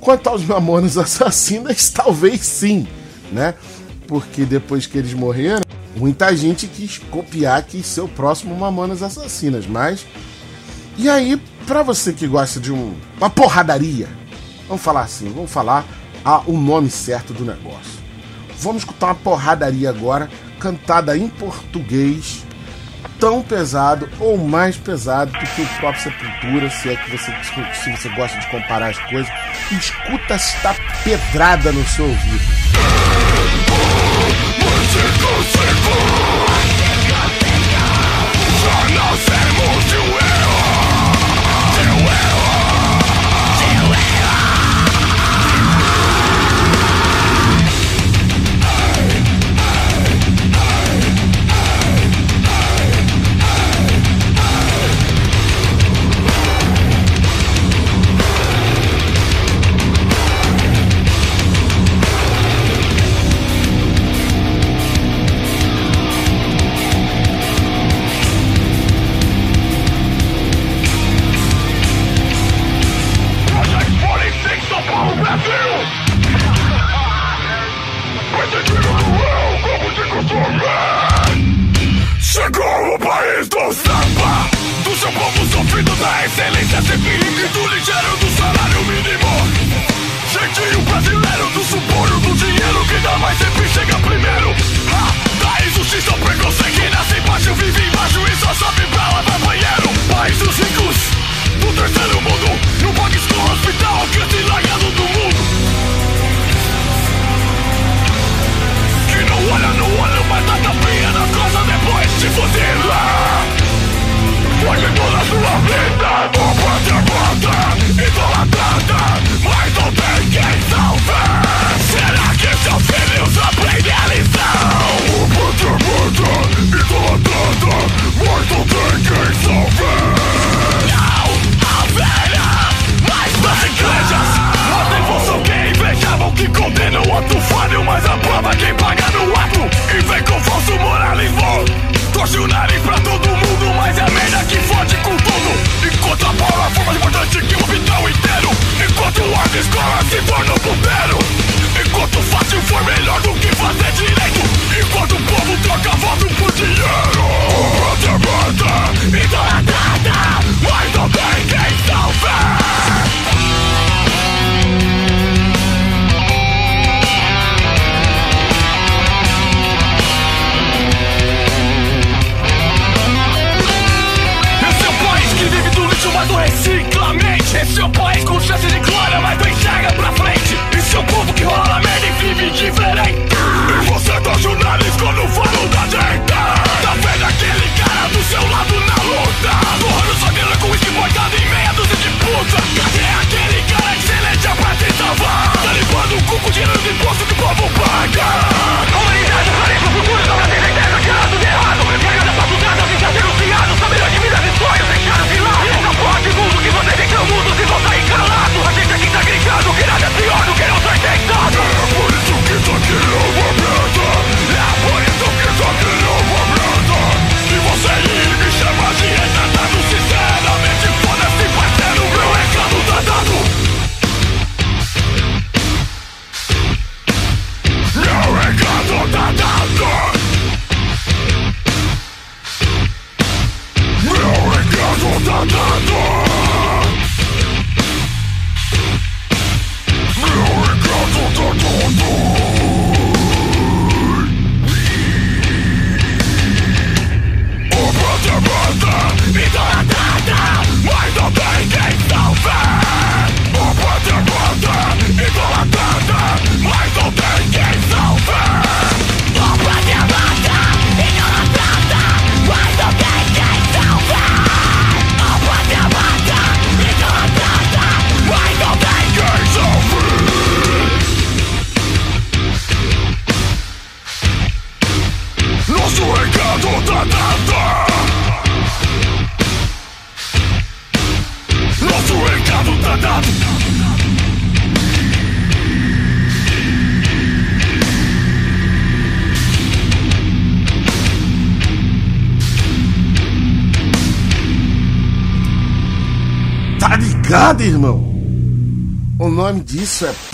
Quanto 0.00 0.28
aos 0.28 0.44
Mamonas 0.44 0.96
Assassinas, 0.96 1.88
talvez 1.90 2.40
sim, 2.40 2.86
né? 3.32 3.54
Porque 4.06 4.44
depois 4.44 4.86
que 4.86 4.98
eles 4.98 5.14
morreram, 5.14 5.62
muita 5.96 6.34
gente 6.36 6.66
quis 6.66 6.98
copiar, 6.98 7.62
quis 7.62 7.86
ser 7.86 8.00
o 8.00 8.08
próximo 8.08 8.56
Mamonas 8.56 9.02
Assassinas, 9.02 9.66
mas. 9.66 10.06
E 10.96 11.08
aí, 11.08 11.40
pra 11.66 11.82
você 11.82 12.12
que 12.12 12.26
gosta 12.26 12.58
de 12.58 12.72
um, 12.72 12.94
uma 13.18 13.30
porradaria, 13.30 14.08
vamos 14.66 14.82
falar 14.82 15.02
assim, 15.02 15.30
vamos 15.30 15.50
falar 15.50 15.84
a, 16.24 16.40
o 16.46 16.58
nome 16.58 16.90
certo 16.90 17.32
do 17.32 17.44
negócio. 17.44 17.98
Vamos 18.60 18.82
escutar 18.82 19.08
uma 19.08 19.14
porradaria 19.14 19.88
agora, 19.88 20.28
cantada 20.58 21.16
em 21.16 21.28
português, 21.28 22.44
tão 23.18 23.42
pesado 23.42 24.08
ou 24.18 24.38
mais 24.38 24.76
pesado 24.76 25.32
do 25.32 25.38
que 25.38 25.62
o 25.62 25.66
próprio 25.80 26.02
Sepultura, 26.02 26.70
se 26.70 26.90
é 26.90 26.96
que 26.96 27.10
você, 27.10 27.32
se 27.74 27.90
você 27.90 28.08
gosta 28.10 28.38
de 28.38 28.46
comparar 28.48 28.90
as 28.90 28.98
coisas. 29.10 29.30
Escuta 29.70 30.34
esta 30.34 30.74
pedrada 31.04 31.72
no 31.72 31.84
seu 31.86 32.06
ouvido. 32.06 32.58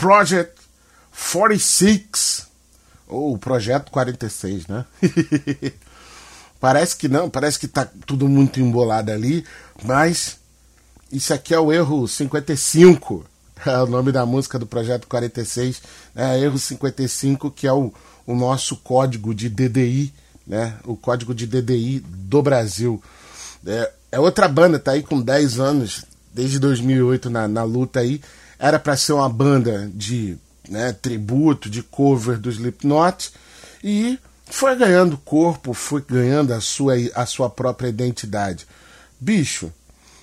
Project 0.05 0.53
46. 1.33 2.47
Ou 3.09 3.39
Projeto 3.39 3.91
46, 3.91 4.67
né? 4.67 4.85
parece 6.61 6.95
que 6.95 7.09
não, 7.09 7.31
parece 7.31 7.59
que 7.59 7.67
tá 7.67 7.89
tudo 8.05 8.29
muito 8.29 8.61
embolado 8.61 9.11
ali, 9.11 9.47
mas 9.83 10.37
isso 11.11 11.33
aqui 11.33 11.55
é 11.55 11.59
o 11.59 11.73
erro 11.73 12.07
55. 12.07 13.25
É 13.65 13.79
o 13.79 13.87
nome 13.87 14.13
da 14.13 14.27
música 14.27 14.59
do 14.59 14.67
Projeto 14.67 15.07
46, 15.07 15.81
né? 16.15 16.39
erro 16.39 16.59
55, 16.59 17.51
que 17.51 17.67
é 17.67 17.73
o, 17.73 17.95
o 18.27 18.35
nosso 18.35 18.77
código 18.77 19.35
de 19.35 19.49
DDI, 19.49 20.13
né? 20.47 20.77
O 20.85 20.95
código 20.95 21.35
de 21.35 21.47
DDI 21.47 22.01
do 22.01 22.43
Brasil. 22.43 23.03
É, 23.65 23.91
é 24.13 24.21
outra 24.21 24.49
banda, 24.49 24.79
tá 24.79 24.91
aí 24.91 25.03
com 25.03 25.19
10 25.19 25.61
anos, 25.61 26.05
desde 26.35 26.59
2008 26.59 27.31
na, 27.31 27.49
na 27.49 27.63
luta 27.63 28.01
aí 28.01 28.21
era 28.59 28.79
para 28.79 28.97
ser 28.97 29.13
uma 29.13 29.29
banda 29.29 29.91
de 29.95 30.37
né, 30.69 30.93
tributo, 30.93 31.69
de 31.69 31.83
cover 31.83 32.39
do 32.39 32.51
Slipknot, 32.51 33.33
e 33.83 34.19
foi 34.47 34.77
ganhando 34.77 35.19
corpo, 35.19 35.75
foi 35.75 36.01
ganhando 36.01 36.53
a 36.53 36.61
sua, 36.61 36.95
a 37.15 37.27
sua 37.27 37.51
própria 37.51 37.89
identidade. 37.89 38.67
Bicho, 39.21 39.73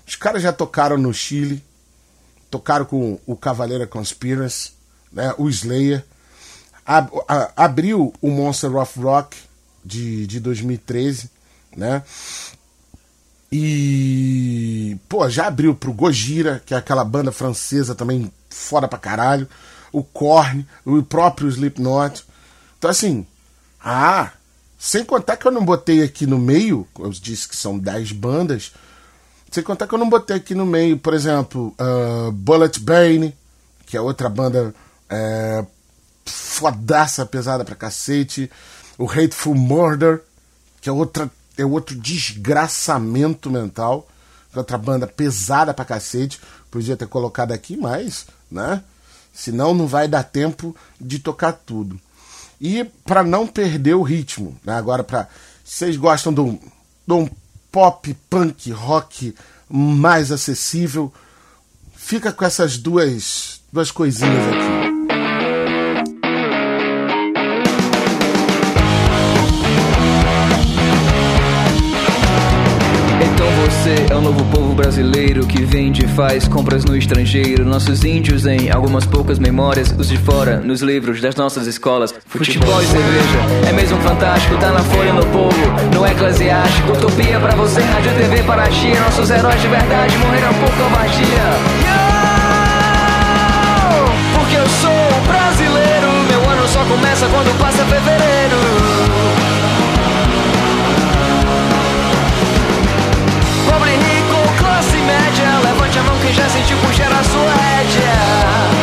os 0.07 0.15
caras 0.15 0.41
já 0.41 0.51
tocaram 0.51 0.97
no 0.97 1.13
Chile, 1.13 1.63
tocaram 2.49 2.85
com 2.85 3.19
o 3.25 3.35
Cavaleira 3.35 3.87
Conspiracy, 3.87 4.71
né, 5.11 5.33
o 5.37 5.49
Slayer, 5.49 6.03
ab, 6.85 7.09
a, 7.27 7.51
abriu 7.55 8.13
o 8.21 8.29
Monster 8.29 8.75
of 8.75 8.99
Rock 8.99 9.37
de, 9.83 10.27
de 10.27 10.39
2013, 10.39 11.29
né? 11.75 12.03
E, 13.51 14.97
pô, 15.09 15.27
já 15.29 15.47
abriu 15.47 15.75
pro 15.75 15.91
Gojira, 15.91 16.61
que 16.65 16.73
é 16.73 16.77
aquela 16.77 17.03
banda 17.03 17.31
francesa 17.31 17.93
também 17.93 18.31
foda 18.49 18.87
pra 18.87 18.97
caralho. 18.97 19.47
O 19.91 20.03
Korn, 20.03 20.65
o 20.85 21.03
próprio 21.03 21.49
Slipknot. 21.49 22.23
Então, 22.77 22.89
assim, 22.89 23.25
ah, 23.83 24.31
sem 24.79 25.03
contar 25.03 25.37
que 25.37 25.45
eu 25.45 25.51
não 25.51 25.65
botei 25.65 26.01
aqui 26.01 26.25
no 26.25 26.39
meio, 26.39 26.87
eu 26.97 27.09
disse 27.09 27.47
que 27.47 27.55
são 27.55 27.77
10 27.77 28.13
bandas. 28.13 28.71
Sem 29.51 29.61
contar 29.63 29.85
que 29.85 29.93
eu 29.93 29.99
não 29.99 30.09
botei 30.09 30.37
aqui 30.37 30.55
no 30.55 30.65
meio, 30.65 30.97
por 30.97 31.13
exemplo, 31.13 31.75
uh, 31.77 32.31
Bullet 32.31 32.79
Bane, 32.79 33.35
que 33.85 33.97
é 33.97 34.01
outra 34.01 34.29
banda 34.29 34.73
é, 35.09 35.65
fodaça, 36.25 37.25
pesada 37.25 37.65
pra 37.65 37.75
cacete. 37.75 38.49
O 38.97 39.09
Hateful 39.09 39.55
Murder, 39.55 40.23
que 40.79 40.87
é 40.87 40.91
outra 40.91 41.29
é 41.61 41.65
outro 41.65 41.95
desgraçamento 41.95 43.49
mental. 43.49 44.07
Outra 44.55 44.77
banda 44.77 45.07
pesada 45.07 45.73
pra 45.73 45.85
cacete. 45.85 46.39
Podia 46.69 46.97
ter 46.97 47.07
colocado 47.07 47.51
aqui, 47.51 47.77
mas, 47.77 48.25
né? 48.51 48.83
Senão 49.33 49.73
não 49.73 49.87
vai 49.87 50.07
dar 50.07 50.23
tempo 50.23 50.75
de 50.99 51.19
tocar 51.19 51.53
tudo. 51.53 51.99
E 52.59 52.83
para 53.05 53.23
não 53.23 53.47
perder 53.47 53.95
o 53.95 54.03
ritmo, 54.03 54.57
né? 54.63 54.73
Agora, 54.73 55.03
para 55.03 55.27
vocês 55.63 55.95
gostam 55.95 56.33
de 56.33 56.41
um, 56.41 56.59
de 57.07 57.13
um 57.13 57.29
pop, 57.71 58.13
punk, 58.29 58.71
rock 58.71 59.33
mais 59.69 60.31
acessível, 60.31 61.11
fica 61.95 62.31
com 62.31 62.43
essas 62.43 62.77
duas, 62.77 63.61
duas 63.71 63.89
coisinhas 63.89 64.47
aqui. 64.47 64.80
Faz 76.11 76.47
compras 76.47 76.85
no 76.85 76.95
estrangeiro. 76.95 77.65
Nossos 77.65 78.03
índios 78.03 78.45
em 78.45 78.69
algumas 78.69 79.05
poucas 79.05 79.39
memórias, 79.39 79.93
os 79.97 80.07
de 80.07 80.17
fora 80.17 80.57
nos 80.57 80.81
livros 80.81 81.21
das 81.21 81.35
nossas 81.35 81.67
escolas. 81.67 82.13
Futebol 82.27 82.81
e 82.81 82.85
cerveja 82.85 83.69
é 83.69 83.71
mesmo 83.71 83.97
fantástico, 84.01 84.57
tá 84.57 84.71
na 84.71 84.79
folha 84.79 85.13
no 85.13 85.25
povo, 85.27 85.57
no 85.93 86.05
eclesiástico. 86.05 86.91
Utopia 86.91 87.39
pra 87.39 87.55
você, 87.55 87.81
rádio 87.81 88.11
TV 88.13 88.43
para 88.43 88.63
a 88.63 88.71
chia. 88.71 88.99
Nossos 88.99 89.29
heróis 89.29 89.61
de 89.61 89.67
verdade 89.67 90.17
morreram 90.17 90.53
por 90.55 90.69
covardia. 90.71 91.43
Porque 94.35 94.55
eu 94.55 94.67
sou 94.81 95.21
brasileiro, 95.27 96.07
meu 96.29 96.49
ano 96.49 96.67
só 96.67 96.83
começa 96.85 97.27
quando 97.27 97.57
passa 97.59 97.85
fevereiro. 97.85 98.80
Já 106.33 106.49
sentiu 106.49 106.77
puxar 106.77 107.11
a 107.11 107.23
sua 107.23 107.53
rédea 107.53 108.80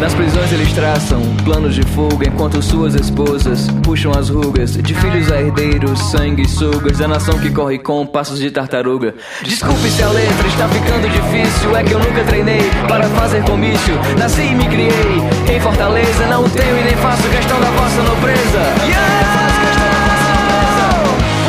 Nas 0.00 0.14
prisões 0.14 0.50
eles 0.50 0.72
traçam 0.72 1.20
planos 1.44 1.74
de 1.74 1.82
fuga 1.82 2.26
Enquanto 2.26 2.62
suas 2.62 2.94
esposas 2.94 3.68
puxam 3.82 4.12
as 4.12 4.30
rugas 4.30 4.72
De 4.72 4.94
filhos 4.94 5.30
a 5.30 5.38
herdeiros, 5.38 6.00
sanguessugas 6.10 6.96
Da 6.96 7.06
nação 7.06 7.38
que 7.38 7.50
corre 7.50 7.78
com 7.78 8.06
passos 8.06 8.38
de 8.38 8.50
tartaruga. 8.50 9.14
Desculpe 9.42 9.90
se 9.90 10.02
a 10.02 10.08
letra 10.08 10.48
está 10.48 10.66
ficando 10.68 11.06
difícil 11.06 11.76
É 11.76 11.84
que 11.84 11.92
eu 11.92 11.98
nunca 11.98 12.24
treinei 12.24 12.62
para 12.88 13.06
fazer 13.10 13.42
comício. 13.44 13.94
Nasci 14.18 14.40
e 14.40 14.54
me 14.54 14.66
criei 14.68 15.20
em 15.54 15.60
Fortaleza 15.60 16.26
Não 16.28 16.48
tenho 16.48 16.78
e 16.78 16.84
nem 16.84 16.96
faço 16.96 17.28
questão 17.28 17.60
da 17.60 17.70
vossa 17.70 18.02
nobreza. 18.02 18.58
Yeah! 18.86 19.50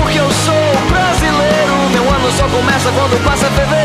Porque 0.01 0.19
eu 0.19 0.29
sou 0.29 0.89
brasileiro. 0.89 1.73
Meu 1.93 2.03
ano 2.03 2.31
só 2.33 2.43
começa 2.49 2.91
quando 2.91 3.23
passa 3.23 3.45
fevereiro 3.45 3.80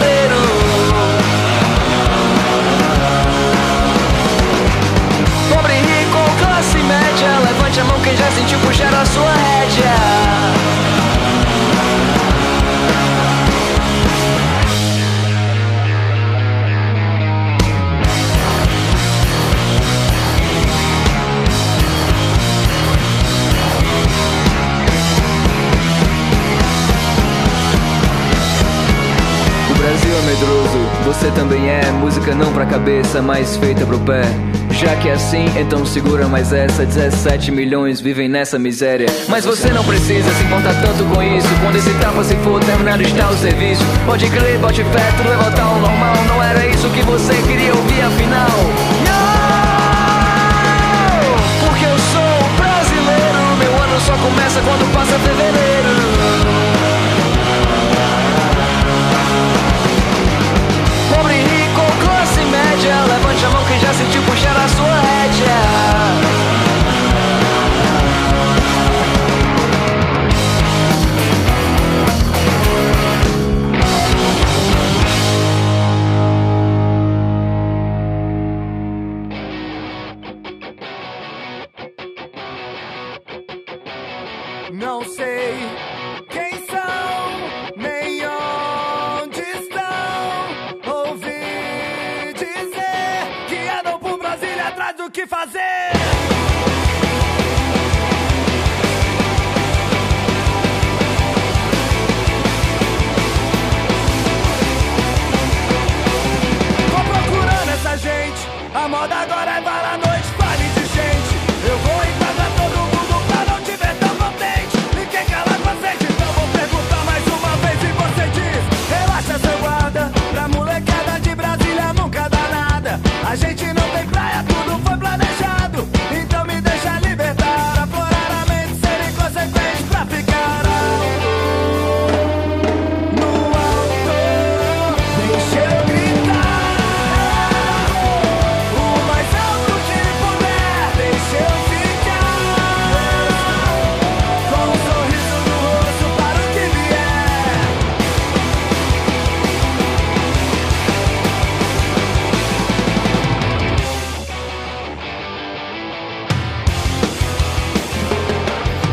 Levante 7.76 7.80
a 7.80 7.84
mão 7.84 8.00
quem 8.00 8.16
já 8.16 8.30
sentiu 8.30 8.58
puxar 8.60 8.94
a 8.94 9.04
sua 9.04 9.32
rédea. 9.32 9.84
O 29.70 29.74
Brasil 29.74 30.16
é 30.16 30.22
medroso, 30.22 30.78
você 31.04 31.30
também 31.32 31.68
é. 31.68 31.90
Música 31.90 32.34
não 32.34 32.52
pra 32.52 32.64
cabeça, 32.64 33.20
mas 33.20 33.56
feita 33.56 33.84
pro 33.84 33.98
pé 33.98 34.55
já 34.76 34.94
que 34.96 35.08
é 35.08 35.12
assim, 35.12 35.46
então 35.58 35.86
segura 35.86 36.28
mais 36.28 36.52
essa. 36.52 36.84
17 36.84 37.50
milhões 37.50 37.98
vivem 38.00 38.28
nessa 38.28 38.58
miséria. 38.58 39.06
Mas 39.28 39.44
você 39.44 39.70
não 39.70 39.82
precisa 39.82 40.30
se 40.30 40.44
importar 40.44 40.74
tanto 40.82 41.04
com 41.04 41.22
isso. 41.22 41.48
Quando 41.62 41.76
esse 41.76 41.92
tapa 41.94 42.22
se 42.22 42.36
for, 42.36 42.62
terminado 42.62 43.02
está 43.02 43.30
o 43.30 43.36
serviço. 43.36 43.82
Pode 44.04 44.28
crer, 44.28 44.58
bote 44.58 44.84
fé, 44.84 45.12
tudo 45.16 45.28
vai 45.28 45.38
voltar 45.38 45.62
ao 45.62 45.80
normal. 45.80 46.14
Não 46.28 46.42
era 46.42 46.66
isso 46.66 46.88
que 46.90 47.02
você 47.02 47.34
queria 47.46 47.74
ouvir 47.74 48.02
afinal. 48.02 48.50
Não! 49.06 49.66
Porque 51.68 51.84
eu 51.84 51.98
sou 51.98 52.50
brasileiro. 52.56 53.56
Meu 53.58 53.72
ano 53.82 54.00
só 54.00 54.12
começa 54.12 54.60
quando 54.60 54.92
passa 54.92 55.18
fevereiro 55.18 55.65
já 64.06 64.12
sentiu 64.12 64.22
puxar 64.22 64.56
a 64.56 64.68
sua 64.68 65.00
rédea 65.00 65.65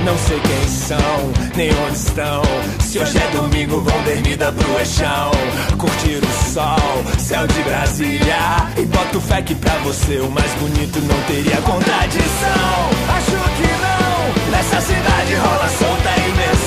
Não 0.06 0.18
sei 0.18 0.38
quem 0.40 0.68
são, 0.68 1.00
nem 1.56 1.70
onde 1.86 1.98
estão. 1.98 2.42
Se 2.82 3.00
hoje 3.00 3.18
é 3.18 3.28
domingo, 3.32 3.80
vão 3.80 4.04
dormida 4.04 4.52
pro 4.52 4.80
eixão. 4.80 5.32
Curtir 5.78 6.20
o 6.22 6.54
sol, 6.54 7.04
céu 7.18 7.48
de 7.48 7.64
Brasília. 7.64 8.68
E 8.78 8.86
boto 8.86 9.22
fé 9.22 9.42
que 9.42 9.56
pra 9.56 9.74
você 9.80 10.20
o 10.20 10.30
mais 10.30 10.52
bonito 10.56 11.00
não 11.00 11.22
teria 11.24 11.58
contradição. 11.62 12.90
Acho 13.16 13.32
que 13.56 13.68
não, 13.82 14.52
nessa 14.52 14.82
cidade 14.82 15.36
rola 15.36 15.70
solta 15.70 16.10
imersão. 16.20 16.63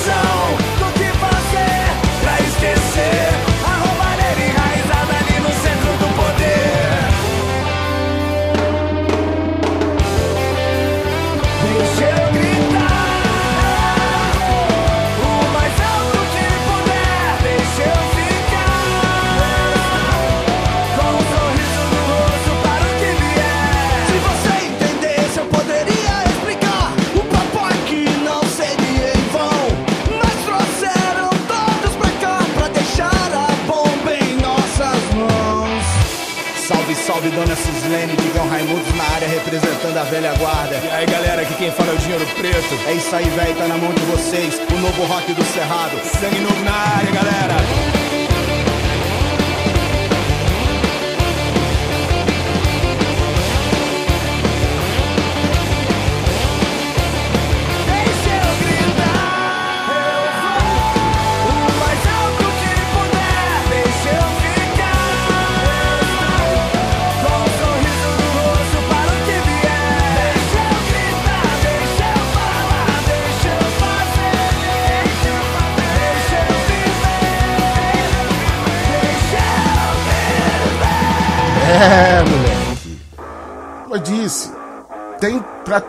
Dona 37.37 37.55
Cislene, 37.55 38.15
Digão 38.15 38.47
Raimundos 38.49 38.95
na 38.95 39.03
área 39.13 39.27
representando 39.27 39.95
a 39.95 40.03
velha 40.05 40.33
guarda. 40.39 40.75
E 40.83 40.89
aí, 40.89 41.05
galera, 41.05 41.43
aqui 41.43 41.53
quem 41.53 41.71
fala 41.71 41.91
é 41.91 41.93
o 41.93 41.97
Dinheiro 41.97 42.25
Preto. 42.35 42.79
É 42.87 42.93
isso 42.93 43.15
aí, 43.15 43.29
velho, 43.29 43.55
tá 43.55 43.67
na 43.67 43.77
mão 43.77 43.93
de 43.93 44.01
vocês. 44.05 44.59
O 44.73 44.79
novo 44.79 45.03
rock 45.05 45.33
do 45.33 45.45
Cerrado. 45.45 45.99
Sangue 46.03 46.39
novo 46.39 46.63
na 46.63 46.73
área, 46.73 47.11
galera. 47.11 47.96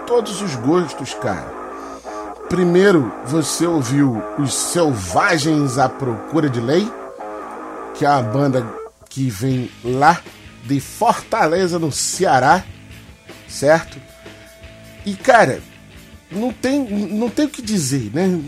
Todos 0.08 0.40
os 0.40 0.54
gostos, 0.56 1.12
cara. 1.14 1.52
Primeiro, 2.48 3.12
você 3.26 3.66
ouviu 3.66 4.22
os 4.38 4.54
Selvagens 4.54 5.76
à 5.76 5.86
Procura 5.86 6.48
de 6.48 6.60
Lei, 6.60 6.90
que 7.94 8.06
é 8.06 8.08
uma 8.10 8.22
banda 8.22 8.66
que 9.10 9.28
vem 9.28 9.70
lá 9.84 10.18
de 10.64 10.80
Fortaleza, 10.80 11.78
no 11.78 11.92
Ceará, 11.92 12.64
certo? 13.46 13.98
E, 15.04 15.14
cara, 15.14 15.60
não 16.32 16.52
tem, 16.54 16.80
não 16.88 17.28
tem 17.28 17.44
o 17.44 17.50
que 17.50 17.60
dizer, 17.60 18.10
né? 18.14 18.40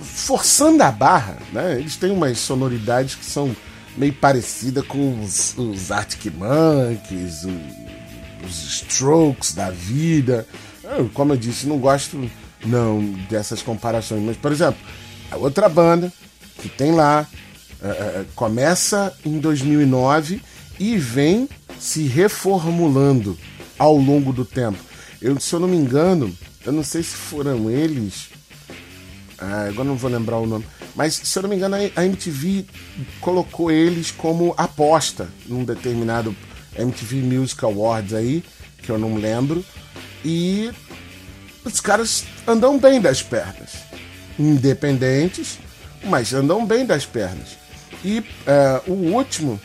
Forçando 0.00 0.82
a 0.84 0.92
barra, 0.92 1.38
né? 1.52 1.80
Eles 1.80 1.96
têm 1.96 2.12
umas 2.12 2.38
sonoridades 2.38 3.16
que 3.16 3.24
são 3.24 3.54
meio 3.96 4.12
parecidas 4.12 4.86
com 4.86 5.20
os, 5.20 5.56
os 5.58 5.90
Arctic 5.90 6.32
Monkeys, 6.32 7.42
o- 7.44 8.46
os 8.46 8.82
Strokes 8.82 9.52
da 9.52 9.70
vida. 9.70 10.46
Eu, 10.96 11.08
como 11.12 11.32
eu 11.32 11.36
disse, 11.36 11.66
não 11.66 11.78
gosto 11.78 12.30
não 12.64 13.02
dessas 13.28 13.62
comparações. 13.62 14.22
Mas, 14.22 14.36
por 14.36 14.52
exemplo, 14.52 14.80
a 15.30 15.36
outra 15.36 15.68
banda 15.68 16.12
que 16.60 16.68
tem 16.68 16.92
lá 16.92 17.26
eh, 17.80 18.24
começa 18.34 19.14
em 19.24 19.38
2009 19.38 20.40
e 20.78 20.96
vem 20.96 21.48
se 21.78 22.04
reformulando 22.04 23.38
ao 23.78 23.96
longo 23.96 24.32
do 24.32 24.44
tempo. 24.44 24.78
Eu, 25.20 25.38
se 25.38 25.54
eu 25.54 25.60
não 25.60 25.68
me 25.68 25.76
engano, 25.76 26.34
eu 26.64 26.72
não 26.72 26.82
sei 26.82 27.02
se 27.02 27.14
foram 27.14 27.70
eles. 27.70 28.28
ah, 29.38 29.66
agora 29.68 29.88
não 29.88 29.96
vou 29.96 30.10
lembrar 30.10 30.38
o 30.38 30.46
nome. 30.46 30.64
Mas, 30.94 31.14
se 31.14 31.38
eu 31.38 31.42
não 31.42 31.50
me 31.50 31.56
engano, 31.56 31.76
a 31.94 32.04
MTV 32.04 32.66
colocou 33.20 33.70
eles 33.70 34.10
como 34.10 34.54
aposta 34.56 35.28
num 35.46 35.64
determinado 35.64 36.34
MTV 36.76 37.16
Music 37.22 37.64
Awards 37.64 38.14
aí, 38.14 38.42
que 38.82 38.90
eu 38.90 38.98
não 38.98 39.16
lembro. 39.16 39.64
E 40.24 40.70
os 41.64 41.80
caras 41.80 42.24
andam 42.46 42.78
bem 42.78 43.00
das 43.00 43.22
pernas. 43.22 43.72
Independentes, 44.38 45.58
mas 46.04 46.32
andam 46.32 46.64
bem 46.66 46.86
das 46.86 47.04
pernas. 47.04 47.56
E 48.04 48.24
é, 48.46 48.80
o 48.86 48.92
último 48.92 49.60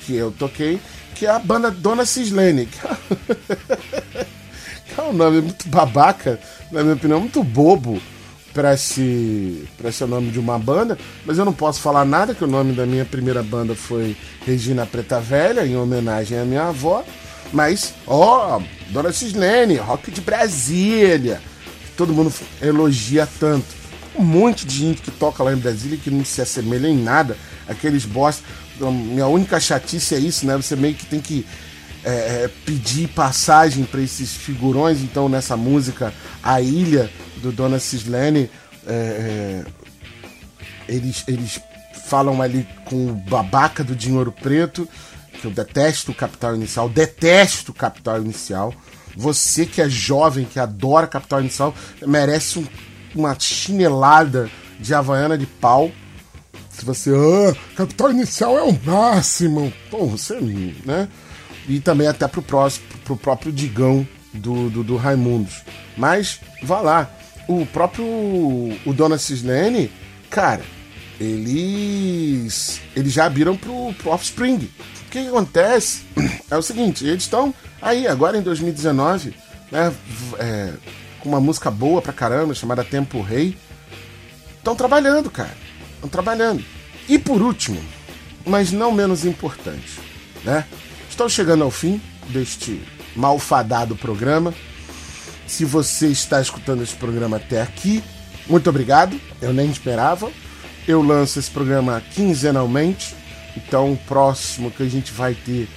que 0.00 0.14
eu 0.14 0.30
toquei, 0.30 0.80
que 1.14 1.26
é 1.26 1.30
a 1.30 1.38
banda 1.38 1.70
Dona 1.70 2.06
Cislene. 2.06 2.66
Que 2.66 2.86
é, 4.18 4.26
é 4.98 5.02
um 5.02 5.12
nome 5.12 5.42
muito 5.42 5.68
babaca, 5.68 6.38
na 6.70 6.82
minha 6.82 6.94
opinião, 6.94 7.20
muito 7.20 7.42
bobo 7.42 8.00
para 8.56 8.72
esse, 8.72 9.68
ser 9.92 10.04
o 10.04 10.06
nome 10.06 10.30
de 10.30 10.38
uma 10.38 10.58
banda, 10.58 10.96
mas 11.26 11.36
eu 11.36 11.44
não 11.44 11.52
posso 11.52 11.78
falar 11.78 12.06
nada, 12.06 12.34
que 12.34 12.42
o 12.42 12.46
nome 12.46 12.72
da 12.72 12.86
minha 12.86 13.04
primeira 13.04 13.42
banda 13.42 13.74
foi 13.74 14.16
Regina 14.46 14.86
Preta 14.86 15.20
Velha, 15.20 15.66
em 15.66 15.76
homenagem 15.76 16.38
à 16.38 16.44
minha 16.44 16.68
avó. 16.68 17.04
Mas, 17.52 17.94
ó, 18.06 18.60
Dona 18.90 19.12
Cislene, 19.12 19.76
rock 19.76 20.10
de 20.10 20.20
Brasília. 20.20 21.40
Todo 21.96 22.12
mundo 22.12 22.32
elogia 22.60 23.28
tanto. 23.38 23.66
Um 24.14 24.24
monte 24.24 24.66
de 24.66 24.76
gente 24.76 25.02
que 25.02 25.10
toca 25.10 25.42
lá 25.42 25.52
em 25.52 25.56
Brasília 25.56 25.98
que 25.98 26.10
não 26.10 26.24
se 26.24 26.40
assemelha 26.40 26.88
em 26.88 27.02
nada. 27.02 27.36
Aqueles 27.68 28.04
bosta. 28.04 28.42
Então, 28.74 28.92
Minha 28.92 29.26
única 29.26 29.58
chatice 29.58 30.14
é 30.14 30.18
isso, 30.18 30.46
né? 30.46 30.56
Você 30.56 30.76
meio 30.76 30.94
que 30.94 31.06
tem 31.06 31.20
que 31.20 31.46
é, 32.04 32.10
é, 32.44 32.50
pedir 32.64 33.08
passagem 33.08 33.84
para 33.84 34.00
esses 34.00 34.32
figurões. 34.32 35.00
Então, 35.00 35.28
nessa 35.28 35.56
música, 35.56 36.12
A 36.42 36.60
Ilha, 36.60 37.10
do 37.38 37.52
Dona 37.52 37.78
Cislene, 37.78 38.50
é, 38.86 38.92
é, 38.92 39.64
eles, 40.88 41.24
eles 41.26 41.60
falam 42.06 42.40
ali 42.40 42.66
com 42.84 43.08
o 43.08 43.14
babaca 43.14 43.82
do 43.82 43.96
Dinheiro 43.96 44.30
Preto, 44.30 44.88
que 45.46 45.60
eu 45.60 45.64
detesto 45.64 46.10
o 46.10 46.14
Capital 46.14 46.54
Inicial, 46.54 46.88
detesto 46.88 47.70
o 47.72 47.74
Capital 47.74 48.20
Inicial. 48.20 48.74
Você 49.16 49.64
que 49.64 49.80
é 49.80 49.88
jovem, 49.88 50.44
que 50.44 50.58
adora 50.58 51.06
Capital 51.06 51.40
Inicial, 51.40 51.74
merece 52.06 52.58
um- 52.58 52.66
uma 53.14 53.34
chinelada 53.38 54.50
de 54.78 54.92
Havaiana 54.94 55.38
de 55.38 55.46
pau. 55.46 55.90
Se 56.70 56.84
você, 56.84 57.10
ah, 57.10 57.56
Capital 57.76 58.10
Inicial 58.10 58.58
é 58.58 58.62
o 58.62 58.78
máximo. 58.84 59.72
Pô, 59.90 60.06
você, 60.06 60.38
né? 60.84 61.08
E 61.68 61.80
também 61.80 62.06
até 62.06 62.28
pro, 62.28 62.42
próximo, 62.42 62.84
pro 63.04 63.16
próprio 63.16 63.50
Digão 63.50 64.06
do, 64.34 64.68
do, 64.68 64.84
do 64.84 64.96
Raimundos. 64.96 65.62
Mas, 65.96 66.40
vá 66.62 66.80
lá. 66.80 67.10
O 67.48 67.64
próprio 67.64 68.04
o 68.04 68.92
Dona 68.92 69.16
Cislene, 69.18 69.90
cara, 70.28 70.62
eles 71.18 72.80
eles 72.94 73.12
já 73.12 73.24
abriram 73.26 73.56
pro, 73.56 73.94
pro 73.94 74.10
Offspring. 74.10 74.68
O 75.06 75.10
que, 75.10 75.22
que 75.22 75.28
acontece 75.28 76.02
é 76.50 76.56
o 76.56 76.62
seguinte, 76.62 77.06
eles 77.06 77.22
estão 77.22 77.54
aí 77.80 78.06
agora 78.06 78.36
em 78.36 78.42
2019, 78.42 79.34
né, 79.70 79.92
é, 80.38 80.72
com 81.20 81.28
uma 81.28 81.40
música 81.40 81.70
boa 81.70 82.02
pra 82.02 82.12
caramba, 82.12 82.54
chamada 82.54 82.84
Tempo 82.84 83.20
Rei. 83.20 83.56
Estão 84.58 84.74
trabalhando, 84.74 85.30
cara. 85.30 85.56
Estão 85.94 86.08
trabalhando. 86.08 86.64
E 87.08 87.18
por 87.18 87.40
último, 87.40 87.80
mas 88.44 88.72
não 88.72 88.92
menos 88.92 89.24
importante, 89.24 89.98
né? 90.44 90.64
Estou 91.08 91.28
chegando 91.28 91.64
ao 91.64 91.70
fim 91.70 92.00
deste 92.28 92.82
malfadado 93.14 93.96
programa. 93.96 94.52
Se 95.46 95.64
você 95.64 96.08
está 96.08 96.40
escutando 96.40 96.82
esse 96.82 96.94
programa 96.94 97.36
até 97.36 97.62
aqui, 97.62 98.02
muito 98.46 98.68
obrigado. 98.68 99.18
Eu 99.40 99.52
nem 99.52 99.70
esperava. 99.70 100.30
Eu 100.86 101.02
lanço 101.02 101.38
esse 101.38 101.50
programa 101.50 102.02
quinzenalmente. 102.12 103.14
Então, 103.56 103.92
o 103.92 103.96
próximo 103.96 104.70
que 104.70 104.82
a 104.82 104.88
gente 104.88 105.12
vai 105.12 105.34
ter 105.34 105.68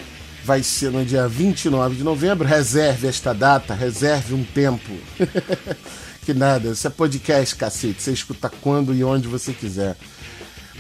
vai 0.44 0.64
ser 0.64 0.92
no 0.92 1.04
dia 1.06 1.28
29 1.28 1.96
de 1.96 2.04
novembro. 2.04 2.48
Reserve 2.48 3.08
esta 3.08 3.34
data, 3.34 3.74
reserve 3.74 4.34
um 4.34 4.44
tempo. 4.44 4.92
que 6.26 6.34
nada, 6.34 6.70
isso 6.70 6.88
é 6.88 6.90
podcast, 6.90 7.56
cacete. 7.56 8.02
Você 8.02 8.12
escuta 8.12 8.50
quando 8.62 8.94
e 8.94 9.04
onde 9.04 9.28
você 9.28 9.54
quiser. 9.54 9.96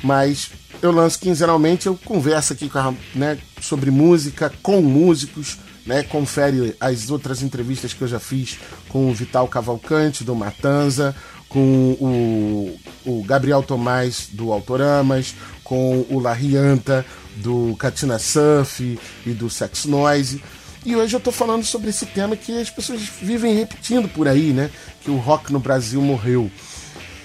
Mas 0.04 0.50
eu 0.82 0.92
lanço 0.92 1.20
quinzenalmente, 1.20 1.88
eu 1.88 1.98
converso 2.06 2.54
aqui 2.54 2.70
com 2.70 2.80
a- 2.80 2.94
né, 3.14 3.38
sobre 3.62 3.92
música 3.92 4.52
com 4.62 4.82
músicos, 4.82 5.58
né? 5.86 6.04
Confere 6.04 6.76
as 6.80 7.10
outras 7.10 7.42
entrevistas 7.42 7.94
que 7.94 8.02
eu 8.02 8.08
já 8.08 8.20
fiz 8.20 8.60
com 8.88 9.10
o 9.10 9.14
Vital 9.14 9.48
Cavalcante, 9.48 10.24
do 10.24 10.36
Matanza, 10.36 11.16
com 11.48 11.98
o, 12.00 12.80
o 13.06 13.24
Gabriel 13.24 13.64
Tomás, 13.64 14.30
do 14.32 14.52
Autoramas, 14.52 15.34
com 15.64 16.06
o 16.10 16.20
Larrianta, 16.20 17.06
do 17.38 17.76
Katina 17.78 18.20
Surf 18.20 19.00
e 19.26 19.30
do 19.32 19.50
Sex 19.50 19.86
Noise. 19.86 20.42
E 20.86 20.96
hoje 20.96 21.16
eu 21.16 21.20
tô 21.20 21.32
falando 21.32 21.66
sobre 21.66 21.90
esse 21.90 22.06
tema 22.06 22.36
que 22.36 22.58
as 22.60 22.70
pessoas 22.70 23.02
vivem 23.02 23.54
repetindo 23.56 24.08
por 24.08 24.28
aí, 24.28 24.54
né? 24.54 24.70
Que 25.04 25.12
o 25.12 25.18
rock 25.18 25.52
no 25.52 25.60
Brasil 25.60 26.02
morreu. 26.02 26.50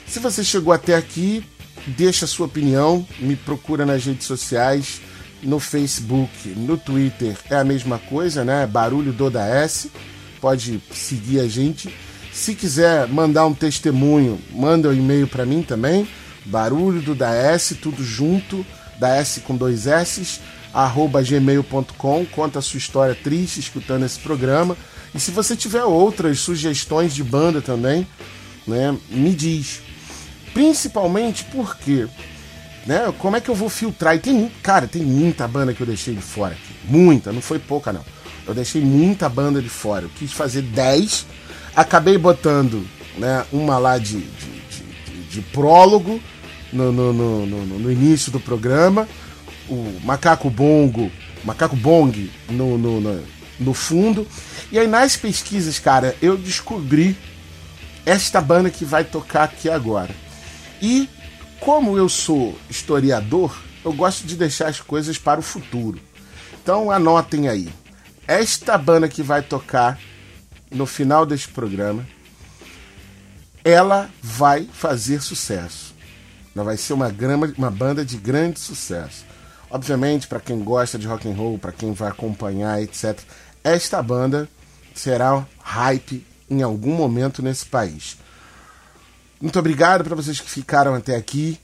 Se 0.07 0.19
você 0.19 0.43
chegou 0.43 0.73
até 0.73 0.97
aqui, 0.97 1.45
deixa 1.87 2.25
a 2.25 2.29
sua 2.29 2.47
opinião, 2.47 3.07
me 3.19 3.37
procura 3.37 3.87
nas 3.87 4.05
redes 4.05 4.27
sociais, 4.27 5.01
no 5.45 5.61
Facebook, 5.61 6.49
no 6.57 6.77
Twitter, 6.77 7.37
é 7.51 7.57
a 7.57 7.65
mesma 7.65 7.99
coisa, 7.99 8.45
né? 8.45 8.67
Barulho 8.67 9.13
do 9.13 9.31
da 9.31 9.47
S. 9.47 9.91
Pode 10.41 10.83
seguir 10.93 11.41
a 11.41 11.49
gente. 11.49 11.95
Se 12.33 12.55
quiser 12.55 13.07
mandar 13.09 13.47
um 13.47 13.55
testemunho, 13.55 14.41
manda 14.51 14.89
um 14.89 14.93
e-mail 14.93 15.29
para 15.29 15.47
mim 15.47 15.63
também. 15.63 16.09
Barulho 16.45 17.01
do 17.01 17.15
da 17.15 17.33
S, 17.33 17.77
tudo 17.77 18.03
junto, 18.05 18.67
da 18.99 19.17
S 19.17 19.41
com 19.41 19.57
dois 19.57 19.87
S, 19.87 20.41
arroba 20.73 21.23
gmail.com. 21.23 22.27
Conta 22.27 22.59
a 22.59 22.63
sua 22.63 22.79
história 22.79 23.15
triste 23.15 23.61
escutando 23.61 24.05
esse 24.05 24.19
programa. 24.19 24.77
E 25.15 25.21
se 25.21 25.31
você 25.31 25.55
tiver 25.55 25.85
outras 25.85 26.41
sugestões 26.41 27.15
de 27.15 27.23
banda 27.23 27.63
também, 27.63 28.07
né, 28.67 28.97
me 29.09 29.33
diz. 29.33 29.81
Principalmente 30.53 31.45
porque 31.45 32.09
Né? 32.87 33.13
Como 33.19 33.37
é 33.37 33.41
que 33.41 33.49
eu 33.49 33.55
vou 33.55 33.69
filtrar? 33.69 34.15
E 34.15 34.19
tem, 34.19 34.51
cara, 34.63 34.87
tem 34.87 35.03
muita 35.03 35.49
banda 35.49 35.73
que 35.73 35.81
eu 35.81 35.87
deixei 35.87 36.15
de 36.15 36.21
fora 36.21 36.53
aqui. 36.53 36.75
Muita, 36.85 37.33
não 37.33 37.41
foi 37.41 37.59
pouca 37.59 37.93
não. 37.93 38.05
Eu 38.47 38.53
deixei 38.55 38.83
muita 38.83 39.29
banda 39.29 39.63
de 39.63 39.71
fora. 39.71 40.05
Eu 40.05 40.11
quis 40.19 40.33
fazer 40.33 40.61
10, 40.63 41.27
acabei 41.75 42.19
botando 42.19 42.87
né, 43.17 43.45
uma 43.51 43.79
lá 43.79 43.97
de, 43.97 44.19
de, 44.21 44.21
de- 44.21 45.23
de- 45.31 45.41
prólogo 45.41 46.21
no, 46.73 46.93
no, 46.93 47.13
no, 47.13 47.47
no- 47.47 47.91
início 47.93 48.31
do 48.31 48.39
programa, 48.39 49.09
o 49.69 49.99
Macaco 50.05 50.51
Bongo, 50.51 51.11
Macaco 51.43 51.77
Bong 51.77 52.31
no, 52.51 52.77
no, 52.77 53.23
no 53.59 53.73
fundo. 53.73 54.27
E 54.71 54.79
aí 54.79 54.87
nas 54.87 55.17
pesquisas, 55.17 55.79
cara, 55.79 56.15
eu 56.21 56.37
descobri 56.37 57.17
esta 58.05 58.43
banda 58.43 58.69
que 58.69 58.85
vai 58.85 59.05
tocar 59.05 59.45
aqui 59.45 59.71
agora. 59.71 60.11
E 60.83 61.09
como 61.65 61.97
eu 61.97 62.11
sou 62.11 62.55
historiador, 62.69 63.59
eu 63.83 63.93
gosto 63.93 64.27
de 64.27 64.37
deixar 64.37 64.69
as 64.69 64.81
coisas 64.81 65.17
para 65.17 65.41
o 65.41 65.43
futuro. 65.43 65.99
Então 66.63 66.91
anotem 66.91 67.49
aí. 67.49 67.73
Esta 68.29 68.77
banda 68.77 69.09
que 69.09 69.23
vai 69.23 69.41
tocar 69.41 69.99
no 70.71 70.85
final 70.85 71.25
deste 71.25 71.49
programa, 71.49 72.07
ela 73.65 74.11
vai 74.23 74.69
fazer 74.71 75.23
sucesso. 75.23 75.95
Ela 76.55 76.65
vai 76.65 76.77
ser 76.77 76.93
uma, 76.93 77.11
grama, 77.11 77.51
uma 77.57 77.71
banda 77.71 78.05
de 78.05 78.19
grande 78.19 78.61
sucesso. 78.61 79.25
Obviamente, 79.71 80.29
para 80.29 80.41
quem 80.41 80.63
gosta 80.63 80.99
de 80.99 81.07
rock 81.07 81.29
and 81.29 81.35
roll, 81.35 81.59
para 81.59 81.73
quem 81.73 81.93
vai 81.93 82.11
acompanhar, 82.11 82.83
etc. 82.83 83.19
Esta 83.63 84.03
banda 84.03 84.49
será 84.95 85.47
hype 85.61 86.27
em 86.51 86.63
algum 86.63 86.95
momento 86.95 87.43
nesse 87.43 87.65
país. 87.65 88.19
Muito 89.45 89.59
obrigado 89.59 90.03
para 90.03 90.17
vocês 90.17 90.41
que 90.41 90.49
ficaram 90.49 90.95
até 90.95 91.15
aqui. 91.15 91.61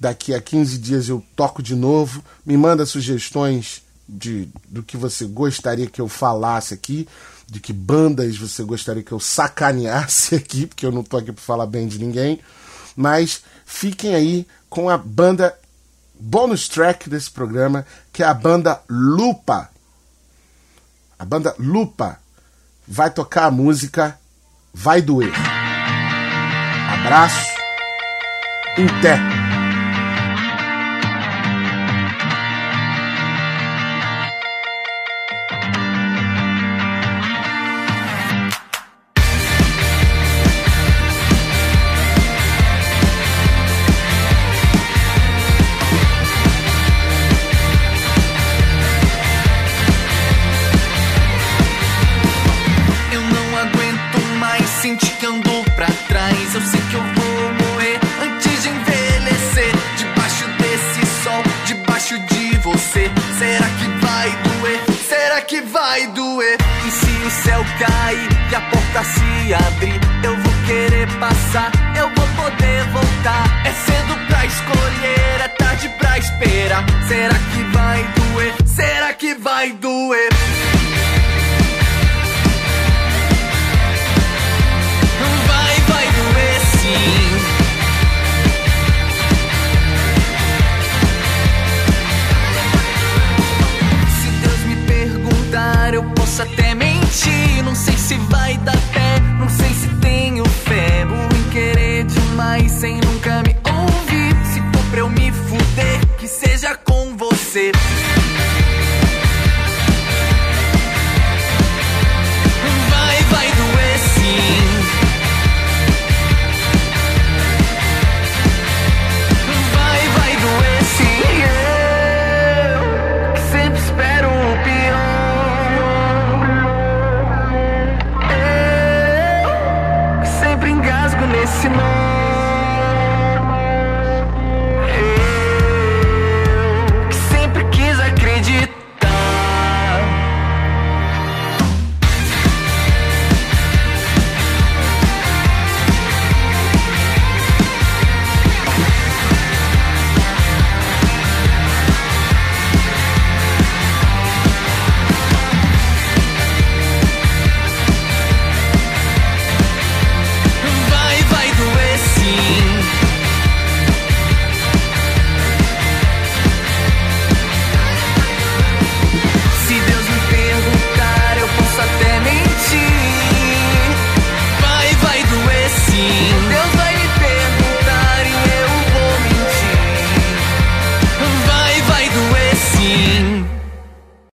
Daqui 0.00 0.34
a 0.34 0.40
15 0.40 0.78
dias 0.78 1.08
eu 1.08 1.24
toco 1.36 1.62
de 1.62 1.76
novo. 1.76 2.24
Me 2.44 2.56
manda 2.56 2.84
sugestões 2.84 3.82
de, 4.08 4.48
do 4.68 4.82
que 4.82 4.96
você 4.96 5.24
gostaria 5.24 5.86
que 5.86 6.00
eu 6.00 6.08
falasse 6.08 6.74
aqui, 6.74 7.06
de 7.46 7.60
que 7.60 7.72
bandas 7.72 8.36
você 8.36 8.64
gostaria 8.64 9.00
que 9.00 9.12
eu 9.12 9.20
sacaneasse 9.20 10.34
aqui, 10.34 10.66
porque 10.66 10.84
eu 10.84 10.90
não 10.90 11.04
tô 11.04 11.18
aqui 11.18 11.30
para 11.30 11.40
falar 11.40 11.66
bem 11.66 11.86
de 11.86 12.00
ninguém. 12.00 12.40
Mas 12.96 13.44
fiquem 13.64 14.16
aí 14.16 14.44
com 14.68 14.90
a 14.90 14.98
banda 14.98 15.56
bonus 16.18 16.66
track 16.66 17.08
desse 17.08 17.30
programa, 17.30 17.86
que 18.12 18.24
é 18.24 18.26
a 18.26 18.34
banda 18.34 18.82
Lupa. 18.90 19.70
A 21.16 21.24
banda 21.24 21.54
Lupa 21.60 22.18
vai 22.88 23.08
tocar 23.08 23.44
a 23.44 23.52
música 23.52 24.18
Vai 24.74 25.00
Doer. 25.00 25.53
Abraço. 27.04 27.52
Até. 28.78 29.43